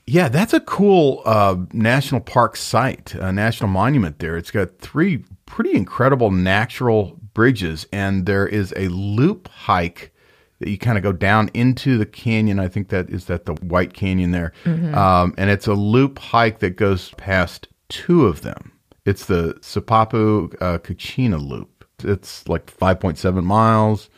Yeah, 0.05 0.29
that's 0.29 0.53
a 0.53 0.59
cool 0.59 1.23
uh, 1.25 1.55
national 1.73 2.21
park 2.21 2.55
site, 2.55 3.15
a 3.15 3.31
national 3.31 3.71
monument 3.71 4.19
there. 4.19 4.37
It's 4.37 4.51
got 4.51 4.77
three 4.77 5.23
pretty 5.47 5.73
incredible 5.73 6.29
natural 6.29 7.19
bridges, 7.33 7.87
and 7.91 8.27
there 8.27 8.45
is 8.45 8.75
a 8.77 8.89
loop 8.89 9.47
hike 9.47 10.10
that 10.61 10.69
you 10.69 10.77
kind 10.77 10.97
of 10.97 11.03
go 11.03 11.11
down 11.11 11.49
into 11.53 11.97
the 11.97 12.05
canyon. 12.05 12.59
I 12.59 12.67
think 12.67 12.89
that 12.89 13.09
is 13.09 13.25
that 13.25 13.45
the 13.45 13.53
White 13.55 13.93
Canyon 13.93 14.31
there, 14.31 14.53
mm-hmm. 14.63 14.95
um, 14.95 15.33
and 15.37 15.49
it's 15.49 15.67
a 15.67 15.73
loop 15.73 16.19
hike 16.19 16.59
that 16.59 16.77
goes 16.77 17.11
past 17.17 17.67
two 17.89 18.25
of 18.25 18.41
them. 18.41 18.71
It's 19.05 19.25
the 19.25 19.55
Sipapu 19.61 20.55
uh, 20.61 20.77
Kachina 20.77 21.45
Loop. 21.45 21.85
It's 22.03 22.47
like 22.47 22.65
5.7 22.65 23.43
miles. 23.43 24.09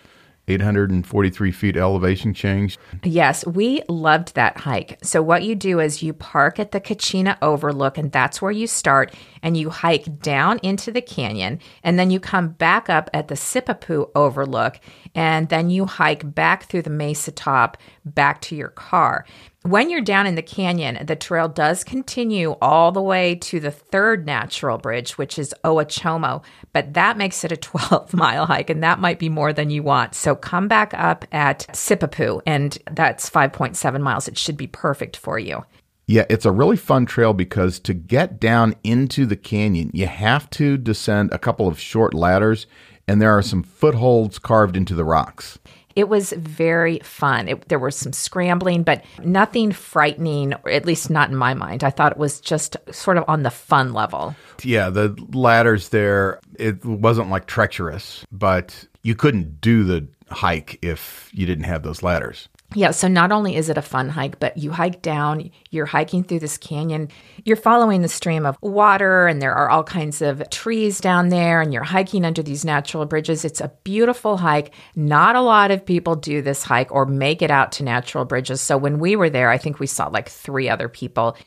843 0.47 1.51
feet 1.51 1.77
elevation 1.77 2.33
change. 2.33 2.77
Yes, 3.03 3.45
we 3.45 3.81
loved 3.87 4.35
that 4.35 4.57
hike. 4.57 4.99
So, 5.01 5.21
what 5.21 5.43
you 5.43 5.55
do 5.55 5.79
is 5.79 6.03
you 6.03 6.13
park 6.13 6.59
at 6.59 6.71
the 6.71 6.81
Kachina 6.81 7.37
Overlook, 7.41 7.97
and 7.97 8.11
that's 8.11 8.41
where 8.41 8.51
you 8.51 8.67
start, 8.67 9.13
and 9.41 9.55
you 9.55 9.69
hike 9.69 10.19
down 10.19 10.59
into 10.63 10.91
the 10.91 11.01
canyon, 11.01 11.59
and 11.83 11.97
then 11.97 12.11
you 12.11 12.19
come 12.19 12.49
back 12.49 12.89
up 12.89 13.09
at 13.13 13.29
the 13.29 13.35
Sipapu 13.35 14.09
Overlook, 14.15 14.79
and 15.15 15.49
then 15.49 15.69
you 15.69 15.85
hike 15.85 16.33
back 16.33 16.63
through 16.63 16.81
the 16.81 16.89
mesa 16.89 17.31
top 17.31 17.77
back 18.03 18.41
to 18.41 18.55
your 18.55 18.69
car. 18.69 19.25
When 19.63 19.89
you're 19.89 20.01
down 20.01 20.27
in 20.27 20.35
the 20.35 20.41
canyon, 20.41 21.05
the 21.05 21.15
trail 21.15 21.47
does 21.47 21.85
continue 21.85 22.57
all 22.61 22.91
the 22.91 23.01
way 23.01 23.35
to 23.35 23.61
the 23.61 23.71
third 23.71 24.25
natural 24.25 24.77
bridge, 24.77 25.17
which 25.17 25.39
is 25.39 25.55
Owachomo, 25.63 26.43
but 26.73 26.95
that 26.95 27.17
makes 27.17 27.45
it 27.45 27.53
a 27.53 27.57
12 27.71 28.13
mile 28.13 28.45
hike, 28.45 28.69
and 28.69 28.83
that 28.83 28.99
might 28.99 29.19
be 29.19 29.29
more 29.29 29.53
than 29.53 29.69
you 29.69 29.81
want. 29.81 30.15
So 30.15 30.35
come 30.35 30.67
back 30.67 30.93
up 30.93 31.23
at 31.31 31.65
Sipapu, 31.71 32.41
and 32.45 32.77
that's 32.91 33.29
5.7 33.29 34.01
miles. 34.01 34.27
It 34.27 34.37
should 34.37 34.57
be 34.57 34.67
perfect 34.67 35.15
for 35.15 35.39
you. 35.39 35.63
Yeah, 36.07 36.25
it's 36.29 36.45
a 36.45 36.51
really 36.51 36.75
fun 36.75 37.05
trail 37.05 37.31
because 37.31 37.79
to 37.79 37.93
get 37.93 38.41
down 38.41 38.75
into 38.83 39.25
the 39.25 39.37
canyon, 39.37 39.91
you 39.93 40.07
have 40.07 40.49
to 40.51 40.77
descend 40.77 41.31
a 41.31 41.39
couple 41.39 41.69
of 41.69 41.79
short 41.79 42.13
ladders, 42.13 42.67
and 43.07 43.21
there 43.21 43.31
are 43.31 43.41
some 43.41 43.63
footholds 43.63 44.39
carved 44.39 44.75
into 44.75 44.93
the 44.93 45.05
rocks. 45.05 45.57
It 45.95 46.09
was 46.09 46.31
very 46.33 46.99
fun. 46.99 47.47
It, 47.47 47.69
there 47.69 47.79
was 47.79 47.95
some 47.95 48.13
scrambling, 48.13 48.83
but 48.83 49.03
nothing 49.23 49.71
frightening, 49.71 50.53
or 50.53 50.71
at 50.71 50.85
least 50.85 51.09
not 51.09 51.29
in 51.29 51.35
my 51.35 51.53
mind. 51.53 51.83
I 51.83 51.89
thought 51.89 52.13
it 52.13 52.17
was 52.17 52.39
just 52.39 52.77
sort 52.91 53.17
of 53.17 53.25
on 53.27 53.43
the 53.43 53.51
fun 53.51 53.93
level. 53.93 54.35
Yeah, 54.63 54.89
the 54.89 55.15
ladders 55.33 55.89
there, 55.89 56.39
it 56.57 56.83
wasn't 56.83 57.29
like 57.29 57.45
treacherous, 57.45 58.25
but 58.31 58.87
you 59.03 59.15
couldn't 59.15 59.61
do 59.61 59.83
the 59.83 60.07
hike 60.29 60.79
if 60.81 61.29
you 61.33 61.45
didn't 61.45 61.65
have 61.65 61.83
those 61.83 62.01
ladders. 62.01 62.49
Yeah, 62.75 62.89
so 62.89 63.07
not 63.07 63.31
only 63.31 63.55
is 63.55 63.69
it 63.69 63.77
a 63.77 63.83
fun 63.83 64.09
hike, 64.09 64.39
but 64.39 64.57
you 64.57 64.71
hike 64.71 65.03
down, 65.03 65.51
you're 65.69 65.85
hiking 65.85 66.23
through 66.23 66.39
this 66.39 66.57
canyon, 66.57 67.09
you're 67.45 67.55
following 67.55 68.01
the 68.01 68.07
stream 68.07 68.47
of 68.47 68.57
water, 68.63 69.27
and 69.27 69.39
there 69.39 69.53
are 69.53 69.69
all 69.69 69.83
kinds 69.83 70.23
of 70.23 70.49
trees 70.49 70.99
down 70.99 71.29
there, 71.29 71.61
and 71.61 71.71
you're 71.71 71.83
hiking 71.83 72.25
under 72.25 72.41
these 72.41 72.65
natural 72.65 73.05
bridges. 73.05 73.45
It's 73.45 73.61
a 73.61 73.71
beautiful 73.83 74.37
hike. 74.37 74.73
Not 74.95 75.35
a 75.35 75.41
lot 75.41 75.69
of 75.69 75.85
people 75.85 76.15
do 76.15 76.41
this 76.41 76.63
hike 76.63 76.91
or 76.91 77.05
make 77.05 77.43
it 77.43 77.51
out 77.51 77.71
to 77.73 77.83
natural 77.83 78.25
bridges. 78.25 78.59
So 78.59 78.75
when 78.75 78.97
we 78.97 79.15
were 79.15 79.29
there, 79.29 79.51
I 79.51 79.59
think 79.59 79.79
we 79.79 79.87
saw 79.87 80.07
like 80.07 80.29
three 80.29 80.67
other 80.67 80.89
people. 80.89 81.37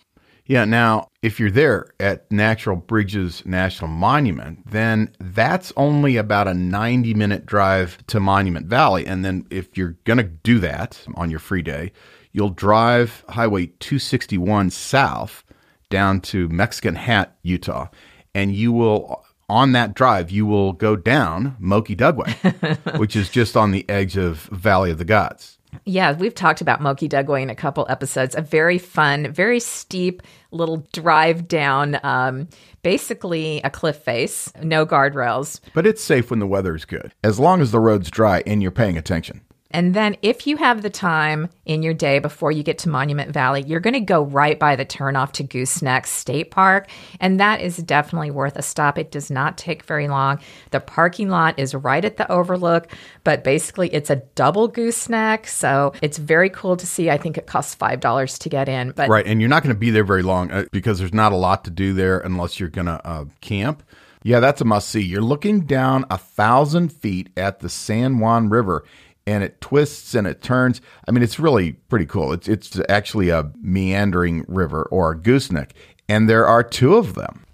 Yeah, 0.47 0.65
now 0.65 1.09
if 1.23 1.41
you're 1.41 1.51
there 1.51 1.89
at 1.99 2.31
Natural 2.31 2.77
Bridges 2.77 3.43
National 3.45 3.89
Monument, 3.89 4.61
then 4.71 5.13
that's 5.19 5.73
only 5.77 6.17
about 6.17 6.47
a 6.47 6.55
90 6.55 7.15
minute 7.15 7.47
drive 7.47 7.99
to 8.07 8.21
Monument 8.21 8.67
Valley. 8.67 9.07
And 9.07 9.25
then 9.25 9.47
if 9.51 9.77
you're 9.77 9.97
going 10.05 10.19
to 10.19 10.23
do 10.23 10.61
that 10.61 11.05
on 11.17 11.31
your 11.31 11.41
free 11.41 11.63
day, 11.63 11.91
you'll 12.31 12.51
drive 12.51 13.25
Highway 13.29 13.67
261 13.81 14.71
south 14.71 15.43
down 15.91 16.21
to 16.21 16.49
Mexican 16.49 16.95
Hat, 16.95 17.37
Utah, 17.43 17.89
and 18.35 18.55
you 18.55 18.71
will 18.71 19.25
on 19.49 19.73
that 19.73 19.95
drive, 19.95 20.31
you 20.31 20.45
will 20.45 20.73
go 20.73 20.97
down 20.97 21.57
Moki 21.59 21.95
Dugway, 21.95 22.99
which 22.99 23.15
is 23.15 23.31
just 23.31 23.57
on 23.57 23.71
the 23.71 23.89
edge 23.89 24.17
of 24.17 24.43
Valley 24.53 24.91
of 24.91 24.99
the 24.99 25.05
Gods. 25.05 25.56
Yeah, 25.85 26.13
we've 26.13 26.35
talked 26.35 26.61
about 26.61 26.81
Moki 26.81 27.09
Dugway 27.09 27.43
in 27.43 27.51
a 27.51 27.55
couple 27.55 27.87
episodes. 27.89 28.35
A 28.35 28.41
very 28.41 28.79
fun, 28.79 29.33
very 29.33 29.61
steep 29.61 30.23
little 30.51 30.87
drive 30.93 31.49
down, 31.49 31.99
um, 32.03 32.49
basically 32.83 33.61
a 33.63 33.71
cliff 33.71 33.97
face, 33.97 34.53
no 34.63 34.87
guardrails. 34.87 35.61
But 35.75 35.87
it's 35.87 36.03
safe 36.03 36.31
when 36.31 36.39
the 36.39 36.47
weather 36.47 36.75
is 36.75 36.85
good, 36.85 37.15
as 37.23 37.39
long 37.39 37.61
as 37.61 37.73
the 37.73 37.81
road's 37.81 38.11
dry 38.11 38.43
and 38.47 38.63
you're 38.63 38.71
paying 38.71 38.97
attention. 38.97 39.43
And 39.71 39.95
then, 39.95 40.17
if 40.23 40.47
you 40.47 40.57
have 40.57 40.83
the 40.83 40.91
time 40.91 41.49
in 41.65 41.83
your 41.83 41.95
day 41.95 42.19
before 42.19 42.53
you 42.53 42.63
get 42.63 42.79
to 42.79 42.89
Monument 42.89 43.33
Valley, 43.33 43.65
you're 43.67 43.81
going 43.81 43.95
to 43.95 44.01
go 44.01 44.23
right 44.23 44.59
by 44.59 44.77
the 44.77 44.87
turnoff 44.87 45.33
to 45.33 45.45
Gooseneck 45.45 46.07
State 46.07 46.51
Park. 46.51 46.89
And 47.21 47.41
that 47.41 47.61
is 47.61 47.77
definitely 47.79 48.31
worth 48.31 48.57
a 48.57 48.63
stop. 48.63 48.97
It 48.97 49.11
does 49.11 49.31
not 49.31 49.59
take 49.59 49.85
very 49.85 50.09
long. 50.09 50.39
The 50.71 50.81
parking 50.81 51.29
lot 51.29 51.59
is 51.59 51.75
right 51.75 52.05
at 52.05 52.17
the 52.17 52.31
overlook, 52.31 52.93
but 53.25 53.43
basically, 53.43 53.93
it's 53.93 54.11
a 54.11 54.17
double 54.35 54.69
gooseneck. 54.69 55.47
So 55.49 55.93
it's 56.01 56.19
very 56.19 56.51
cool 56.51 56.77
to 56.77 56.87
see. 56.87 57.11
I 57.11 57.19
think 57.19 57.37
it 57.37 57.47
costs 57.47 57.75
$5 57.75 58.39
to 58.39 58.49
get 58.49 58.69
in. 58.69 58.93
But 58.93 59.09
Right. 59.09 59.27
And 59.27 59.41
you're 59.41 59.51
not 59.51 59.63
going 59.63 59.75
to 59.75 59.79
be 59.79 59.91
there 59.91 60.05
very 60.05 60.23
long 60.23 60.51
uh, 60.51 60.65
because 60.71 60.99
there's 60.99 61.15
not 61.15 61.33
a 61.33 61.37
lot 61.37 61.65
to 61.65 61.71
do 61.71 61.93
there 61.93 62.19
unless 62.21 62.61
you're 62.61 62.69
going 62.69 62.87
to 62.87 63.05
uh, 63.07 63.25
camp. 63.41 63.83
Yeah, 64.27 64.41
that's 64.41 64.61
a 64.61 64.65
must 64.65 64.89
see. 64.89 65.03
You're 65.03 65.23
looking 65.23 65.67
down 65.67 66.05
a 66.11 66.19
thousand 66.19 66.93
feet 66.93 67.31
at 67.37 67.61
the 67.61 67.69
San 67.69 68.19
Juan 68.19 68.49
River 68.49 68.85
and 69.27 69.43
it 69.43 69.61
twists 69.61 70.15
and 70.15 70.27
it 70.27 70.43
turns. 70.43 70.81
I 71.07 71.11
mean, 71.11 71.23
it's 71.23 71.39
really 71.39 71.73
pretty 71.73 72.07
cool. 72.07 72.33
It's 72.33 72.49
it's 72.49 72.81
actually 72.89 73.31
a 73.31 73.51
meandering 73.61 74.45
river 74.49 74.85
or 74.91 75.13
a 75.13 75.19
gooseneck, 75.19 75.75
and 76.09 76.29
there 76.29 76.47
are 76.47 76.63
two 76.63 76.97
of 76.97 77.15
them. 77.15 77.46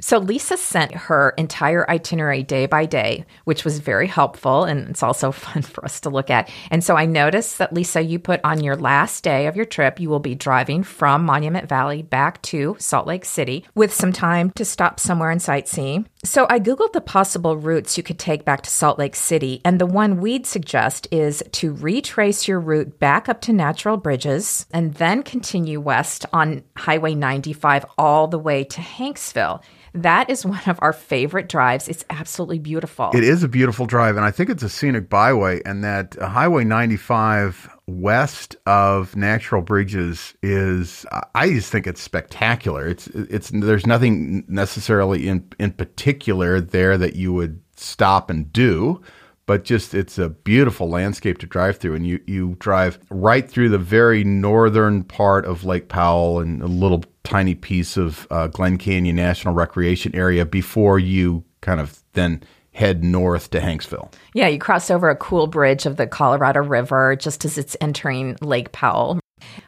So 0.00 0.18
Lisa 0.18 0.56
sent 0.56 0.92
her 0.92 1.30
entire 1.36 1.88
itinerary 1.90 2.42
day 2.42 2.66
by 2.66 2.86
day, 2.86 3.24
which 3.44 3.64
was 3.64 3.78
very 3.78 4.06
helpful 4.06 4.64
and 4.64 4.88
it's 4.88 5.02
also 5.02 5.32
fun 5.32 5.62
for 5.62 5.84
us 5.84 6.00
to 6.00 6.10
look 6.10 6.30
at. 6.30 6.50
And 6.70 6.82
so 6.82 6.96
I 6.96 7.06
noticed 7.06 7.58
that 7.58 7.72
Lisa, 7.72 8.02
you 8.02 8.18
put 8.18 8.40
on 8.44 8.62
your 8.62 8.76
last 8.76 9.24
day 9.24 9.46
of 9.46 9.56
your 9.56 9.64
trip, 9.64 10.00
you 10.00 10.08
will 10.08 10.20
be 10.20 10.34
driving 10.34 10.82
from 10.82 11.24
Monument 11.24 11.68
Valley 11.68 12.02
back 12.02 12.40
to 12.42 12.76
Salt 12.78 13.06
Lake 13.06 13.24
City 13.24 13.64
with 13.74 13.92
some 13.92 14.12
time 14.12 14.50
to 14.52 14.64
stop 14.64 15.00
somewhere 15.00 15.30
and 15.30 15.40
sightsee. 15.40 16.04
So 16.22 16.46
I 16.50 16.60
Googled 16.60 16.92
the 16.92 17.00
possible 17.00 17.56
routes 17.56 17.96
you 17.96 18.02
could 18.02 18.18
take 18.18 18.44
back 18.44 18.62
to 18.62 18.70
Salt 18.70 18.98
Lake 18.98 19.16
City, 19.16 19.62
and 19.64 19.80
the 19.80 19.86
one 19.86 20.20
we'd 20.20 20.46
suggest 20.46 21.08
is 21.10 21.42
to 21.52 21.72
retrace 21.72 22.46
your 22.46 22.60
route 22.60 22.98
back 22.98 23.28
up 23.28 23.40
to 23.42 23.54
Natural 23.54 23.96
Bridges 23.96 24.66
and 24.70 24.94
then 24.94 25.22
continue 25.22 25.80
west 25.80 26.26
on 26.32 26.62
Highway 26.76 27.14
95 27.14 27.86
all 27.96 28.28
the 28.28 28.38
way 28.38 28.64
to 28.64 28.80
Hanksville. 28.80 29.62
That 29.94 30.30
is 30.30 30.46
one 30.46 30.62
of 30.66 30.78
our 30.82 30.92
favorite 30.92 31.48
drives. 31.48 31.88
It's 31.88 32.04
absolutely 32.10 32.58
beautiful. 32.58 33.10
It 33.14 33.24
is 33.24 33.42
a 33.42 33.48
beautiful 33.48 33.86
drive, 33.86 34.16
and 34.16 34.24
I 34.24 34.30
think 34.30 34.50
it's 34.50 34.62
a 34.62 34.68
scenic 34.68 35.08
byway, 35.08 35.60
and 35.64 35.82
that 35.84 36.16
uh, 36.18 36.28
Highway 36.28 36.64
95 36.64 37.68
west 37.86 38.56
of 38.66 39.16
Natural 39.16 39.62
Bridges 39.62 40.34
is 40.42 41.04
I 41.34 41.48
just 41.50 41.72
think 41.72 41.86
it's 41.86 42.00
spectacular. 42.00 42.86
It's 42.86 43.08
it's 43.08 43.50
there's 43.50 43.86
nothing 43.86 44.44
necessarily 44.48 45.28
in 45.28 45.48
in 45.58 45.72
particular 45.72 46.60
there 46.60 46.96
that 46.96 47.16
you 47.16 47.32
would 47.32 47.60
stop 47.76 48.30
and 48.30 48.52
do 48.52 49.02
but 49.50 49.64
just 49.64 49.94
it's 49.94 50.16
a 50.16 50.28
beautiful 50.28 50.88
landscape 50.88 51.38
to 51.38 51.44
drive 51.44 51.76
through. 51.76 51.96
And 51.96 52.06
you, 52.06 52.20
you 52.24 52.54
drive 52.60 53.00
right 53.10 53.50
through 53.50 53.70
the 53.70 53.78
very 53.78 54.22
northern 54.22 55.02
part 55.02 55.44
of 55.44 55.64
Lake 55.64 55.88
Powell 55.88 56.38
and 56.38 56.62
a 56.62 56.68
little 56.68 57.02
tiny 57.24 57.56
piece 57.56 57.96
of 57.96 58.28
uh, 58.30 58.46
Glen 58.46 58.78
Canyon 58.78 59.16
National 59.16 59.52
Recreation 59.52 60.14
Area 60.14 60.46
before 60.46 61.00
you 61.00 61.42
kind 61.62 61.80
of 61.80 62.00
then 62.12 62.44
head 62.74 63.02
north 63.02 63.50
to 63.50 63.58
Hanksville. 63.58 64.12
Yeah, 64.34 64.46
you 64.46 64.60
cross 64.60 64.88
over 64.88 65.10
a 65.10 65.16
cool 65.16 65.48
bridge 65.48 65.84
of 65.84 65.96
the 65.96 66.06
Colorado 66.06 66.60
River 66.60 67.16
just 67.16 67.44
as 67.44 67.58
it's 67.58 67.76
entering 67.80 68.36
Lake 68.40 68.70
Powell. 68.70 69.18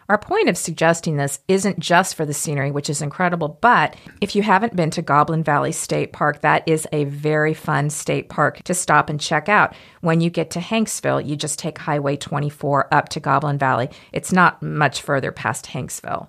Our 0.08 0.18
point 0.18 0.48
of 0.48 0.56
suggesting 0.56 1.16
this 1.16 1.40
isn't 1.48 1.78
just 1.78 2.14
for 2.14 2.24
the 2.24 2.34
scenery, 2.34 2.70
which 2.70 2.90
is 2.90 3.02
incredible, 3.02 3.58
but 3.60 3.96
if 4.20 4.36
you 4.36 4.42
haven't 4.42 4.76
been 4.76 4.90
to 4.90 5.02
Goblin 5.02 5.42
Valley 5.42 5.72
State 5.72 6.12
Park, 6.12 6.40
that 6.42 6.66
is 6.66 6.86
a 6.92 7.04
very 7.04 7.54
fun 7.54 7.90
state 7.90 8.28
park 8.28 8.62
to 8.64 8.74
stop 8.74 9.08
and 9.08 9.20
check 9.20 9.48
out. 9.48 9.74
When 10.00 10.20
you 10.20 10.30
get 10.30 10.50
to 10.50 10.60
Hanksville, 10.60 11.26
you 11.26 11.36
just 11.36 11.58
take 11.58 11.78
Highway 11.78 12.16
24 12.16 12.92
up 12.92 13.08
to 13.10 13.20
Goblin 13.20 13.58
Valley. 13.58 13.88
It's 14.12 14.32
not 14.32 14.62
much 14.62 15.02
further 15.02 15.32
past 15.32 15.66
Hanksville. 15.66 16.28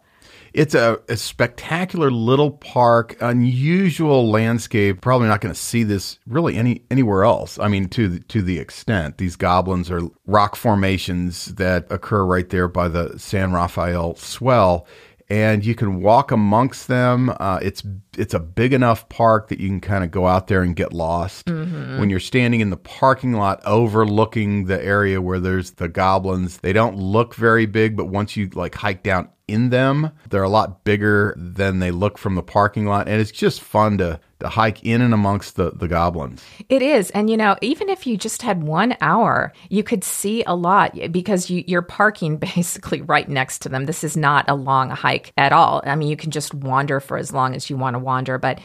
It's 0.53 0.75
a, 0.75 0.99
a, 1.09 1.17
spectacular 1.17 2.11
little 2.11 2.51
park, 2.51 3.17
unusual 3.19 4.29
landscape. 4.29 5.01
Probably 5.01 5.27
not 5.27 5.41
going 5.41 5.53
to 5.53 5.59
see 5.59 5.83
this 5.83 6.19
really 6.27 6.55
any 6.55 6.83
anywhere 6.91 7.23
else. 7.23 7.57
I 7.57 7.67
mean, 7.67 7.89
to 7.89 8.07
the, 8.07 8.19
to 8.19 8.43
the 8.43 8.59
extent 8.59 9.17
these 9.17 9.35
goblins 9.35 9.89
are 9.89 10.01
rock 10.27 10.55
formations 10.55 11.55
that 11.55 11.87
occur 11.89 12.23
right 12.23 12.47
there 12.49 12.67
by 12.67 12.87
the 12.87 13.17
San 13.17 13.51
Rafael 13.51 14.15
swell, 14.15 14.85
and 15.33 15.65
you 15.65 15.73
can 15.73 15.99
walk 15.99 16.29
amongst 16.29 16.87
them. 16.87 17.33
Uh, 17.39 17.57
it's 17.59 17.81
it's 18.15 18.35
a 18.35 18.39
big 18.39 18.71
enough 18.71 19.09
park 19.09 19.47
that 19.47 19.59
you 19.59 19.67
can 19.67 19.81
kind 19.81 20.03
of 20.03 20.11
go 20.11 20.27
out 20.27 20.45
there 20.45 20.61
and 20.61 20.75
get 20.75 20.93
lost. 20.93 21.47
Mm-hmm. 21.47 21.97
When 21.99 22.11
you're 22.11 22.19
standing 22.19 22.61
in 22.61 22.69
the 22.69 22.77
parking 22.77 23.33
lot 23.33 23.59
overlooking 23.65 24.65
the 24.65 24.79
area 24.85 25.19
where 25.19 25.39
there's 25.39 25.71
the 25.71 25.87
goblins, 25.87 26.59
they 26.59 26.71
don't 26.71 26.97
look 26.97 27.33
very 27.33 27.65
big, 27.65 27.97
but 27.97 28.05
once 28.05 28.37
you 28.37 28.47
like 28.53 28.75
hike 28.75 29.01
down 29.01 29.29
in 29.47 29.71
them. 29.71 30.11
They're 30.29 30.43
a 30.43 30.49
lot 30.49 30.83
bigger 30.83 31.33
than 31.37 31.79
they 31.79 31.91
look 31.91 32.17
from 32.17 32.35
the 32.35 32.43
parking 32.43 32.85
lot, 32.85 33.07
and 33.07 33.19
it's 33.19 33.31
just 33.31 33.61
fun 33.61 33.97
to 33.97 34.19
hike 34.43 34.83
in 34.83 35.01
and 35.01 35.13
amongst 35.13 35.55
the, 35.55 35.71
the 35.71 35.87
goblins. 35.87 36.43
It 36.69 36.81
is. 36.81 37.09
And, 37.11 37.29
you 37.29 37.37
know, 37.37 37.55
even 37.61 37.89
if 37.89 38.05
you 38.05 38.17
just 38.17 38.41
had 38.41 38.63
one 38.63 38.95
hour, 39.01 39.53
you 39.69 39.83
could 39.83 40.03
see 40.03 40.43
a 40.45 40.55
lot 40.55 40.97
because 41.11 41.49
you, 41.49 41.63
you're 41.67 41.81
parking 41.81 42.37
basically 42.55 43.01
right 43.01 43.27
next 43.27 43.59
to 43.59 43.69
them. 43.69 43.85
This 43.85 44.03
is 44.03 44.17
not 44.17 44.49
a 44.49 44.55
long 44.55 44.89
hike 44.89 45.33
at 45.37 45.51
all. 45.51 45.81
I 45.85 45.95
mean, 45.95 46.09
you 46.09 46.17
can 46.17 46.31
just 46.31 46.53
wander 46.53 46.99
for 46.99 47.17
as 47.17 47.31
long 47.31 47.55
as 47.55 47.69
you 47.69 47.77
want 47.77 47.95
to 47.95 47.99
wander, 47.99 48.37
but 48.37 48.59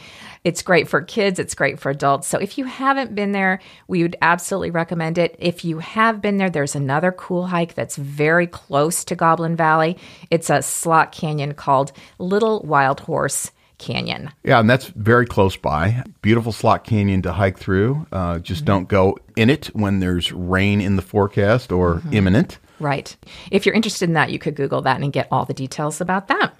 it's 0.45 0.63
great 0.63 0.89
for 0.89 1.03
kids, 1.03 1.39
it's 1.39 1.55
great 1.55 1.79
for 1.79 1.91
adults. 1.91 2.29
So 2.29 2.39
if 2.39 2.59
you 2.59 2.65
haven't 2.65 3.15
been 3.15 3.33
there, 3.33 3.61
we 3.87 4.03
would 4.03 4.17
absolutely 4.23 4.71
recommend 4.71 5.19
it. 5.19 5.37
If 5.39 5.65
you 5.65 5.79
have 5.79 6.23
been 6.23 6.37
there, 6.37 6.51
there's 6.51 6.77
another 6.77 7.13
cool 7.13 7.47
hike 7.47 7.75
that's 7.75 7.97
very 7.97 8.47
close 8.47 9.05
to 9.05 9.17
Goblin 9.17 9.57
Valley. 9.57 9.99
It's 10.31 10.51
a 10.51 10.63
slot 10.63 11.13
canyon 11.13 11.55
called 11.55 11.93
Little 12.19 12.63
Wild 12.63 13.01
Horse 13.01 13.51
Canyon. 13.79 14.31
Yeah, 14.45 14.61
and 14.61 14.69
that's 14.69 14.87
very 14.87 15.27
close 15.27 15.57
by. 15.57 16.03
Beautiful 16.23 16.53
slot 16.53 16.85
canyon 16.85 17.23
to 17.23 17.33
hike 17.33 17.59
through. 17.59 18.07
Uh, 18.13 18.39
just 18.39 18.61
mm-hmm. 18.61 18.67
don't 18.67 18.89
go 18.89 19.19
in 19.37 19.51
it 19.51 19.67
when 19.69 20.01
there's 20.01 20.33
rain 20.33 20.81
in 20.81 20.97
the 20.97 21.03
forecast 21.03 21.73
or 21.73 21.97
mm-hmm. 21.97 22.13
imminent. 22.13 22.59
Right. 22.81 23.17
If 23.51 23.67
you're 23.67 23.75
interested 23.75 24.09
in 24.09 24.15
that, 24.15 24.31
you 24.31 24.39
could 24.39 24.55
Google 24.55 24.83
that 24.83 25.01
and 25.01 25.13
get 25.13 25.29
all 25.31 25.45
the 25.45 25.55
details 25.55 26.01
about 26.01 26.29
that. 26.29 26.55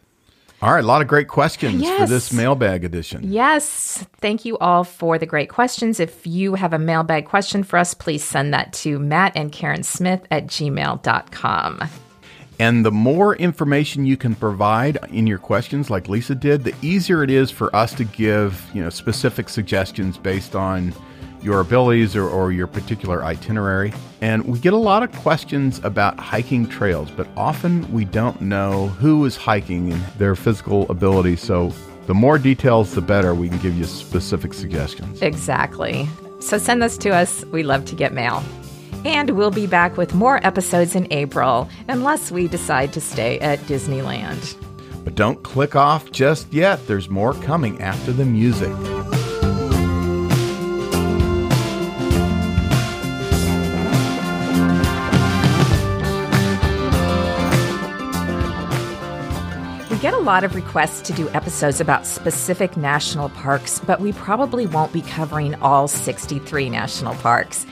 All 0.61 0.75
right, 0.75 0.83
a 0.83 0.87
lot 0.87 1.03
of 1.03 1.07
great 1.07 1.29
questions 1.29 1.81
yes. 1.81 2.01
for 2.01 2.13
this 2.13 2.33
mailbag 2.33 2.85
edition. 2.85 3.21
Yes. 3.31 4.05
Thank 4.21 4.45
you 4.45 4.59
all 4.59 4.83
for 4.83 5.17
the 5.17 5.27
great 5.27 5.49
questions. 5.49 6.01
If 6.01 6.27
you 6.27 6.57
have 6.57 6.73
a 6.73 6.81
mailbag 6.81 7.27
question 7.27 7.63
for 7.63 7.79
us, 7.79 7.95
please 7.95 8.25
send 8.25 8.53
that 8.55 8.73
to 8.75 8.99
Matt 8.99 9.33
and 9.37 9.53
Karen 9.53 9.85
Smith 9.85 10.27
at 10.33 10.49
gmail.com. 10.49 11.89
And 12.59 12.85
the 12.85 12.91
more 12.91 13.37
information 13.37 14.05
you 14.05 14.17
can 14.17 14.35
provide 14.35 14.99
in 15.13 15.27
your 15.27 15.39
questions, 15.39 15.91
like 15.91 16.09
Lisa 16.09 16.35
did, 16.35 16.65
the 16.65 16.75
easier 16.83 17.23
it 17.23 17.31
is 17.31 17.51
for 17.51 17.75
us 17.75 17.95
to 17.95 18.05
give 18.05 18.69
you 18.75 18.83
know 18.83 18.91
specific 18.91 19.49
suggestions 19.49 20.19
based 20.19 20.57
on 20.57 20.93
your 21.41 21.61
abilities 21.61 22.17
or, 22.17 22.29
or, 22.29 22.51
your 22.51 22.67
particular 22.67 23.25
itinerary. 23.25 23.93
And 24.21 24.45
we 24.45 24.59
get 24.59 24.73
a 24.73 24.77
lot 24.79 25.05
of 25.05 25.13
questions 25.13 25.81
about 25.85 26.19
hiking 26.19 26.67
trails, 26.67 27.13
but 27.13 27.29
often 27.37 27.91
we 27.93 28.05
don't 28.05 28.41
know 28.41 28.89
who 28.89 29.25
is 29.25 29.37
hiking 29.37 29.93
and 29.93 30.03
their 30.19 30.35
physical 30.35 30.91
ability. 30.91 31.37
So 31.37 31.73
the 32.07 32.15
more 32.15 32.39
details, 32.39 32.95
the 32.95 33.03
better. 33.03 33.35
We 33.35 33.49
can 33.51 33.59
give 33.59 33.77
you 33.77 33.85
specific 33.85 34.53
suggestions. 34.53 35.23
Exactly. 35.23 36.09
So 36.41 36.59
send 36.59 36.83
this 36.83 36.99
to 36.99 37.11
us. 37.11 37.45
We 37.47 37.63
love 37.63 37.85
to 37.87 37.95
get 37.95 38.13
mail. 38.13 38.43
And 39.05 39.31
we'll 39.31 39.51
be 39.51 39.67
back 39.67 39.97
with 39.97 40.15
more 40.15 40.45
episodes 40.47 40.95
in 40.95 41.07
April, 41.11 41.69
unless 41.89 42.31
we 42.31 42.49
decide 42.49 42.93
to 42.93 43.01
stay 43.01 43.39
at 43.41 43.59
Disneyland. 43.61 44.57
But 45.05 45.15
don't 45.15 45.43
click 45.43 45.75
off 45.75 46.11
just 46.11 46.53
yet. 46.53 46.87
There's 46.87 47.09
more 47.09 47.33
coming 47.33 47.81
after 47.81 48.13
the 48.13 48.25
music. 48.25 48.77
We 59.91 60.03
get 60.03 60.13
a 60.13 60.19
lot 60.19 60.45
of 60.45 60.55
requests 60.55 61.01
to 61.09 61.13
do 61.13 61.29
episodes 61.31 61.81
about 61.81 62.07
specific 62.07 62.77
national 62.77 63.31
parks, 63.31 63.81
but 63.81 64.01
we 64.01 64.13
probably 64.13 64.67
won't 64.67 64.93
be 64.93 65.03
covering 65.03 65.55
all 65.57 65.89
63 65.89 66.69
national 66.69 67.15
parks. 67.15 67.65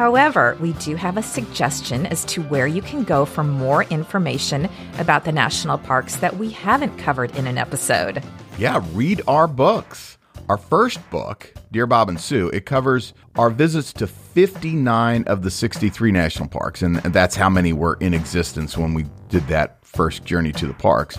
However, 0.00 0.56
we 0.60 0.72
do 0.72 0.96
have 0.96 1.18
a 1.18 1.22
suggestion 1.22 2.06
as 2.06 2.24
to 2.24 2.40
where 2.44 2.66
you 2.66 2.80
can 2.80 3.04
go 3.04 3.26
for 3.26 3.44
more 3.44 3.82
information 3.84 4.66
about 4.96 5.26
the 5.26 5.30
national 5.30 5.76
parks 5.76 6.16
that 6.16 6.38
we 6.38 6.48
haven't 6.48 6.96
covered 6.96 7.36
in 7.36 7.46
an 7.46 7.58
episode. 7.58 8.22
Yeah, 8.56 8.82
read 8.94 9.20
our 9.28 9.46
books. 9.46 10.16
Our 10.48 10.56
first 10.56 10.98
book, 11.10 11.52
Dear 11.70 11.86
Bob 11.86 12.08
and 12.08 12.18
Sue, 12.18 12.48
it 12.48 12.64
covers 12.64 13.12
our 13.36 13.50
visits 13.50 13.92
to 13.92 14.06
59 14.06 15.24
of 15.24 15.42
the 15.42 15.50
63 15.50 16.10
national 16.12 16.48
parks, 16.48 16.80
and 16.80 16.96
that's 16.96 17.36
how 17.36 17.50
many 17.50 17.74
were 17.74 17.98
in 18.00 18.14
existence 18.14 18.78
when 18.78 18.94
we 18.94 19.04
did 19.28 19.46
that 19.48 19.84
first 19.84 20.24
journey 20.24 20.52
to 20.52 20.66
the 20.66 20.72
parks 20.72 21.18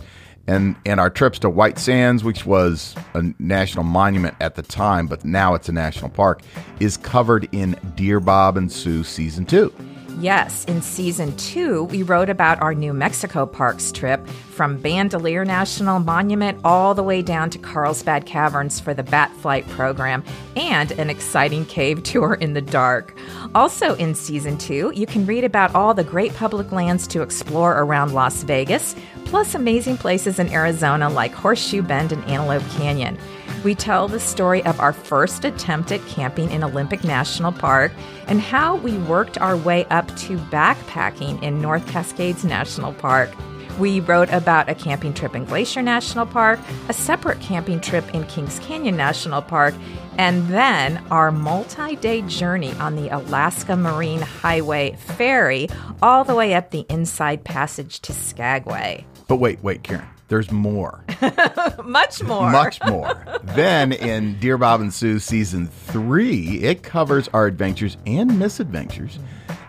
and 0.52 0.76
and 0.86 0.99
our 0.99 1.10
trips 1.10 1.39
to 1.39 1.49
White 1.49 1.80
Sands, 1.80 2.24
which 2.24 2.45
was 2.45 2.93
a 3.14 3.24
national 3.39 3.86
monument 3.86 4.36
at 4.41 4.56
the 4.56 4.62
time, 4.62 5.08
but 5.08 5.24
now 5.24 5.54
it's 5.54 5.70
a 5.70 5.72
national 5.72 6.10
park, 6.10 6.41
is 6.80 6.97
covered 6.97 7.47
in 7.54 7.78
Dear 7.95 8.20
Bob 8.20 8.58
and 8.58 8.72
Sue 8.72 9.04
season 9.04 9.45
two. 9.45 9.74
Yes, 10.22 10.65
in 10.65 10.84
season 10.84 11.36
two, 11.36 11.86
we 11.86 12.03
wrote 12.03 12.30
about 12.30 12.61
our 12.61 12.76
New 12.76 12.93
Mexico 12.93 13.47
parks 13.47 13.91
trip 13.91 14.28
from 14.28 14.78
Bandelier 14.78 15.43
National 15.47 15.97
Monument 15.97 16.59
all 16.63 16.93
the 16.93 17.01
way 17.01 17.24
down 17.24 17.49
to 17.49 17.57
Carlsbad 17.57 18.28
Caverns 18.28 18.80
for 18.80 18.93
the 18.93 19.01
Bat 19.01 19.36
Flight 19.38 19.67
program 19.69 20.24
and 20.55 20.91
an 20.91 21.09
exciting 21.09 21.65
cave 21.65 22.03
tour 22.03 22.36
in 22.36 22.53
the 22.53 22.61
dark. 22.61 23.17
Also 23.55 23.95
in 23.95 24.13
season 24.13 24.59
two, 24.59 24.91
you 24.95 25.07
can 25.07 25.26
read 25.26 25.43
about 25.43 25.74
all 25.74 25.95
the 25.95 26.03
great 26.03 26.36
public 26.36 26.72
lands 26.72 27.07
to 27.07 27.24
explore 27.24 27.80
around 27.80 28.13
Las 28.13 28.43
Vegas, 28.43 28.95
plus 29.26 29.55
amazing 29.55 29.97
places 29.97 30.38
in 30.38 30.49
Arizona 30.49 31.09
like 31.09 31.34
Horseshoe 31.34 31.82
Bend 31.82 32.11
and 32.11 32.24
Antelope 32.26 32.69
Canyon. 32.78 33.17
We 33.64 33.76
tell 33.76 34.07
the 34.07 34.20
story 34.20 34.64
of 34.66 34.80
our 34.80 34.91
first 34.91 35.45
attempt 35.45 35.91
at 35.91 36.03
camping 36.07 36.49
in 36.49 36.64
Olympic 36.64 37.03
National 37.03 37.51
Park 37.51 37.91
and 38.28 38.41
how 38.41 38.78
we 38.78 38.97
worked 38.97 39.38
our 39.38 39.55
way 39.55 39.86
up 39.86 40.07
to 40.18 40.38
backpacking 40.38 41.41
in 41.43 41.62
North 41.62 41.88
Cascades 41.88 42.43
National 42.43 42.91
Park. 42.91 43.30
We 43.78 43.99
wrote 43.99 44.30
about 44.32 44.68
a 44.68 44.76
camping 44.76 45.14
trip 45.14 45.36
in 45.36 45.45
Glacier 45.45 45.84
National 45.84 46.26
Park, 46.26 46.59
a 46.89 46.93
separate 46.93 47.39
camping 47.39 47.80
trip 47.80 48.14
in 48.16 48.26
Kings 48.26 48.57
Canyon 48.59 48.97
National 48.97 49.43
Park, 49.43 49.76
and 50.18 50.47
then 50.47 50.97
our 51.12 51.32
multi 51.32 51.95
day 51.95 52.24
journey 52.24 52.74
on 52.74 52.95
the 52.95 53.09
Alaska 53.09 53.76
Marine 53.78 54.22
Highway 54.22 54.95
ferry 54.97 55.70
all 56.01 56.24
the 56.24 56.36
way 56.36 56.55
up 56.55 56.72
the 56.72 56.86
Inside 56.89 57.43
Passage 57.43 57.99
to 58.01 58.14
Skagway. 58.14 59.05
But 59.28 59.36
wait, 59.36 59.64
wait, 59.64 59.84
Karen. 59.84 60.07
There's 60.32 60.49
more. 60.49 61.03
Much 61.84 62.23
more. 62.23 62.49
Much 62.49 62.79
more. 62.88 63.21
then 63.43 63.91
in 63.91 64.39
Dear 64.39 64.57
Bob 64.57 64.79
and 64.79 64.93
Sue 64.93 65.19
season 65.19 65.67
three, 65.67 66.61
it 66.61 66.84
covers 66.84 67.27
our 67.34 67.47
adventures 67.47 67.97
and 68.05 68.39
misadventures 68.39 69.19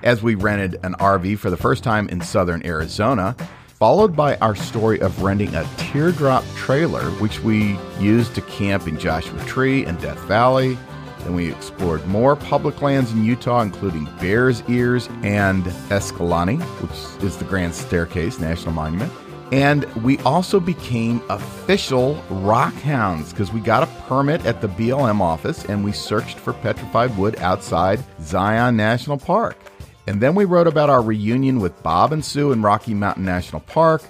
as 0.05 0.23
we 0.23 0.37
rented 0.37 0.79
an 0.85 0.95
RV 1.01 1.41
for 1.41 1.51
the 1.51 1.57
first 1.57 1.83
time 1.83 2.09
in 2.11 2.21
southern 2.21 2.65
Arizona. 2.65 3.35
followed 3.67 4.15
by 4.15 4.37
our 4.37 4.55
story 4.55 5.01
of 5.01 5.21
renting 5.21 5.53
a 5.57 5.69
teardrop 5.79 6.45
trailer, 6.55 7.11
which 7.19 7.41
we 7.41 7.77
used 7.99 8.33
to 8.37 8.41
camp 8.43 8.87
in 8.87 8.97
Joshua 8.97 9.45
Tree 9.45 9.85
and 9.85 10.01
Death 10.01 10.21
Valley. 10.29 10.79
Then 11.25 11.35
we 11.35 11.51
explored 11.51 12.07
more 12.07 12.37
public 12.37 12.81
lands 12.83 13.11
in 13.11 13.25
Utah, 13.25 13.63
including 13.63 14.05
Bears 14.21 14.63
Ears 14.69 15.09
and 15.25 15.67
Escalante, 15.91 16.59
which 16.59 17.25
is 17.25 17.37
the 17.37 17.45
Grand 17.47 17.75
Staircase 17.75 18.39
National 18.39 18.73
Monument. 18.73 19.13
And 19.53 19.85
we 20.03 20.17
also 20.21 20.59
became 20.59 21.23
official 21.29 22.15
rock 22.31 22.73
hounds 22.73 23.33
because 23.33 23.53
we 23.53 23.61
got 23.61 23.83
a 23.83 24.01
permit 24.09 24.47
at 24.47 24.63
the 24.63 24.69
BLM 24.69 25.21
office 25.21 25.67
and 25.67 25.85
we 25.85 25.93
searched 25.93 26.39
for 26.39 26.55
petrified 26.55 27.17
wood 27.19 27.37
outside 27.37 28.03
Zion 28.23 28.79
National 28.79 29.19
Park. 29.19 29.59
And 30.07 30.23
then 30.23 30.35
we 30.35 30.47
wrote 30.47 30.67
about 30.67 30.89
our 30.89 31.03
reunion 31.03 31.61
with 31.61 31.81
Bob 31.83 32.15
and 32.15 32.25
Sue 32.25 32.53
in 32.53 32.63
Rocky 32.63 32.95
Mountain 32.95 33.27
National 33.27 33.61
Park, 33.61 34.03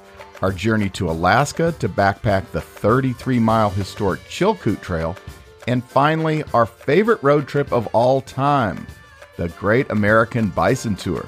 our 0.42 0.52
journey 0.52 0.88
to 0.90 1.10
Alaska 1.10 1.74
to 1.80 1.88
backpack 1.88 2.48
the 2.52 2.60
33 2.60 3.40
mile 3.40 3.70
historic 3.70 4.20
Chilkoot 4.28 4.80
Trail, 4.80 5.16
and 5.66 5.82
finally, 5.84 6.44
our 6.54 6.66
favorite 6.66 7.22
road 7.22 7.46
trip 7.48 7.72
of 7.72 7.88
all 7.88 8.20
time 8.20 8.86
the 9.36 9.48
Great 9.50 9.90
American 9.90 10.48
Bison 10.50 10.94
Tour. 10.94 11.24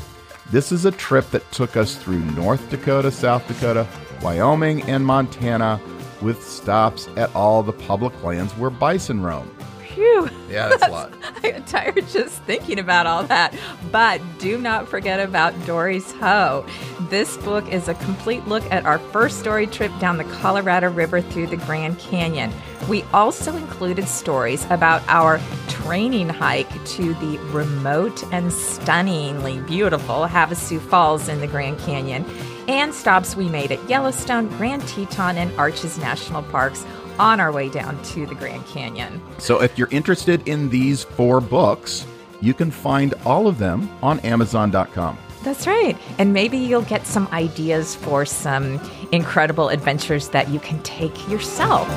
This 0.51 0.73
is 0.73 0.85
a 0.85 0.93
trip 0.93 1.29
that 1.31 1.51
took 1.53 1.77
us 1.77 1.97
through 1.97 2.21
North 2.33 2.69
Dakota, 2.71 3.11
South 3.11 3.47
Dakota, 3.49 3.89
Wyoming, 4.23 4.83
and 4.83 5.05
Montana 5.05 5.81
with 6.21 6.43
stops 6.43 7.09
at 7.17 7.35
all 7.35 7.63
the 7.63 7.73
public 7.73 8.23
lands 8.23 8.53
where 8.55 8.71
bison 8.71 9.23
roam. 9.23 9.51
Phew. 9.95 10.29
Yeah, 10.51 10.69
that's 10.69 10.87
a 10.89 10.91
lot. 10.91 11.13
I 11.37 11.51
get 11.51 11.67
tired 11.69 12.09
just 12.09 12.43
thinking 12.43 12.81
about 12.81 13.07
all 13.07 13.23
that. 13.25 13.55
But 13.93 14.21
do 14.39 14.59
not 14.59 14.89
forget 14.89 15.21
about 15.21 15.55
Dory's 15.67 16.11
Hoe. 16.13 16.67
This 17.11 17.37
book 17.39 17.69
is 17.73 17.87
a 17.87 17.95
complete 17.95 18.45
look 18.47 18.65
at 18.73 18.85
our 18.85 18.99
first 18.99 19.45
dory 19.45 19.69
trip 19.69 19.93
down 20.01 20.17
the 20.17 20.25
Colorado 20.25 20.91
River 20.91 21.21
through 21.21 21.47
the 21.47 21.57
Grand 21.59 21.99
Canyon. 22.01 22.53
We 22.89 23.03
also 23.13 23.55
included 23.57 24.09
stories 24.09 24.67
about 24.69 25.03
our 25.07 25.41
training 25.69 26.29
hike 26.29 26.85
to 26.87 27.15
the 27.15 27.39
remote 27.53 28.25
and 28.33 28.53
stunningly 28.53 29.61
beautiful 29.61 30.27
Havasu 30.27 30.81
Falls 30.81 31.29
in 31.29 31.41
the 31.41 31.47
Grand 31.47 31.79
Canyon 31.79 32.25
and 32.69 32.95
stops 32.95 33.37
we 33.37 33.49
made 33.49 33.73
at 33.73 33.89
Yellowstone, 33.89 34.49
Grand 34.57 34.87
Teton, 34.89 35.37
and 35.37 35.57
Arches 35.59 35.99
National 35.99 36.43
Parks 36.43 36.85
on 37.19 37.41
our 37.41 37.53
way 37.53 37.69
down 37.69 38.03
to 38.03 38.27
the 38.27 38.35
Grand 38.35 38.67
Canyon. 38.67 39.21
So 39.39 39.63
if 39.63 39.79
you're 39.79 39.89
interested 39.91 40.47
in 40.49 40.69
these 40.69 41.05
four 41.05 41.41
books, 41.41 42.07
you 42.41 42.55
can 42.55 42.71
find 42.71 43.15
all 43.25 43.47
of 43.47 43.59
them 43.59 43.89
on 44.03 44.21
Amazon.com. 44.21 45.19
That's 45.43 45.67
right. 45.67 45.97
And 46.19 46.33
maybe 46.33 46.57
you'll 46.57 46.83
get 46.83 47.07
some 47.07 47.29
ideas 47.29 47.95
for 47.95 48.25
some 48.25 48.81
incredible 49.13 49.69
adventures 49.69 50.31
that 50.31 50.49
you 50.49 50.59
can 50.59 50.83
take 50.83 51.29
yourself. 51.29 51.89